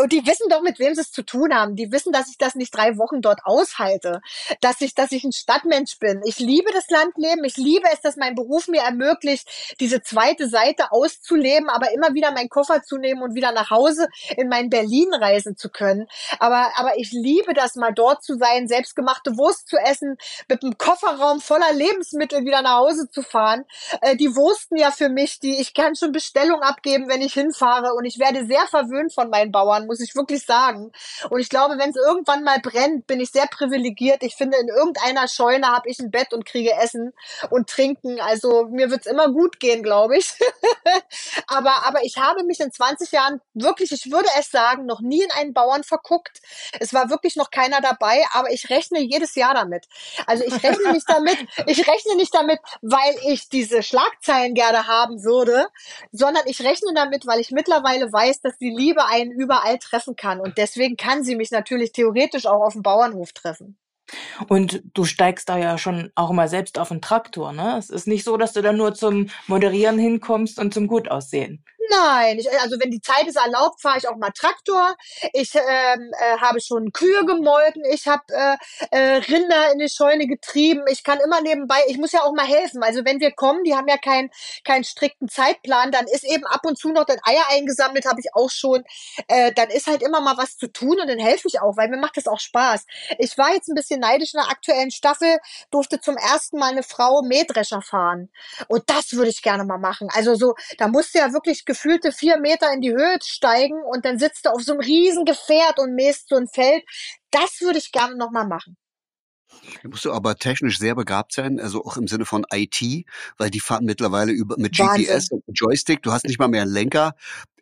und 0.01 0.11
die 0.11 0.25
wissen 0.25 0.47
doch, 0.49 0.61
mit 0.61 0.79
wem 0.79 0.95
sie 0.95 1.01
es 1.01 1.11
zu 1.11 1.23
tun 1.23 1.53
haben. 1.53 1.75
Die 1.75 1.91
wissen, 1.91 2.13
dass 2.13 2.29
ich 2.29 2.37
das 2.37 2.55
nicht 2.55 2.73
drei 2.73 2.97
Wochen 2.97 3.21
dort 3.21 3.41
aushalte, 3.43 4.21
dass 4.61 4.79
ich, 4.79 4.95
dass 4.95 5.11
ich 5.11 5.23
ein 5.23 5.33
Stadtmensch 5.33 5.99
bin. 5.99 6.21
Ich 6.25 6.39
liebe 6.39 6.71
das 6.71 6.89
Landleben. 6.89 7.43
Ich 7.43 7.57
liebe 7.57 7.87
es, 7.91 7.99
dass 8.01 8.15
mein 8.15 8.35
Beruf 8.35 8.67
mir 8.67 8.81
ermöglicht, 8.81 9.47
diese 9.81 10.01
zweite 10.01 10.47
Seite 10.47 10.91
auszuleben, 10.91 11.69
aber 11.69 11.91
immer 11.91 12.13
wieder 12.13 12.31
meinen 12.31 12.49
Koffer 12.49 12.83
zu 12.83 12.97
nehmen 12.97 13.21
und 13.21 13.35
wieder 13.35 13.51
nach 13.51 13.69
Hause 13.69 14.07
in 14.37 14.47
mein 14.47 14.69
Berlin 14.69 15.13
reisen 15.13 15.57
zu 15.57 15.69
können. 15.69 16.07
Aber, 16.39 16.71
aber 16.77 16.97
ich 16.97 17.11
liebe 17.11 17.53
das, 17.53 17.75
mal 17.75 17.93
dort 17.93 18.23
zu 18.23 18.37
sein, 18.37 18.67
selbstgemachte 18.67 19.37
Wurst 19.37 19.67
zu 19.67 19.77
essen, 19.77 20.17
mit 20.47 20.63
einem 20.63 20.77
Kofferraum 20.77 21.41
voller 21.41 21.73
Lebensmittel 21.73 22.45
wieder 22.45 22.61
nach 22.61 22.77
Hause 22.77 23.09
zu 23.09 23.21
fahren. 23.21 23.65
Äh, 24.01 24.15
die 24.15 24.35
wursten 24.35 24.77
ja 24.77 24.91
für 24.91 25.09
mich, 25.09 25.39
die, 25.39 25.59
ich 25.59 25.73
kann 25.73 25.95
schon 25.95 26.13
Bestellung 26.13 26.61
abgeben, 26.61 27.09
wenn 27.09 27.21
ich 27.21 27.33
hinfahre 27.33 27.93
und 27.93 28.05
ich 28.05 28.19
werde 28.19 28.45
sehr 28.45 28.65
verwöhnt 28.67 29.13
von 29.13 29.29
meinen 29.29 29.51
Bauern 29.51 29.64
Bauern, 29.65 29.87
muss 29.87 29.99
ich 29.99 30.15
wirklich 30.15 30.45
sagen. 30.45 30.91
Und 31.29 31.39
ich 31.39 31.49
glaube, 31.49 31.77
wenn 31.77 31.89
es 31.89 31.95
irgendwann 31.95 32.43
mal 32.43 32.59
brennt, 32.59 33.07
bin 33.07 33.19
ich 33.19 33.31
sehr 33.31 33.47
privilegiert. 33.47 34.23
Ich 34.23 34.35
finde, 34.35 34.57
in 34.57 34.67
irgendeiner 34.67 35.27
Scheune 35.27 35.67
habe 35.67 35.89
ich 35.89 35.99
ein 35.99 36.11
Bett 36.11 36.33
und 36.33 36.45
kriege 36.45 36.71
Essen 36.73 37.13
und 37.49 37.69
Trinken. 37.69 38.19
Also 38.19 38.67
mir 38.67 38.91
wird's 38.91 39.07
immer 39.07 39.29
gut 39.29 39.59
gehen, 39.59 39.83
glaube 39.83 40.17
ich. 40.17 40.33
aber, 41.47 41.85
aber 41.85 42.03
ich 42.03 42.17
habe 42.17 42.43
mich 42.43 42.59
in 42.59 42.71
20 42.71 43.11
Jahren 43.11 43.41
wirklich, 43.53 43.91
ich 43.91 44.11
würde 44.11 44.29
es 44.39 44.51
sagen, 44.51 44.85
noch 44.85 45.01
nie 45.01 45.23
in 45.23 45.31
einen 45.31 45.53
Bauern 45.53 45.83
verguckt. 45.83 46.41
Es 46.79 46.93
war 46.93 47.09
wirklich 47.09 47.35
noch 47.35 47.49
keiner 47.49 47.81
dabei, 47.81 48.23
aber 48.33 48.51
ich 48.51 48.69
rechne 48.69 48.99
jedes 48.99 49.35
Jahr 49.35 49.53
damit. 49.53 49.87
Also 50.27 50.43
ich 50.43 50.63
rechne 50.63 50.91
nicht 50.91 51.09
damit, 51.09 51.37
ich 51.65 51.87
rechne 51.87 52.15
nicht 52.15 52.33
damit, 52.33 52.59
weil 52.81 53.15
ich 53.27 53.49
diese 53.49 53.81
Schlagzeilen 53.81 54.53
gerne 54.53 54.87
haben 54.87 55.23
würde, 55.23 55.67
sondern 56.11 56.43
ich 56.45 56.61
rechne 56.61 56.93
damit, 56.93 57.25
weil 57.25 57.39
ich 57.39 57.51
mittlerweile 57.51 58.11
weiß, 58.11 58.41
dass 58.41 58.57
die 58.57 58.69
Liebe 58.69 59.05
einen 59.05 59.31
überall 59.55 59.79
treffen 59.79 60.15
kann. 60.15 60.39
Und 60.39 60.57
deswegen 60.57 60.97
kann 60.97 61.23
sie 61.23 61.35
mich 61.35 61.51
natürlich 61.51 61.91
theoretisch 61.91 62.45
auch 62.45 62.65
auf 62.65 62.73
dem 62.73 62.83
Bauernhof 62.83 63.33
treffen. 63.33 63.77
Und 64.47 64.83
du 64.93 65.03
steigst 65.03 65.49
da 65.49 65.57
ja 65.57 65.79
schon 65.79 66.11
auch 66.13 66.29
immer 66.29 66.47
selbst 66.47 66.77
auf 66.77 66.89
den 66.89 67.01
Traktor, 67.01 67.53
ne? 67.53 67.75
Es 67.79 67.89
ist 67.89 68.05
nicht 68.05 68.23
so, 68.23 68.37
dass 68.37 68.53
du 68.53 68.61
da 68.61 68.71
nur 68.71 68.93
zum 68.93 69.29
Moderieren 69.47 69.97
hinkommst 69.97 70.59
und 70.59 70.75
zum 70.75 70.85
Gutaussehen. 70.85 71.63
Nein, 71.89 72.39
ich, 72.39 72.49
also 72.61 72.77
wenn 72.79 72.91
die 72.91 73.01
Zeit 73.01 73.27
es 73.27 73.35
erlaubt, 73.35 73.81
fahre 73.81 73.97
ich 73.97 74.07
auch 74.07 74.15
mal 74.15 74.31
Traktor. 74.31 74.95
Ich 75.33 75.53
ähm, 75.55 76.11
äh, 76.19 76.37
habe 76.39 76.59
schon 76.61 76.91
Kühe 76.91 77.25
gemolken. 77.25 77.83
Ich 77.91 78.07
habe 78.07 78.23
äh, 78.29 78.57
äh, 78.91 79.17
Rinder 79.17 79.71
in 79.73 79.79
die 79.79 79.89
Scheune 79.89 80.27
getrieben. 80.27 80.83
Ich 80.89 81.03
kann 81.03 81.19
immer 81.19 81.41
nebenbei, 81.41 81.79
ich 81.87 81.97
muss 81.97 82.11
ja 82.11 82.21
auch 82.23 82.33
mal 82.33 82.45
helfen. 82.45 82.83
Also 82.83 83.05
wenn 83.05 83.19
wir 83.19 83.31
kommen, 83.31 83.63
die 83.63 83.75
haben 83.75 83.87
ja 83.87 83.97
keinen 83.97 84.29
keinen 84.63 84.83
strikten 84.83 85.29
Zeitplan, 85.29 85.91
dann 85.91 86.05
ist 86.07 86.23
eben 86.23 86.45
ab 86.45 86.61
und 86.63 86.77
zu 86.77 86.89
noch 86.89 87.05
das 87.05 87.17
Eier 87.23 87.43
eingesammelt, 87.51 88.05
habe 88.05 88.19
ich 88.19 88.33
auch 88.33 88.49
schon. 88.49 88.83
Äh, 89.27 89.51
dann 89.53 89.69
ist 89.69 89.87
halt 89.87 90.01
immer 90.01 90.21
mal 90.21 90.37
was 90.37 90.57
zu 90.57 90.67
tun 90.67 90.99
und 90.99 91.07
dann 91.07 91.19
helfe 91.19 91.47
ich 91.47 91.61
auch, 91.61 91.77
weil 91.77 91.89
mir 91.89 91.97
macht 91.97 92.17
das 92.17 92.27
auch 92.27 92.39
Spaß. 92.39 92.85
Ich 93.19 93.37
war 93.37 93.53
jetzt 93.53 93.67
ein 93.67 93.75
bisschen 93.75 93.99
neidisch 93.99 94.33
in 94.33 94.39
der 94.39 94.49
aktuellen 94.49 94.91
Staffel, 94.91 95.37
durfte 95.71 95.99
zum 95.99 96.17
ersten 96.17 96.57
Mal 96.57 96.71
eine 96.71 96.83
Frau 96.83 97.21
Mähdrescher 97.21 97.81
fahren. 97.81 98.29
Und 98.67 98.89
das 98.89 99.13
würde 99.13 99.29
ich 99.29 99.41
gerne 99.41 99.63
mal 99.63 99.77
machen. 99.77 100.09
Also 100.11 100.35
so, 100.35 100.55
da 100.77 100.87
musste 100.87 101.19
ja 101.19 101.33
wirklich 101.33 101.65
gefühlte 101.75 102.11
vier 102.11 102.39
Meter 102.39 102.71
in 102.73 102.81
die 102.81 102.91
Höhe 102.91 103.17
steigen 103.21 103.81
und 103.83 104.05
dann 104.05 104.17
sitzt 104.17 104.45
du 104.45 104.49
auf 104.49 104.61
so 104.63 104.71
einem 104.71 104.81
riesen 104.81 105.25
Gefährt 105.25 105.77
und 105.77 105.93
mähst 105.93 106.29
so 106.29 106.35
ein 106.35 106.47
Feld. 106.47 106.83
Das 107.31 107.59
würde 107.61 107.77
ich 107.79 107.91
gerne 107.91 108.15
nochmal 108.15 108.47
machen. 108.47 108.77
Da 109.83 109.89
musst 109.89 110.03
du 110.05 110.11
aber 110.11 110.35
technisch 110.35 110.79
sehr 110.79 110.95
begabt 110.95 111.31
sein, 111.33 111.59
also 111.59 111.83
auch 111.85 111.97
im 111.97 112.07
Sinne 112.07 112.25
von 112.25 112.45
IT, 112.51 113.05
weil 113.37 113.49
die 113.49 113.59
fahren 113.59 113.85
mittlerweile 113.85 114.31
über, 114.31 114.55
mit 114.57 114.77
Wahnsinn. 114.79 115.05
GPS 115.05 115.31
und 115.31 115.43
Joystick. 115.47 116.01
Du 116.03 116.11
hast 116.11 116.25
nicht 116.25 116.39
mal 116.39 116.47
mehr 116.47 116.63
einen 116.63 116.71
Lenker. 116.73 117.15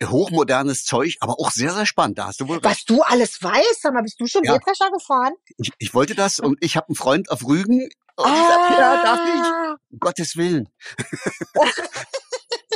Hochmodernes 0.03 0.85
Zeug, 0.85 1.17
aber 1.19 1.33
auch 1.39 1.51
sehr, 1.51 1.71
sehr 1.71 1.85
spannend. 1.85 2.17
Da 2.17 2.27
hast 2.27 2.39
du 2.41 2.47
wohl 2.47 2.57
recht. 2.57 2.65
Was 2.65 2.85
du 2.85 3.01
alles 3.01 3.41
weißt, 3.43 3.81
sag 3.81 3.93
mal, 3.93 4.01
bist 4.03 4.19
du 4.19 4.25
schon 4.27 4.43
Ja. 4.43 4.53
Mähdrescher 4.53 4.89
gefahren? 4.91 5.33
Ich, 5.57 5.71
ich 5.77 5.93
wollte 5.93 6.15
das 6.15 6.39
und 6.39 6.57
ich 6.61 6.75
habe 6.77 6.87
einen 6.89 6.95
Freund 6.95 7.29
auf 7.29 7.45
Rügen. 7.45 7.89
Und 8.15 8.27
ich 8.27 8.47
sag, 8.47 8.71
ja, 8.71 9.03
darf 9.03 9.19
ich? 9.25 9.41
Ah, 9.41 9.75
Um 9.91 9.99
Gottes 9.99 10.35
Willen. 10.35 10.69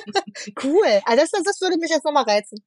cool. 0.63 1.01
Also 1.05 1.21
das, 1.21 1.31
das 1.43 1.61
würde 1.61 1.77
mich 1.77 1.89
jetzt 1.89 2.05
nochmal 2.05 2.23
reizen. 2.23 2.63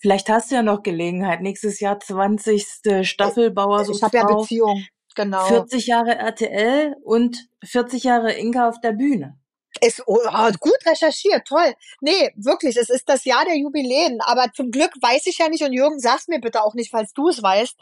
Vielleicht 0.00 0.28
hast 0.28 0.50
du 0.50 0.56
ja 0.56 0.62
noch 0.62 0.82
Gelegenheit. 0.82 1.40
Nächstes 1.40 1.80
Jahr 1.80 1.98
20. 1.98 2.66
Staffel 3.02 3.50
Bauer 3.50 3.84
sucht 3.84 3.98
Ich 3.98 4.02
habe 4.02 4.16
ja. 4.16 4.24
Beziehung. 4.24 4.84
Genau. 5.14 5.44
40 5.46 5.86
Jahre 5.86 6.16
RTL 6.16 6.96
und 7.02 7.48
40 7.64 8.04
Jahre 8.04 8.32
Inka 8.32 8.68
auf 8.68 8.80
der 8.80 8.92
Bühne. 8.92 9.39
Ist 9.82 10.02
oh, 10.06 10.18
ah, 10.26 10.50
gut 10.58 10.76
recherchiert, 10.84 11.46
toll. 11.46 11.74
Nee, 12.00 12.30
wirklich, 12.36 12.76
es 12.76 12.90
ist 12.90 13.08
das 13.08 13.24
Jahr 13.24 13.44
der 13.44 13.56
Jubiläen. 13.56 14.20
Aber 14.20 14.52
zum 14.54 14.70
Glück 14.70 14.92
weiß 15.00 15.26
ich 15.26 15.38
ja 15.38 15.48
nicht, 15.48 15.62
und 15.64 15.72
Jürgen, 15.72 15.98
sag's 15.98 16.28
mir 16.28 16.40
bitte 16.40 16.62
auch 16.62 16.74
nicht, 16.74 16.90
falls 16.90 17.12
du 17.12 17.28
es 17.28 17.42
weißt. 17.42 17.76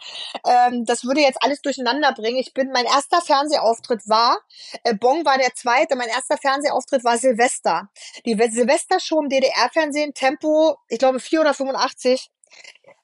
Ähm, 0.47 0.85
das 0.85 1.05
würde 1.05 1.21
jetzt 1.21 1.43
alles 1.43 1.61
durcheinander 1.61 2.13
bringen. 2.13 2.39
Ich 2.39 2.55
bin, 2.55 2.71
mein 2.71 2.85
erster 2.85 3.21
Fernsehauftritt 3.21 4.09
war, 4.09 4.39
äh, 4.85 4.95
Bong 4.95 5.25
war 5.25 5.39
der 5.39 5.55
zweite, 5.55 5.97
mein 5.97 6.09
erster 6.09 6.37
Fernsehauftritt 6.37 7.05
war 7.05 7.19
Silvester. 7.19 7.89
Die 8.25 8.35
Silvestershow 8.35 9.21
im 9.21 9.29
DDR-Fernsehen, 9.29 10.15
Tempo, 10.15 10.77
ich 10.89 10.99
glaube 10.99 11.21
4 11.21 11.41
oder 11.41 11.55
85. 11.55 12.31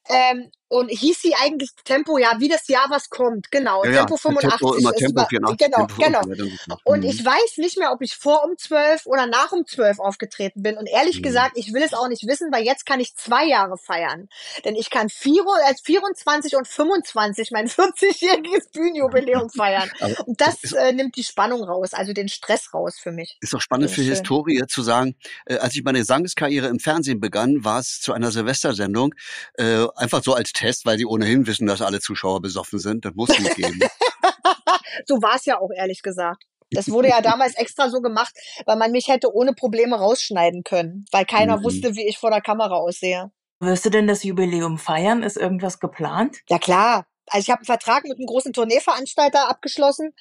Ähm, 0.08 0.50
und 0.74 0.88
hieß 0.88 1.22
sie 1.22 1.34
eigentlich 1.34 1.70
Tempo, 1.84 2.18
ja, 2.18 2.32
wie 2.38 2.48
das 2.48 2.68
Jahr, 2.68 2.86
was 2.90 3.08
kommt, 3.10 3.50
genau, 3.50 3.84
Ja, 3.84 3.90
ja, 3.90 3.96
Tempo 3.98 4.16
85. 4.16 4.58
Tempo, 4.58 4.74
immer 4.74 4.92
Tempo 4.92 5.20
war- 5.20 5.28
84. 5.28 5.66
Genau, 5.66 5.86
Tempo 5.86 6.02
genau. 6.02 6.20
85. 6.22 6.60
Und 6.84 6.98
Mhm. 7.00 7.04
ich 7.10 7.24
weiß 7.24 7.56
nicht 7.58 7.78
mehr, 7.78 7.92
ob 7.92 8.02
ich 8.02 8.16
vor 8.16 8.44
um 8.44 8.56
12 8.58 9.06
oder 9.06 9.26
nach 9.26 9.52
um 9.52 9.66
12 9.66 9.98
aufgetreten 10.00 10.62
bin. 10.62 10.76
Und 10.76 10.86
ehrlich 10.86 11.18
Mhm. 11.18 11.22
gesagt, 11.22 11.52
ich 11.56 11.72
will 11.72 11.82
es 11.82 11.94
auch 11.94 12.08
nicht 12.08 12.26
wissen, 12.26 12.50
weil 12.52 12.64
jetzt 12.64 12.86
kann 12.86 13.00
ich 13.00 13.14
zwei 13.16 13.46
Jahre 13.46 13.76
feiern. 13.78 14.28
Denn 14.64 14.74
ich 14.76 14.90
kann 14.90 15.08
vier, 15.08 15.42
als 15.66 15.80
24 15.82 16.56
und 16.56 16.66
25 16.68 17.50
mein 17.50 17.68
40-jähriges 17.68 18.70
Bühnenjubiläum 18.72 19.50
feiern. 19.50 19.90
Und 20.26 20.40
das 20.40 20.62
ist- 20.64 20.72
äh, 20.74 20.92
nimmt 20.92 21.16
die 21.16 21.24
Spannung 21.24 21.62
raus, 21.62 21.92
also 21.92 22.12
den 22.12 22.28
Stress 22.28 22.72
raus 22.74 22.96
für 23.00 23.12
mich. 23.12 23.36
Ist 23.40 23.52
doch 23.52 23.60
spannend 23.60 23.90
für 23.90 23.96
schön. 24.02 24.10
Historie 24.10 24.62
zu 24.68 24.82
sagen, 24.82 25.14
äh, 25.46 25.56
als 25.58 25.74
ich 25.76 25.84
meine 25.84 25.98
Gesangskarriere 25.98 26.66
im 26.68 26.78
Fernsehen 26.80 27.20
begann, 27.20 27.64
war 27.64 27.78
es 27.80 28.00
zu 28.00 28.12
einer 28.12 28.30
Silvestersendung, 28.30 29.14
äh, 29.54 29.86
einfach 29.96 30.22
so 30.22 30.34
als 30.34 30.52
Test, 30.64 30.86
weil 30.86 30.98
sie 30.98 31.06
ohnehin 31.06 31.46
wissen, 31.46 31.66
dass 31.66 31.82
alle 31.82 32.00
Zuschauer 32.00 32.40
besoffen 32.40 32.78
sind. 32.78 33.04
Das 33.04 33.14
muss 33.14 33.38
nicht 33.38 33.54
geben. 33.56 33.80
So 35.06 35.16
war 35.16 35.34
es 35.36 35.44
ja 35.44 35.60
auch, 35.60 35.70
ehrlich 35.74 36.02
gesagt. 36.02 36.44
Das 36.70 36.88
wurde 36.88 37.08
ja 37.08 37.20
damals 37.20 37.56
extra 37.56 37.90
so 37.90 38.00
gemacht, 38.00 38.32
weil 38.64 38.76
man 38.76 38.90
mich 38.92 39.08
hätte 39.08 39.32
ohne 39.34 39.52
Probleme 39.52 39.96
rausschneiden 39.96 40.62
können, 40.62 41.04
weil 41.12 41.24
keiner 41.24 41.58
Mhm. 41.58 41.64
wusste, 41.64 41.94
wie 41.96 42.06
ich 42.06 42.18
vor 42.18 42.30
der 42.30 42.40
Kamera 42.40 42.76
aussehe. 42.76 43.30
Wirst 43.60 43.84
du 43.84 43.90
denn 43.90 44.06
das 44.06 44.22
Jubiläum 44.24 44.78
feiern? 44.78 45.22
Ist 45.22 45.36
irgendwas 45.36 45.78
geplant? 45.80 46.38
Ja 46.48 46.58
klar. 46.58 47.06
Also 47.28 47.42
ich 47.42 47.50
habe 47.50 47.60
einen 47.60 47.66
Vertrag 47.66 48.04
mit 48.04 48.18
einem 48.18 48.26
großen 48.26 48.52
Tourneeveranstalter 48.52 49.48
abgeschlossen, 49.48 50.12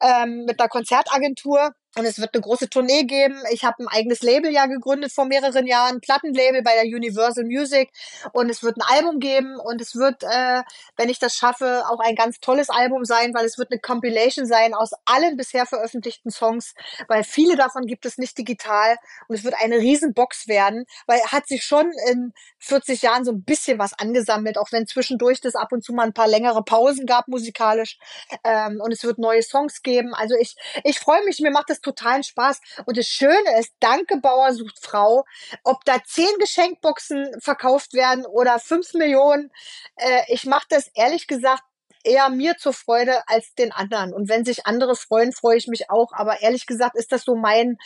ähm, 0.00 0.44
mit 0.46 0.60
einer 0.60 0.68
Konzertagentur. 0.68 1.72
Und 1.96 2.04
es 2.04 2.20
wird 2.20 2.34
eine 2.34 2.42
große 2.42 2.70
Tournee 2.70 3.02
geben. 3.02 3.42
Ich 3.50 3.64
habe 3.64 3.82
ein 3.82 3.88
eigenes 3.88 4.22
Label 4.22 4.52
ja 4.52 4.66
gegründet 4.66 5.12
vor 5.12 5.24
mehreren 5.24 5.66
Jahren, 5.66 6.00
Plattenlabel 6.00 6.62
bei 6.62 6.74
der 6.74 6.84
Universal 6.84 7.44
Music. 7.44 7.90
Und 8.32 8.48
es 8.48 8.62
wird 8.62 8.76
ein 8.76 8.96
Album 8.96 9.18
geben 9.18 9.58
und 9.58 9.80
es 9.80 9.96
wird, 9.96 10.22
äh, 10.22 10.62
wenn 10.96 11.08
ich 11.08 11.18
das 11.18 11.34
schaffe, 11.34 11.82
auch 11.88 11.98
ein 11.98 12.14
ganz 12.14 12.38
tolles 12.38 12.70
Album 12.70 13.04
sein, 13.04 13.34
weil 13.34 13.44
es 13.44 13.58
wird 13.58 13.72
eine 13.72 13.80
Compilation 13.80 14.46
sein 14.46 14.72
aus 14.72 14.90
allen 15.04 15.36
bisher 15.36 15.66
veröffentlichten 15.66 16.30
Songs, 16.30 16.74
weil 17.08 17.24
viele 17.24 17.56
davon 17.56 17.86
gibt 17.86 18.06
es 18.06 18.18
nicht 18.18 18.38
digital. 18.38 18.96
Und 19.26 19.34
es 19.34 19.42
wird 19.42 19.54
eine 19.60 19.78
Riesenbox 19.78 20.46
werden, 20.46 20.84
weil 21.08 21.20
hat 21.26 21.48
sich 21.48 21.64
schon 21.64 21.90
in 22.08 22.32
40 22.60 23.02
Jahren 23.02 23.24
so 23.24 23.32
ein 23.32 23.42
bisschen 23.42 23.80
was 23.80 23.98
angesammelt, 23.98 24.58
auch 24.58 24.70
wenn 24.70 24.86
zwischendurch 24.86 25.40
das 25.40 25.56
ab 25.56 25.72
und 25.72 25.82
zu 25.82 25.92
mal 25.92 26.04
ein 26.04 26.14
paar 26.14 26.28
längere 26.28 26.62
Pausen 26.62 27.04
gab 27.04 27.26
musikalisch. 27.26 27.98
Ähm, 28.44 28.80
und 28.80 28.92
es 28.92 29.02
wird 29.02 29.18
neue 29.18 29.42
Songs 29.42 29.82
geben. 29.82 30.14
Also 30.14 30.36
ich, 30.40 30.54
ich 30.84 31.00
freue 31.00 31.24
mich, 31.24 31.40
mir 31.40 31.50
macht 31.50 31.68
das 31.68 31.79
totalen 31.80 32.22
Spaß. 32.22 32.60
Und 32.86 32.96
das 32.96 33.06
Schöne 33.06 33.58
ist, 33.58 33.72
danke 33.80 34.18
Bauer 34.18 34.52
sucht 34.52 34.78
Frau, 34.80 35.24
ob 35.64 35.84
da 35.84 36.02
zehn 36.04 36.32
Geschenkboxen 36.38 37.40
verkauft 37.40 37.94
werden 37.94 38.26
oder 38.26 38.58
fünf 38.58 38.94
Millionen, 38.94 39.50
äh, 39.96 40.22
ich 40.28 40.44
mache 40.46 40.66
das 40.68 40.88
ehrlich 40.94 41.26
gesagt 41.26 41.62
eher 42.04 42.28
mir 42.30 42.56
zur 42.56 42.72
Freude 42.72 43.22
als 43.28 43.54
den 43.54 43.72
anderen. 43.72 44.14
Und 44.14 44.28
wenn 44.28 44.44
sich 44.44 44.66
andere 44.66 44.96
freuen, 44.96 45.32
freue 45.32 45.56
ich 45.56 45.66
mich 45.66 45.90
auch. 45.90 46.12
Aber 46.12 46.40
ehrlich 46.40 46.66
gesagt 46.66 46.96
ist 46.96 47.12
das 47.12 47.24
so 47.24 47.36
mein, 47.36 47.76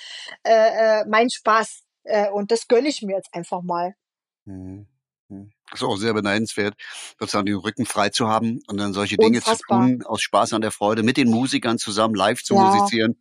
äh, 0.45 1.01
äh, 1.01 1.05
mein 1.07 1.31
Spaß. 1.31 1.83
Äh, 2.05 2.31
und 2.31 2.51
das 2.51 2.69
gönne 2.69 2.89
ich 2.89 3.03
mir 3.03 3.17
jetzt 3.17 3.35
einfach 3.35 3.63
mal. 3.63 3.95
Mhm. 4.45 4.87
Mhm. 5.71 5.75
Ist 5.75 5.83
auch 5.83 5.97
sehr 5.97 6.15
beneidenswert, 6.15 6.75
sozusagen 7.19 7.47
den 7.47 7.57
Rücken 7.57 7.87
frei 7.87 8.11
zu 8.11 8.29
haben 8.29 8.61
und 8.69 8.77
dann 8.79 8.93
solche 8.93 9.19
Dinge 9.19 9.41
zu 9.41 9.57
Unfassbar. 9.57 9.87
tun, 9.89 10.03
aus 10.05 10.23
Spaß 10.23 10.53
an 10.53 10.61
der 10.63 10.71
Freude, 10.71 11.03
mit 11.03 11.17
den 11.17 11.31
Musikern 11.31 11.79
zusammen 11.79 12.15
live 12.15 12.43
zu 12.43 12.55
Ja. 12.55 12.61
musizieren, 12.65 13.17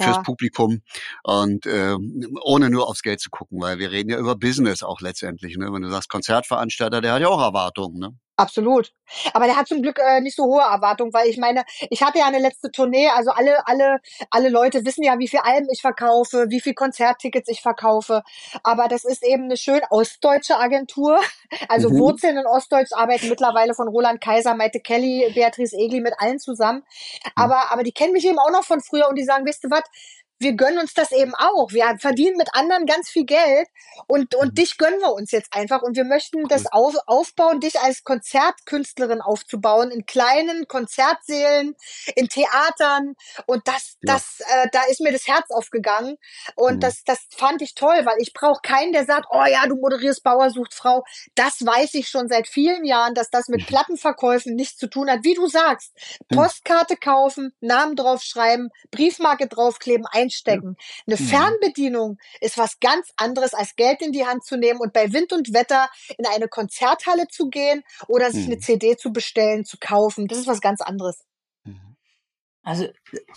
fürs 0.00 0.16
Ja. 0.16 0.22
Publikum 0.22 0.82
und 1.24 1.66
ähm, 1.66 2.38
ohne 2.42 2.70
nur 2.70 2.88
aufs 2.88 3.02
Geld 3.02 3.20
zu 3.20 3.30
gucken, 3.30 3.60
weil 3.60 3.78
wir 3.78 3.90
reden 3.90 4.10
ja 4.10 4.18
über 4.18 4.36
Business 4.36 4.82
auch 4.82 5.00
letztendlich. 5.00 5.56
Ne? 5.56 5.72
Wenn 5.72 5.82
du 5.82 5.90
sagst 5.90 6.08
Konzertveranstalter, 6.08 7.00
der 7.00 7.12
hat 7.14 7.20
ja 7.22 7.28
auch 7.28 7.40
Erwartungen. 7.42 7.98
Ne? 7.98 8.16
Absolut. 8.38 8.92
Aber 9.34 9.46
der 9.46 9.56
hat 9.56 9.66
zum 9.66 9.82
Glück 9.82 9.98
äh, 9.98 10.20
nicht 10.20 10.36
so 10.36 10.44
hohe 10.44 10.62
Erwartungen, 10.62 11.12
weil 11.12 11.28
ich 11.28 11.38
meine, 11.38 11.64
ich 11.90 12.02
hatte 12.04 12.20
ja 12.20 12.26
eine 12.26 12.38
letzte 12.38 12.70
Tournee, 12.70 13.08
also 13.08 13.32
alle, 13.32 13.66
alle, 13.66 13.98
alle 14.30 14.48
Leute 14.48 14.84
wissen 14.84 15.02
ja, 15.02 15.18
wie 15.18 15.26
viel 15.26 15.40
Alben 15.40 15.66
ich 15.72 15.80
verkaufe, 15.80 16.46
wie 16.48 16.60
viel 16.60 16.74
Konzerttickets 16.74 17.48
ich 17.48 17.60
verkaufe. 17.62 18.22
Aber 18.62 18.86
das 18.86 19.04
ist 19.04 19.24
eben 19.24 19.44
eine 19.44 19.56
schön 19.56 19.80
ostdeutsche 19.90 20.56
Agentur. 20.58 21.18
Also 21.68 21.90
Mhm. 21.90 21.98
Wurzeln 21.98 22.36
in 22.36 22.46
Ostdeutsch 22.46 22.92
arbeiten 22.92 23.28
mittlerweile 23.28 23.74
von 23.74 23.88
Roland 23.88 24.20
Kaiser, 24.20 24.54
Maite 24.54 24.80
Kelly, 24.80 25.30
Beatrice 25.34 25.76
Egli 25.76 26.00
mit 26.00 26.14
allen 26.18 26.38
zusammen. 26.38 26.84
Aber, 27.34 27.72
aber 27.72 27.82
die 27.82 27.92
kennen 27.92 28.12
mich 28.12 28.26
eben 28.26 28.38
auch 28.38 28.50
noch 28.50 28.64
von 28.64 28.80
früher 28.80 29.08
und 29.08 29.16
die 29.16 29.24
sagen, 29.24 29.46
weißt 29.46 29.64
du 29.64 29.70
was, 29.70 29.82
wir 30.38 30.52
gönnen 30.54 30.78
uns 30.78 30.94
das 30.94 31.12
eben 31.12 31.34
auch. 31.34 31.72
Wir 31.72 31.96
verdienen 31.98 32.36
mit 32.36 32.48
anderen 32.54 32.86
ganz 32.86 33.10
viel 33.10 33.24
Geld 33.24 33.68
und, 34.06 34.34
und 34.34 34.50
mhm. 34.50 34.54
dich 34.54 34.78
gönnen 34.78 35.00
wir 35.00 35.12
uns 35.12 35.32
jetzt 35.32 35.52
einfach 35.52 35.82
und 35.82 35.96
wir 35.96 36.04
möchten 36.04 36.42
cool. 36.42 36.48
das 36.48 36.66
auf, 36.66 36.94
aufbauen, 37.06 37.60
dich 37.60 37.80
als 37.80 38.04
Konzertkünstlerin 38.04 39.20
aufzubauen 39.20 39.90
in 39.90 40.06
kleinen 40.06 40.68
Konzertsälen, 40.68 41.74
in 42.14 42.28
Theatern 42.28 43.14
und 43.46 43.66
das, 43.66 43.96
ja. 44.02 44.14
das, 44.14 44.40
äh, 44.40 44.68
da 44.72 44.82
ist 44.84 45.00
mir 45.00 45.12
das 45.12 45.26
Herz 45.26 45.50
aufgegangen 45.50 46.16
und 46.54 46.76
mhm. 46.76 46.80
das, 46.80 47.02
das 47.04 47.18
fand 47.36 47.60
ich 47.62 47.74
toll, 47.74 48.00
weil 48.04 48.16
ich 48.18 48.32
brauche 48.32 48.60
keinen, 48.62 48.92
der 48.92 49.04
sagt, 49.04 49.26
oh 49.30 49.44
ja, 49.44 49.66
du 49.66 49.76
moderierst 49.76 50.22
Bauer 50.22 50.50
sucht 50.50 50.74
Frau. 50.74 51.04
Das 51.34 51.64
weiß 51.64 51.94
ich 51.94 52.08
schon 52.08 52.28
seit 52.28 52.46
vielen 52.46 52.84
Jahren, 52.84 53.14
dass 53.14 53.30
das 53.30 53.48
mit 53.48 53.62
mhm. 53.62 53.66
Plattenverkäufen 53.66 54.54
nichts 54.54 54.78
zu 54.78 54.86
tun 54.88 55.10
hat. 55.10 55.24
Wie 55.24 55.34
du 55.34 55.48
sagst, 55.48 55.92
mhm. 56.30 56.36
Postkarte 56.36 56.96
kaufen, 56.96 57.52
Namen 57.60 57.96
draufschreiben, 57.96 58.70
Briefmarke 58.90 59.48
draufkleben, 59.48 60.06
ein 60.10 60.27
einstecken. 60.28 60.76
Eine 61.06 61.16
mhm. 61.16 61.24
Fernbedienung 61.24 62.18
ist 62.40 62.58
was 62.58 62.78
ganz 62.80 63.12
anderes, 63.16 63.54
als 63.54 63.76
Geld 63.76 64.02
in 64.02 64.12
die 64.12 64.26
Hand 64.26 64.44
zu 64.44 64.56
nehmen 64.56 64.80
und 64.80 64.92
bei 64.92 65.12
Wind 65.12 65.32
und 65.32 65.52
Wetter 65.52 65.88
in 66.16 66.26
eine 66.26 66.48
Konzerthalle 66.48 67.28
zu 67.28 67.48
gehen 67.48 67.82
oder 68.06 68.30
sich 68.30 68.46
eine 68.46 68.56
mhm. 68.56 68.60
CD 68.60 68.96
zu 68.96 69.12
bestellen, 69.12 69.64
zu 69.64 69.78
kaufen. 69.80 70.28
Das 70.28 70.38
ist 70.38 70.46
was 70.46 70.60
ganz 70.60 70.80
anderes. 70.80 71.24
Mhm. 71.64 71.96
Also 72.62 72.86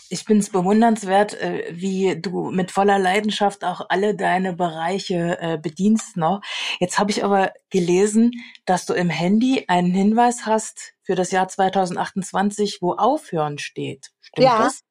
ich 0.09 0.23
finde 0.25 0.41
es 0.41 0.49
bewundernswert, 0.49 1.39
äh, 1.39 1.71
wie 1.71 2.19
du 2.19 2.51
mit 2.51 2.71
voller 2.71 2.99
Leidenschaft 2.99 3.63
auch 3.63 3.85
alle 3.87 4.15
deine 4.15 4.53
Bereiche 4.53 5.37
äh, 5.39 5.57
bedienst 5.57 6.17
noch. 6.17 6.41
Jetzt 6.79 6.99
habe 6.99 7.11
ich 7.11 7.23
aber 7.23 7.53
gelesen, 7.69 8.31
dass 8.65 8.85
du 8.85 8.93
im 8.93 9.09
Handy 9.09 9.65
einen 9.67 9.93
Hinweis 9.93 10.45
hast 10.45 10.93
für 11.01 11.15
das 11.15 11.31
Jahr 11.31 11.47
2028, 11.47 12.79
wo 12.81 12.93
Aufhören 12.93 13.57
steht. 13.57 14.11
Stimmt 14.19 14.45
ja, 14.45 14.63
das? 14.63 14.83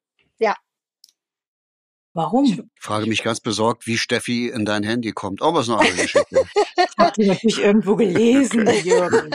Warum? 2.13 2.45
Ich 2.45 2.61
frage 2.79 3.07
mich 3.07 3.23
ganz 3.23 3.39
besorgt, 3.39 3.87
wie 3.87 3.97
Steffi 3.97 4.49
in 4.49 4.65
dein 4.65 4.83
Handy 4.83 5.13
kommt. 5.13 5.41
Auch 5.41 5.53
was 5.53 5.67
noch 5.67 5.79
eine 5.79 5.91
Geschichte. 5.91 6.43
ich 6.75 6.97
habe 6.97 7.13
die 7.15 7.27
natürlich 7.27 7.59
irgendwo 7.59 7.95
gelesen, 7.95 8.67
Jürgen. 8.83 9.33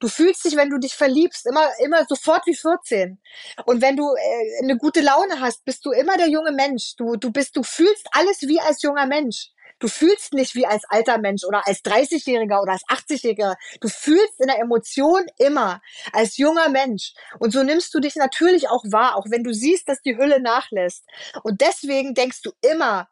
Du 0.00 0.08
fühlst 0.08 0.44
dich, 0.44 0.56
wenn 0.56 0.68
du 0.68 0.78
dich 0.78 0.94
verliebst, 0.94 1.46
immer, 1.46 1.68
immer 1.78 2.04
sofort 2.06 2.46
wie 2.46 2.56
14. 2.56 3.20
Und 3.64 3.80
wenn 3.80 3.96
du 3.96 4.14
äh, 4.14 4.64
eine 4.64 4.76
gute 4.76 5.00
Laune 5.00 5.40
hast, 5.40 5.64
bist 5.64 5.86
du 5.86 5.92
immer 5.92 6.16
der 6.16 6.28
junge 6.28 6.52
Mensch. 6.52 6.96
Du, 6.96 7.16
du 7.16 7.30
bist, 7.30 7.56
du 7.56 7.62
fühlst 7.62 8.06
alles 8.10 8.42
wie 8.42 8.60
als 8.60 8.82
junger 8.82 9.06
Mensch. 9.06 9.50
Du 9.82 9.88
fühlst 9.88 10.32
nicht 10.32 10.54
wie 10.54 10.64
als 10.64 10.84
alter 10.88 11.18
Mensch 11.18 11.42
oder 11.42 11.66
als 11.66 11.80
30-Jähriger 11.80 12.62
oder 12.62 12.70
als 12.70 12.84
80-Jähriger. 12.84 13.56
Du 13.80 13.88
fühlst 13.88 14.40
in 14.40 14.46
der 14.46 14.60
Emotion 14.60 15.26
immer 15.38 15.82
als 16.12 16.36
junger 16.36 16.68
Mensch. 16.68 17.14
Und 17.40 17.52
so 17.52 17.64
nimmst 17.64 17.92
du 17.92 17.98
dich 17.98 18.14
natürlich 18.14 18.68
auch 18.68 18.84
wahr, 18.84 19.16
auch 19.16 19.26
wenn 19.28 19.42
du 19.42 19.52
siehst, 19.52 19.88
dass 19.88 20.00
die 20.00 20.16
Hülle 20.16 20.40
nachlässt. 20.40 21.04
Und 21.42 21.62
deswegen 21.62 22.14
denkst 22.14 22.42
du 22.42 22.52
immer, 22.60 23.08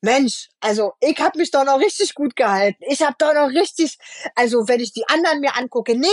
Mensch, 0.00 0.48
also 0.60 0.92
ich 1.00 1.18
habe 1.18 1.38
mich 1.38 1.50
doch 1.50 1.64
noch 1.64 1.80
richtig 1.80 2.14
gut 2.14 2.36
gehalten. 2.36 2.82
Ich 2.88 3.02
habe 3.02 3.16
doch 3.18 3.34
noch 3.34 3.48
richtig, 3.48 3.98
also 4.36 4.68
wenn 4.68 4.78
ich 4.78 4.92
die 4.92 5.08
anderen 5.08 5.40
mir 5.40 5.56
angucke, 5.56 5.96
nee, 5.96 6.08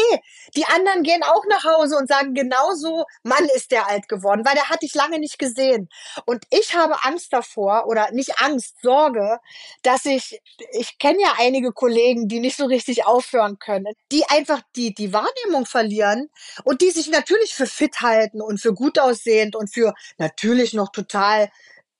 die 0.55 0.65
anderen 0.65 1.03
gehen 1.03 1.21
auch 1.21 1.43
nach 1.47 1.63
Hause 1.63 1.95
und 1.97 2.07
sagen 2.07 2.33
genauso, 2.33 3.05
Mann 3.23 3.45
ist 3.55 3.71
der 3.71 3.87
alt 3.87 4.07
geworden, 4.07 4.43
weil 4.43 4.55
der 4.55 4.69
hatte 4.69 4.85
ich 4.87 4.95
lange 4.95 5.19
nicht 5.19 5.37
gesehen. 5.37 5.89
Und 6.25 6.45
ich 6.49 6.75
habe 6.75 7.03
Angst 7.03 7.31
davor 7.31 7.85
oder 7.87 8.11
nicht 8.11 8.41
Angst, 8.41 8.75
Sorge, 8.81 9.39
dass 9.83 10.05
ich, 10.05 10.41
ich 10.71 10.97
kenne 10.97 11.21
ja 11.21 11.35
einige 11.37 11.71
Kollegen, 11.71 12.27
die 12.27 12.39
nicht 12.39 12.57
so 12.57 12.65
richtig 12.65 13.05
aufhören 13.05 13.59
können, 13.59 13.93
die 14.11 14.25
einfach 14.29 14.61
die 14.75 14.95
die 14.95 15.13
Wahrnehmung 15.13 15.67
verlieren 15.67 16.29
und 16.63 16.81
die 16.81 16.89
sich 16.89 17.09
natürlich 17.09 17.53
für 17.53 17.67
fit 17.67 18.01
halten 18.01 18.41
und 18.41 18.59
für 18.59 18.73
gut 18.73 18.97
aussehend 18.97 19.55
und 19.55 19.71
für 19.71 19.93
natürlich 20.17 20.73
noch 20.73 20.91
total 20.91 21.51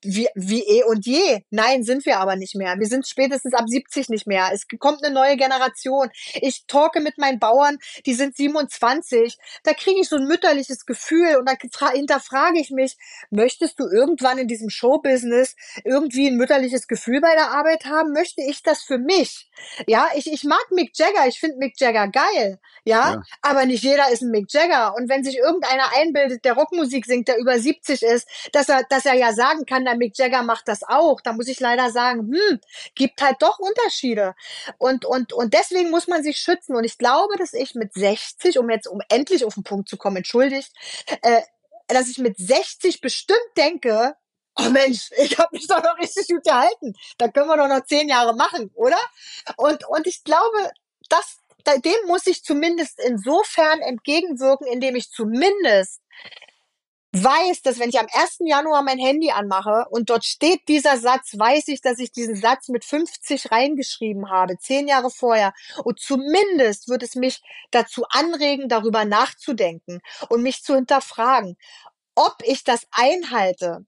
wie, 0.06 0.28
wie 0.36 0.64
eh 0.64 0.84
und 0.84 1.06
je. 1.06 1.42
Nein, 1.50 1.84
sind 1.84 2.06
wir 2.06 2.20
aber 2.20 2.36
nicht 2.36 2.56
mehr. 2.56 2.76
Wir 2.78 2.88
sind 2.88 3.08
spätestens 3.08 3.54
ab 3.54 3.66
70 3.68 4.10
nicht 4.10 4.28
mehr. 4.28 4.50
Es 4.54 4.66
kommt 4.80 5.04
eine 5.04 5.14
neue 5.14 5.38
Generation. 5.38 6.10
Ich 6.36 6.66
talke 6.68 7.02
mit 7.02 7.18
meinen 7.18 7.40
Bauern, 7.40 7.78
die 8.06 8.14
sind 8.14 8.36
27. 8.36 9.38
Da 9.64 9.74
kriege 9.74 10.00
ich 10.00 10.10
so 10.10 10.18
ein 10.18 10.28
mütterliches 10.28 10.86
Gefühl 10.86 11.38
und 11.38 11.50
da 11.50 11.92
hinterfrage 11.92 12.60
ich 12.60 12.72
mich, 12.72 12.98
möchtest 13.30 13.80
du 13.80 13.88
irgendwann 13.88 14.38
in 14.38 14.48
diesem 14.48 14.70
Showbusiness 14.70 15.56
irgendwie 15.84 16.28
ein 16.28 16.38
mütterliches 16.38 16.88
Gefühl 16.88 17.22
bei 17.22 17.34
der 17.34 17.52
Arbeit 17.52 17.86
haben? 17.86 18.12
Möchte 18.12 18.42
ich 18.42 18.64
das 18.64 18.82
für 18.82 18.98
mich? 18.98 19.50
Ja, 19.88 20.08
ich, 20.16 20.32
ich 20.32 20.44
mag 20.44 20.66
Mick 20.72 20.92
Jagger. 20.98 21.28
Ich 21.28 21.40
finde 21.40 21.58
Mick 21.58 21.80
Jagger 21.80 22.08
geil. 22.08 22.60
Ja? 22.84 23.14
ja, 23.14 23.24
aber 23.42 23.66
nicht 23.66 23.84
jeder 23.84 24.10
ist 24.12 24.22
ein 24.22 24.32
Mick 24.32 24.52
Jagger. 24.52 24.96
Und 24.96 25.10
wenn 25.10 25.24
sich 25.24 25.38
irgendeiner 25.38 25.92
einbildet, 25.96 26.46
der 26.46 26.54
Rockmusik 26.54 27.06
singt, 27.06 27.28
der 27.28 27.38
über 27.38 27.58
70 27.58 28.04
ist, 28.04 28.28
dass 28.52 28.70
er, 28.70 28.84
dass 28.90 29.06
er 29.06 29.16
ja 29.16 29.34
sagen 29.34 29.66
kann, 29.66 29.86
Mick 29.98 30.18
Jagger 30.18 30.44
macht 30.44 30.68
das 30.68 30.84
auch. 30.84 31.22
Da 31.22 31.34
muss 31.34 31.48
ich 31.48 31.60
leider 31.60 31.92
sagen, 31.92 32.32
hm, 32.34 32.60
gibt 32.96 33.22
halt 33.22 33.38
doch 33.42 33.60
Unterschiede. 33.60 34.36
Und, 34.78 35.06
und, 35.06 35.34
und 35.34 35.54
deswegen 35.54 35.92
muss 35.92 36.08
man 36.08 36.24
sich 36.24 36.38
schützen. 36.38 36.76
Und 36.76 36.84
ich 36.84 36.98
glaube, 36.98 37.36
dass 37.38 37.54
ich 37.54 37.76
mit 37.76 37.94
60, 37.94 38.60
um 38.60 38.70
jetzt, 38.70 38.88
um 38.88 39.02
endlich 39.10 39.46
auf 39.46 39.56
den 39.56 39.64
Punkt 39.64 39.90
zu 39.90 39.98
kommen, 39.98 40.18
entschuldigt, 40.18 40.72
äh, 41.22 41.42
dass 41.88 42.10
ich 42.10 42.18
mit 42.18 42.38
60 42.38 43.02
bestimmt 43.02 43.40
denke, 43.58 44.16
oh 44.58 44.70
Mensch, 44.70 45.10
ich 45.18 45.38
habe 45.38 45.50
mich 45.52 45.68
doch 45.68 45.84
noch 45.84 45.98
richtig 45.98 46.28
gut 46.28 46.44
gehalten. 46.44 46.94
Da 47.18 47.28
können 47.28 47.48
wir 47.48 47.58
doch 47.58 47.68
noch 47.68 47.86
zehn 47.86 48.10
Jahre 48.10 48.36
machen, 48.36 48.72
oder? 48.74 49.00
Und, 49.58 49.88
und 49.88 50.08
ich 50.08 50.24
glaube, 50.24 50.72
das, 51.10 51.38
dem 51.84 52.08
muss 52.08 52.28
ich 52.28 52.44
zumindest 52.44 53.00
insofern 53.00 53.82
entgegenwirken, 53.82 54.68
indem 54.68 54.96
ich 54.96 55.10
zumindest 55.10 56.02
weiß, 57.24 57.62
dass 57.62 57.80
wenn 57.80 57.90
ich 57.90 58.00
am 58.00 58.08
1. 58.12 58.38
Januar 58.40 58.82
mein 58.84 59.00
Handy 59.00 59.32
anmache 59.32 59.86
und 59.90 60.10
dort 60.10 60.26
steht 60.26 60.68
dieser 60.68 60.98
Satz, 60.98 61.38
weiß 61.38 61.68
ich, 61.70 61.82
dass 61.82 62.00
ich 62.00 62.12
diesen 62.12 62.36
Satz 62.36 62.68
mit 62.70 62.86
50 62.86 63.52
reingeschrieben 63.52 64.30
habe, 64.30 64.58
zehn 64.58 64.88
Jahre 64.88 65.10
vorher. 65.10 65.54
Und 65.84 66.00
zumindest 66.00 66.88
wird 66.90 67.04
es 67.04 67.16
mich 67.16 67.42
dazu 67.72 68.06
anregen, 68.10 68.70
darüber 68.70 69.06
nachzudenken 69.06 70.02
und 70.30 70.42
mich 70.42 70.64
zu 70.64 70.76
hinterfragen. 70.76 71.58
Ob 72.16 72.36
ich 72.44 72.64
das 72.64 72.88
einhalte, 72.92 73.86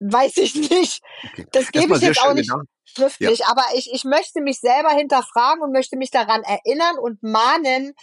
weiß 0.00 0.36
ich 0.38 0.54
nicht. 0.54 1.02
Okay. 1.32 1.46
Das 1.52 1.70
gebe 1.70 1.96
ich 1.96 2.02
jetzt 2.02 2.20
auch 2.22 2.34
nicht 2.34 2.50
genau. 2.50 2.62
schriftlich, 2.84 3.40
ja. 3.40 3.46
aber 3.48 3.64
ich, 3.74 3.92
ich 3.92 4.04
möchte 4.04 4.40
mich 4.40 4.60
selber 4.60 4.90
hinterfragen 4.90 5.62
und 5.62 5.72
möchte 5.72 5.96
mich 5.96 6.10
daran 6.10 6.42
erinnern 6.42 6.98
und 6.98 7.22
mahnen, 7.22 7.94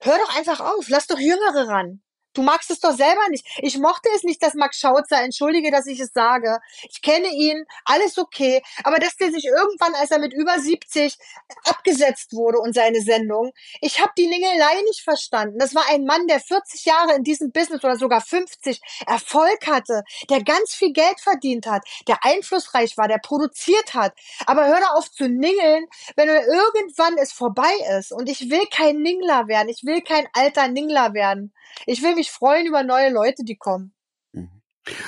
hör 0.00 0.18
doch 0.18 0.36
einfach 0.36 0.60
auf, 0.60 0.88
lass 0.88 1.06
doch 1.06 1.18
Jüngere 1.18 1.68
ran. 1.68 2.02
Du 2.34 2.42
magst 2.42 2.70
es 2.70 2.80
doch 2.80 2.96
selber 2.96 3.28
nicht. 3.30 3.46
Ich 3.58 3.78
mochte 3.78 4.08
es 4.14 4.22
nicht, 4.22 4.42
dass 4.42 4.54
Max 4.54 4.78
Schautzer, 4.78 5.20
entschuldige, 5.22 5.70
dass 5.70 5.86
ich 5.86 6.00
es 6.00 6.12
sage. 6.12 6.58
Ich 6.90 7.02
kenne 7.02 7.28
ihn, 7.28 7.64
alles 7.84 8.18
okay. 8.18 8.62
Aber 8.84 8.98
dass 8.98 9.16
der 9.16 9.30
sich 9.30 9.44
irgendwann, 9.44 9.94
als 9.94 10.10
er 10.10 10.18
mit 10.18 10.32
über 10.32 10.58
70 10.58 11.16
abgesetzt 11.64 12.32
wurde 12.32 12.58
und 12.58 12.74
seine 12.74 13.00
Sendung, 13.00 13.52
ich 13.80 14.00
habe 14.00 14.12
die 14.16 14.26
Ningelei 14.26 14.82
nicht 14.84 15.02
verstanden. 15.02 15.58
Das 15.58 15.74
war 15.74 15.84
ein 15.90 16.04
Mann, 16.04 16.26
der 16.26 16.40
40 16.40 16.84
Jahre 16.84 17.14
in 17.14 17.24
diesem 17.24 17.52
Business 17.52 17.84
oder 17.84 17.96
sogar 17.96 18.20
50 18.20 18.80
Erfolg 19.06 19.66
hatte, 19.66 20.02
der 20.30 20.42
ganz 20.42 20.74
viel 20.74 20.92
Geld 20.92 21.20
verdient 21.20 21.66
hat, 21.66 21.82
der 22.08 22.24
einflussreich 22.24 22.96
war, 22.96 23.08
der 23.08 23.18
produziert 23.18 23.94
hat. 23.94 24.14
Aber 24.46 24.66
hör 24.66 24.80
doch 24.80 24.94
auf 24.96 25.10
zu 25.10 25.28
ningeln, 25.28 25.86
wenn 26.16 26.28
irgendwann 26.28 27.18
es 27.18 27.32
vorbei 27.32 27.72
ist. 27.98 28.12
Und 28.12 28.28
ich 28.28 28.50
will 28.50 28.66
kein 28.70 29.02
Ningler 29.02 29.48
werden. 29.48 29.68
Ich 29.68 29.84
will 29.84 30.00
kein 30.00 30.26
alter 30.32 30.68
Ningler 30.68 31.14
werden. 31.14 31.52
Ich 31.86 32.02
will 32.02 32.16
freuen 32.30 32.66
über 32.66 32.82
neue 32.82 33.10
Leute, 33.10 33.44
die 33.44 33.56
kommen. 33.56 33.94
Mhm. 34.32 34.62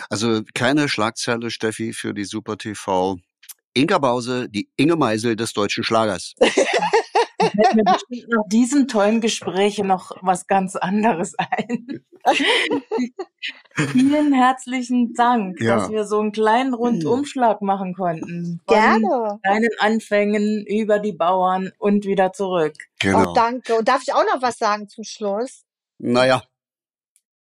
Also 0.09 0.43
keine 0.55 0.89
Schlagzeile, 0.89 1.51
Steffi, 1.51 1.93
für 1.93 2.15
die 2.15 2.25
Super 2.25 2.57
TV. 2.57 3.19
Inka 3.75 3.99
Bause, 3.99 4.49
die 4.49 4.71
Inge 4.77 4.97
Meisel 4.97 5.35
des 5.37 5.53
deutschen 5.53 5.85
Schlagers. 5.85 6.35
fällt 7.55 7.75
mir 7.75 7.85
bestimmt 7.85 8.29
nach 8.29 8.49
diesem 8.49 8.89
tollen 8.89 9.21
Gespräch 9.21 9.79
noch 9.79 10.13
was 10.23 10.47
ganz 10.47 10.77
anderes 10.77 11.35
ein. 11.39 12.05
Vielen 13.75 14.33
herzlichen 14.33 15.15
Dank, 15.15 15.61
ja. 15.61 15.77
dass 15.77 15.91
wir 15.91 16.05
so 16.05 16.21
einen 16.21 16.33
kleinen 16.33 16.75
Rundumschlag 16.75 17.61
machen 17.63 17.95
konnten. 17.95 18.61
Gerne. 18.67 19.39
Deinen 19.43 19.71
Anfängen 19.79 20.65
über 20.67 20.99
die 20.99 21.13
Bauern 21.13 21.73
und 21.79 22.05
wieder 22.07 22.33
zurück. 22.33 22.75
Genau. 23.01 23.31
Oh, 23.31 23.35
danke. 23.35 23.75
Und 23.75 23.89
darf 23.89 24.03
ich 24.03 24.15
auch 24.15 24.25
noch 24.33 24.43
was 24.43 24.59
sagen 24.59 24.89
zum 24.89 25.05
Schluss? 25.05 25.65
Naja, 25.99 26.43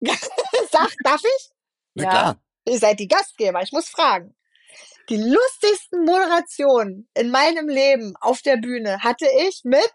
Sag, 0.70 0.90
darf 1.02 1.22
ich? 1.24 1.50
na 1.94 2.04
Ja. 2.04 2.10
klar. 2.10 2.36
Ihr 2.68 2.78
seid 2.78 2.98
die 2.98 3.08
Gastgeber, 3.08 3.62
ich 3.62 3.72
muss 3.72 3.88
fragen. 3.88 4.34
Die 5.08 5.16
lustigsten 5.18 6.04
Moderationen 6.04 7.08
in 7.14 7.30
meinem 7.30 7.68
Leben 7.68 8.14
auf 8.20 8.42
der 8.42 8.56
Bühne 8.56 9.02
hatte 9.04 9.28
ich 9.46 9.60
mit 9.64 9.90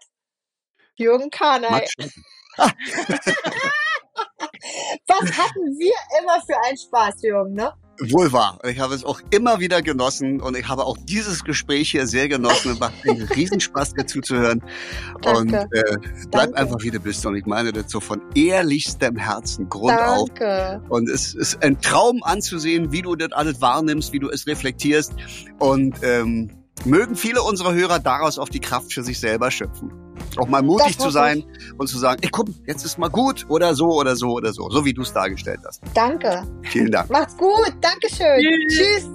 Jürgen 0.94 1.28
Karnay. 1.30 1.86
Was 5.06 5.38
hatten 5.38 5.78
wir 5.78 5.94
immer 6.20 6.40
für 6.46 6.56
einen 6.64 6.78
Spaß, 6.78 7.22
Jürgen, 7.22 7.54
ne? 7.54 7.74
Wohl 8.00 8.32
wahr. 8.32 8.58
Ich 8.64 8.78
habe 8.78 8.94
es 8.94 9.04
auch 9.04 9.20
immer 9.30 9.60
wieder 9.60 9.82
genossen 9.82 10.40
und 10.40 10.56
ich 10.56 10.68
habe 10.68 10.84
auch 10.84 10.96
dieses 11.04 11.44
Gespräch 11.44 11.90
hier 11.90 12.06
sehr 12.06 12.28
genossen 12.28 12.72
und 12.72 12.80
macht 12.80 12.94
einen 13.06 13.22
Riesenspaß, 13.36 13.94
dir 13.94 14.06
zuzuhören. 14.06 14.62
Und 15.24 15.52
Danke. 15.52 15.68
äh, 15.72 15.96
bleib 16.30 16.30
Danke. 16.30 16.56
einfach, 16.56 16.82
wie 16.82 16.90
du 16.90 17.00
bist. 17.00 17.24
Und 17.26 17.36
ich 17.36 17.46
meine 17.46 17.72
das 17.72 17.90
so 17.90 18.00
von 18.00 18.20
ehrlichstem 18.34 19.16
Herzen, 19.16 19.68
Grund 19.68 19.98
auf. 19.98 20.28
Danke. 20.30 20.82
Und 20.88 21.08
es 21.08 21.34
ist 21.34 21.62
ein 21.62 21.80
Traum 21.80 22.22
anzusehen, 22.22 22.92
wie 22.92 23.02
du 23.02 23.14
das 23.16 23.32
alles 23.32 23.60
wahrnimmst, 23.60 24.12
wie 24.12 24.18
du 24.18 24.30
es 24.30 24.46
reflektierst. 24.46 25.12
Und 25.58 25.96
ähm, 26.02 26.50
mögen 26.84 27.16
viele 27.16 27.42
unserer 27.42 27.74
Hörer 27.74 27.98
daraus 27.98 28.38
auch 28.38 28.48
die 28.48 28.60
Kraft 28.60 28.92
für 28.92 29.02
sich 29.02 29.18
selber 29.18 29.50
schöpfen. 29.50 29.92
Auch 30.36 30.48
mal 30.48 30.62
mutig 30.62 30.98
zu 30.98 31.10
sein 31.10 31.44
und 31.78 31.88
zu 31.88 31.98
sagen, 31.98 32.22
ey, 32.22 32.30
komm, 32.30 32.54
jetzt 32.66 32.84
ist 32.84 32.98
mal 32.98 33.08
gut 33.08 33.46
oder 33.48 33.74
so 33.74 33.88
oder 33.92 34.16
so 34.16 34.30
oder 34.30 34.52
so, 34.52 34.70
so 34.70 34.84
wie 34.84 34.92
du 34.92 35.02
es 35.02 35.12
dargestellt 35.12 35.60
hast. 35.66 35.80
Danke. 35.94 36.42
Vielen 36.62 36.90
Dank. 36.90 37.10
Macht's 37.10 37.36
gut. 37.36 37.72
Dankeschön. 37.80 38.40
Tschüss. 38.68 38.78
Tschüss. 38.78 39.10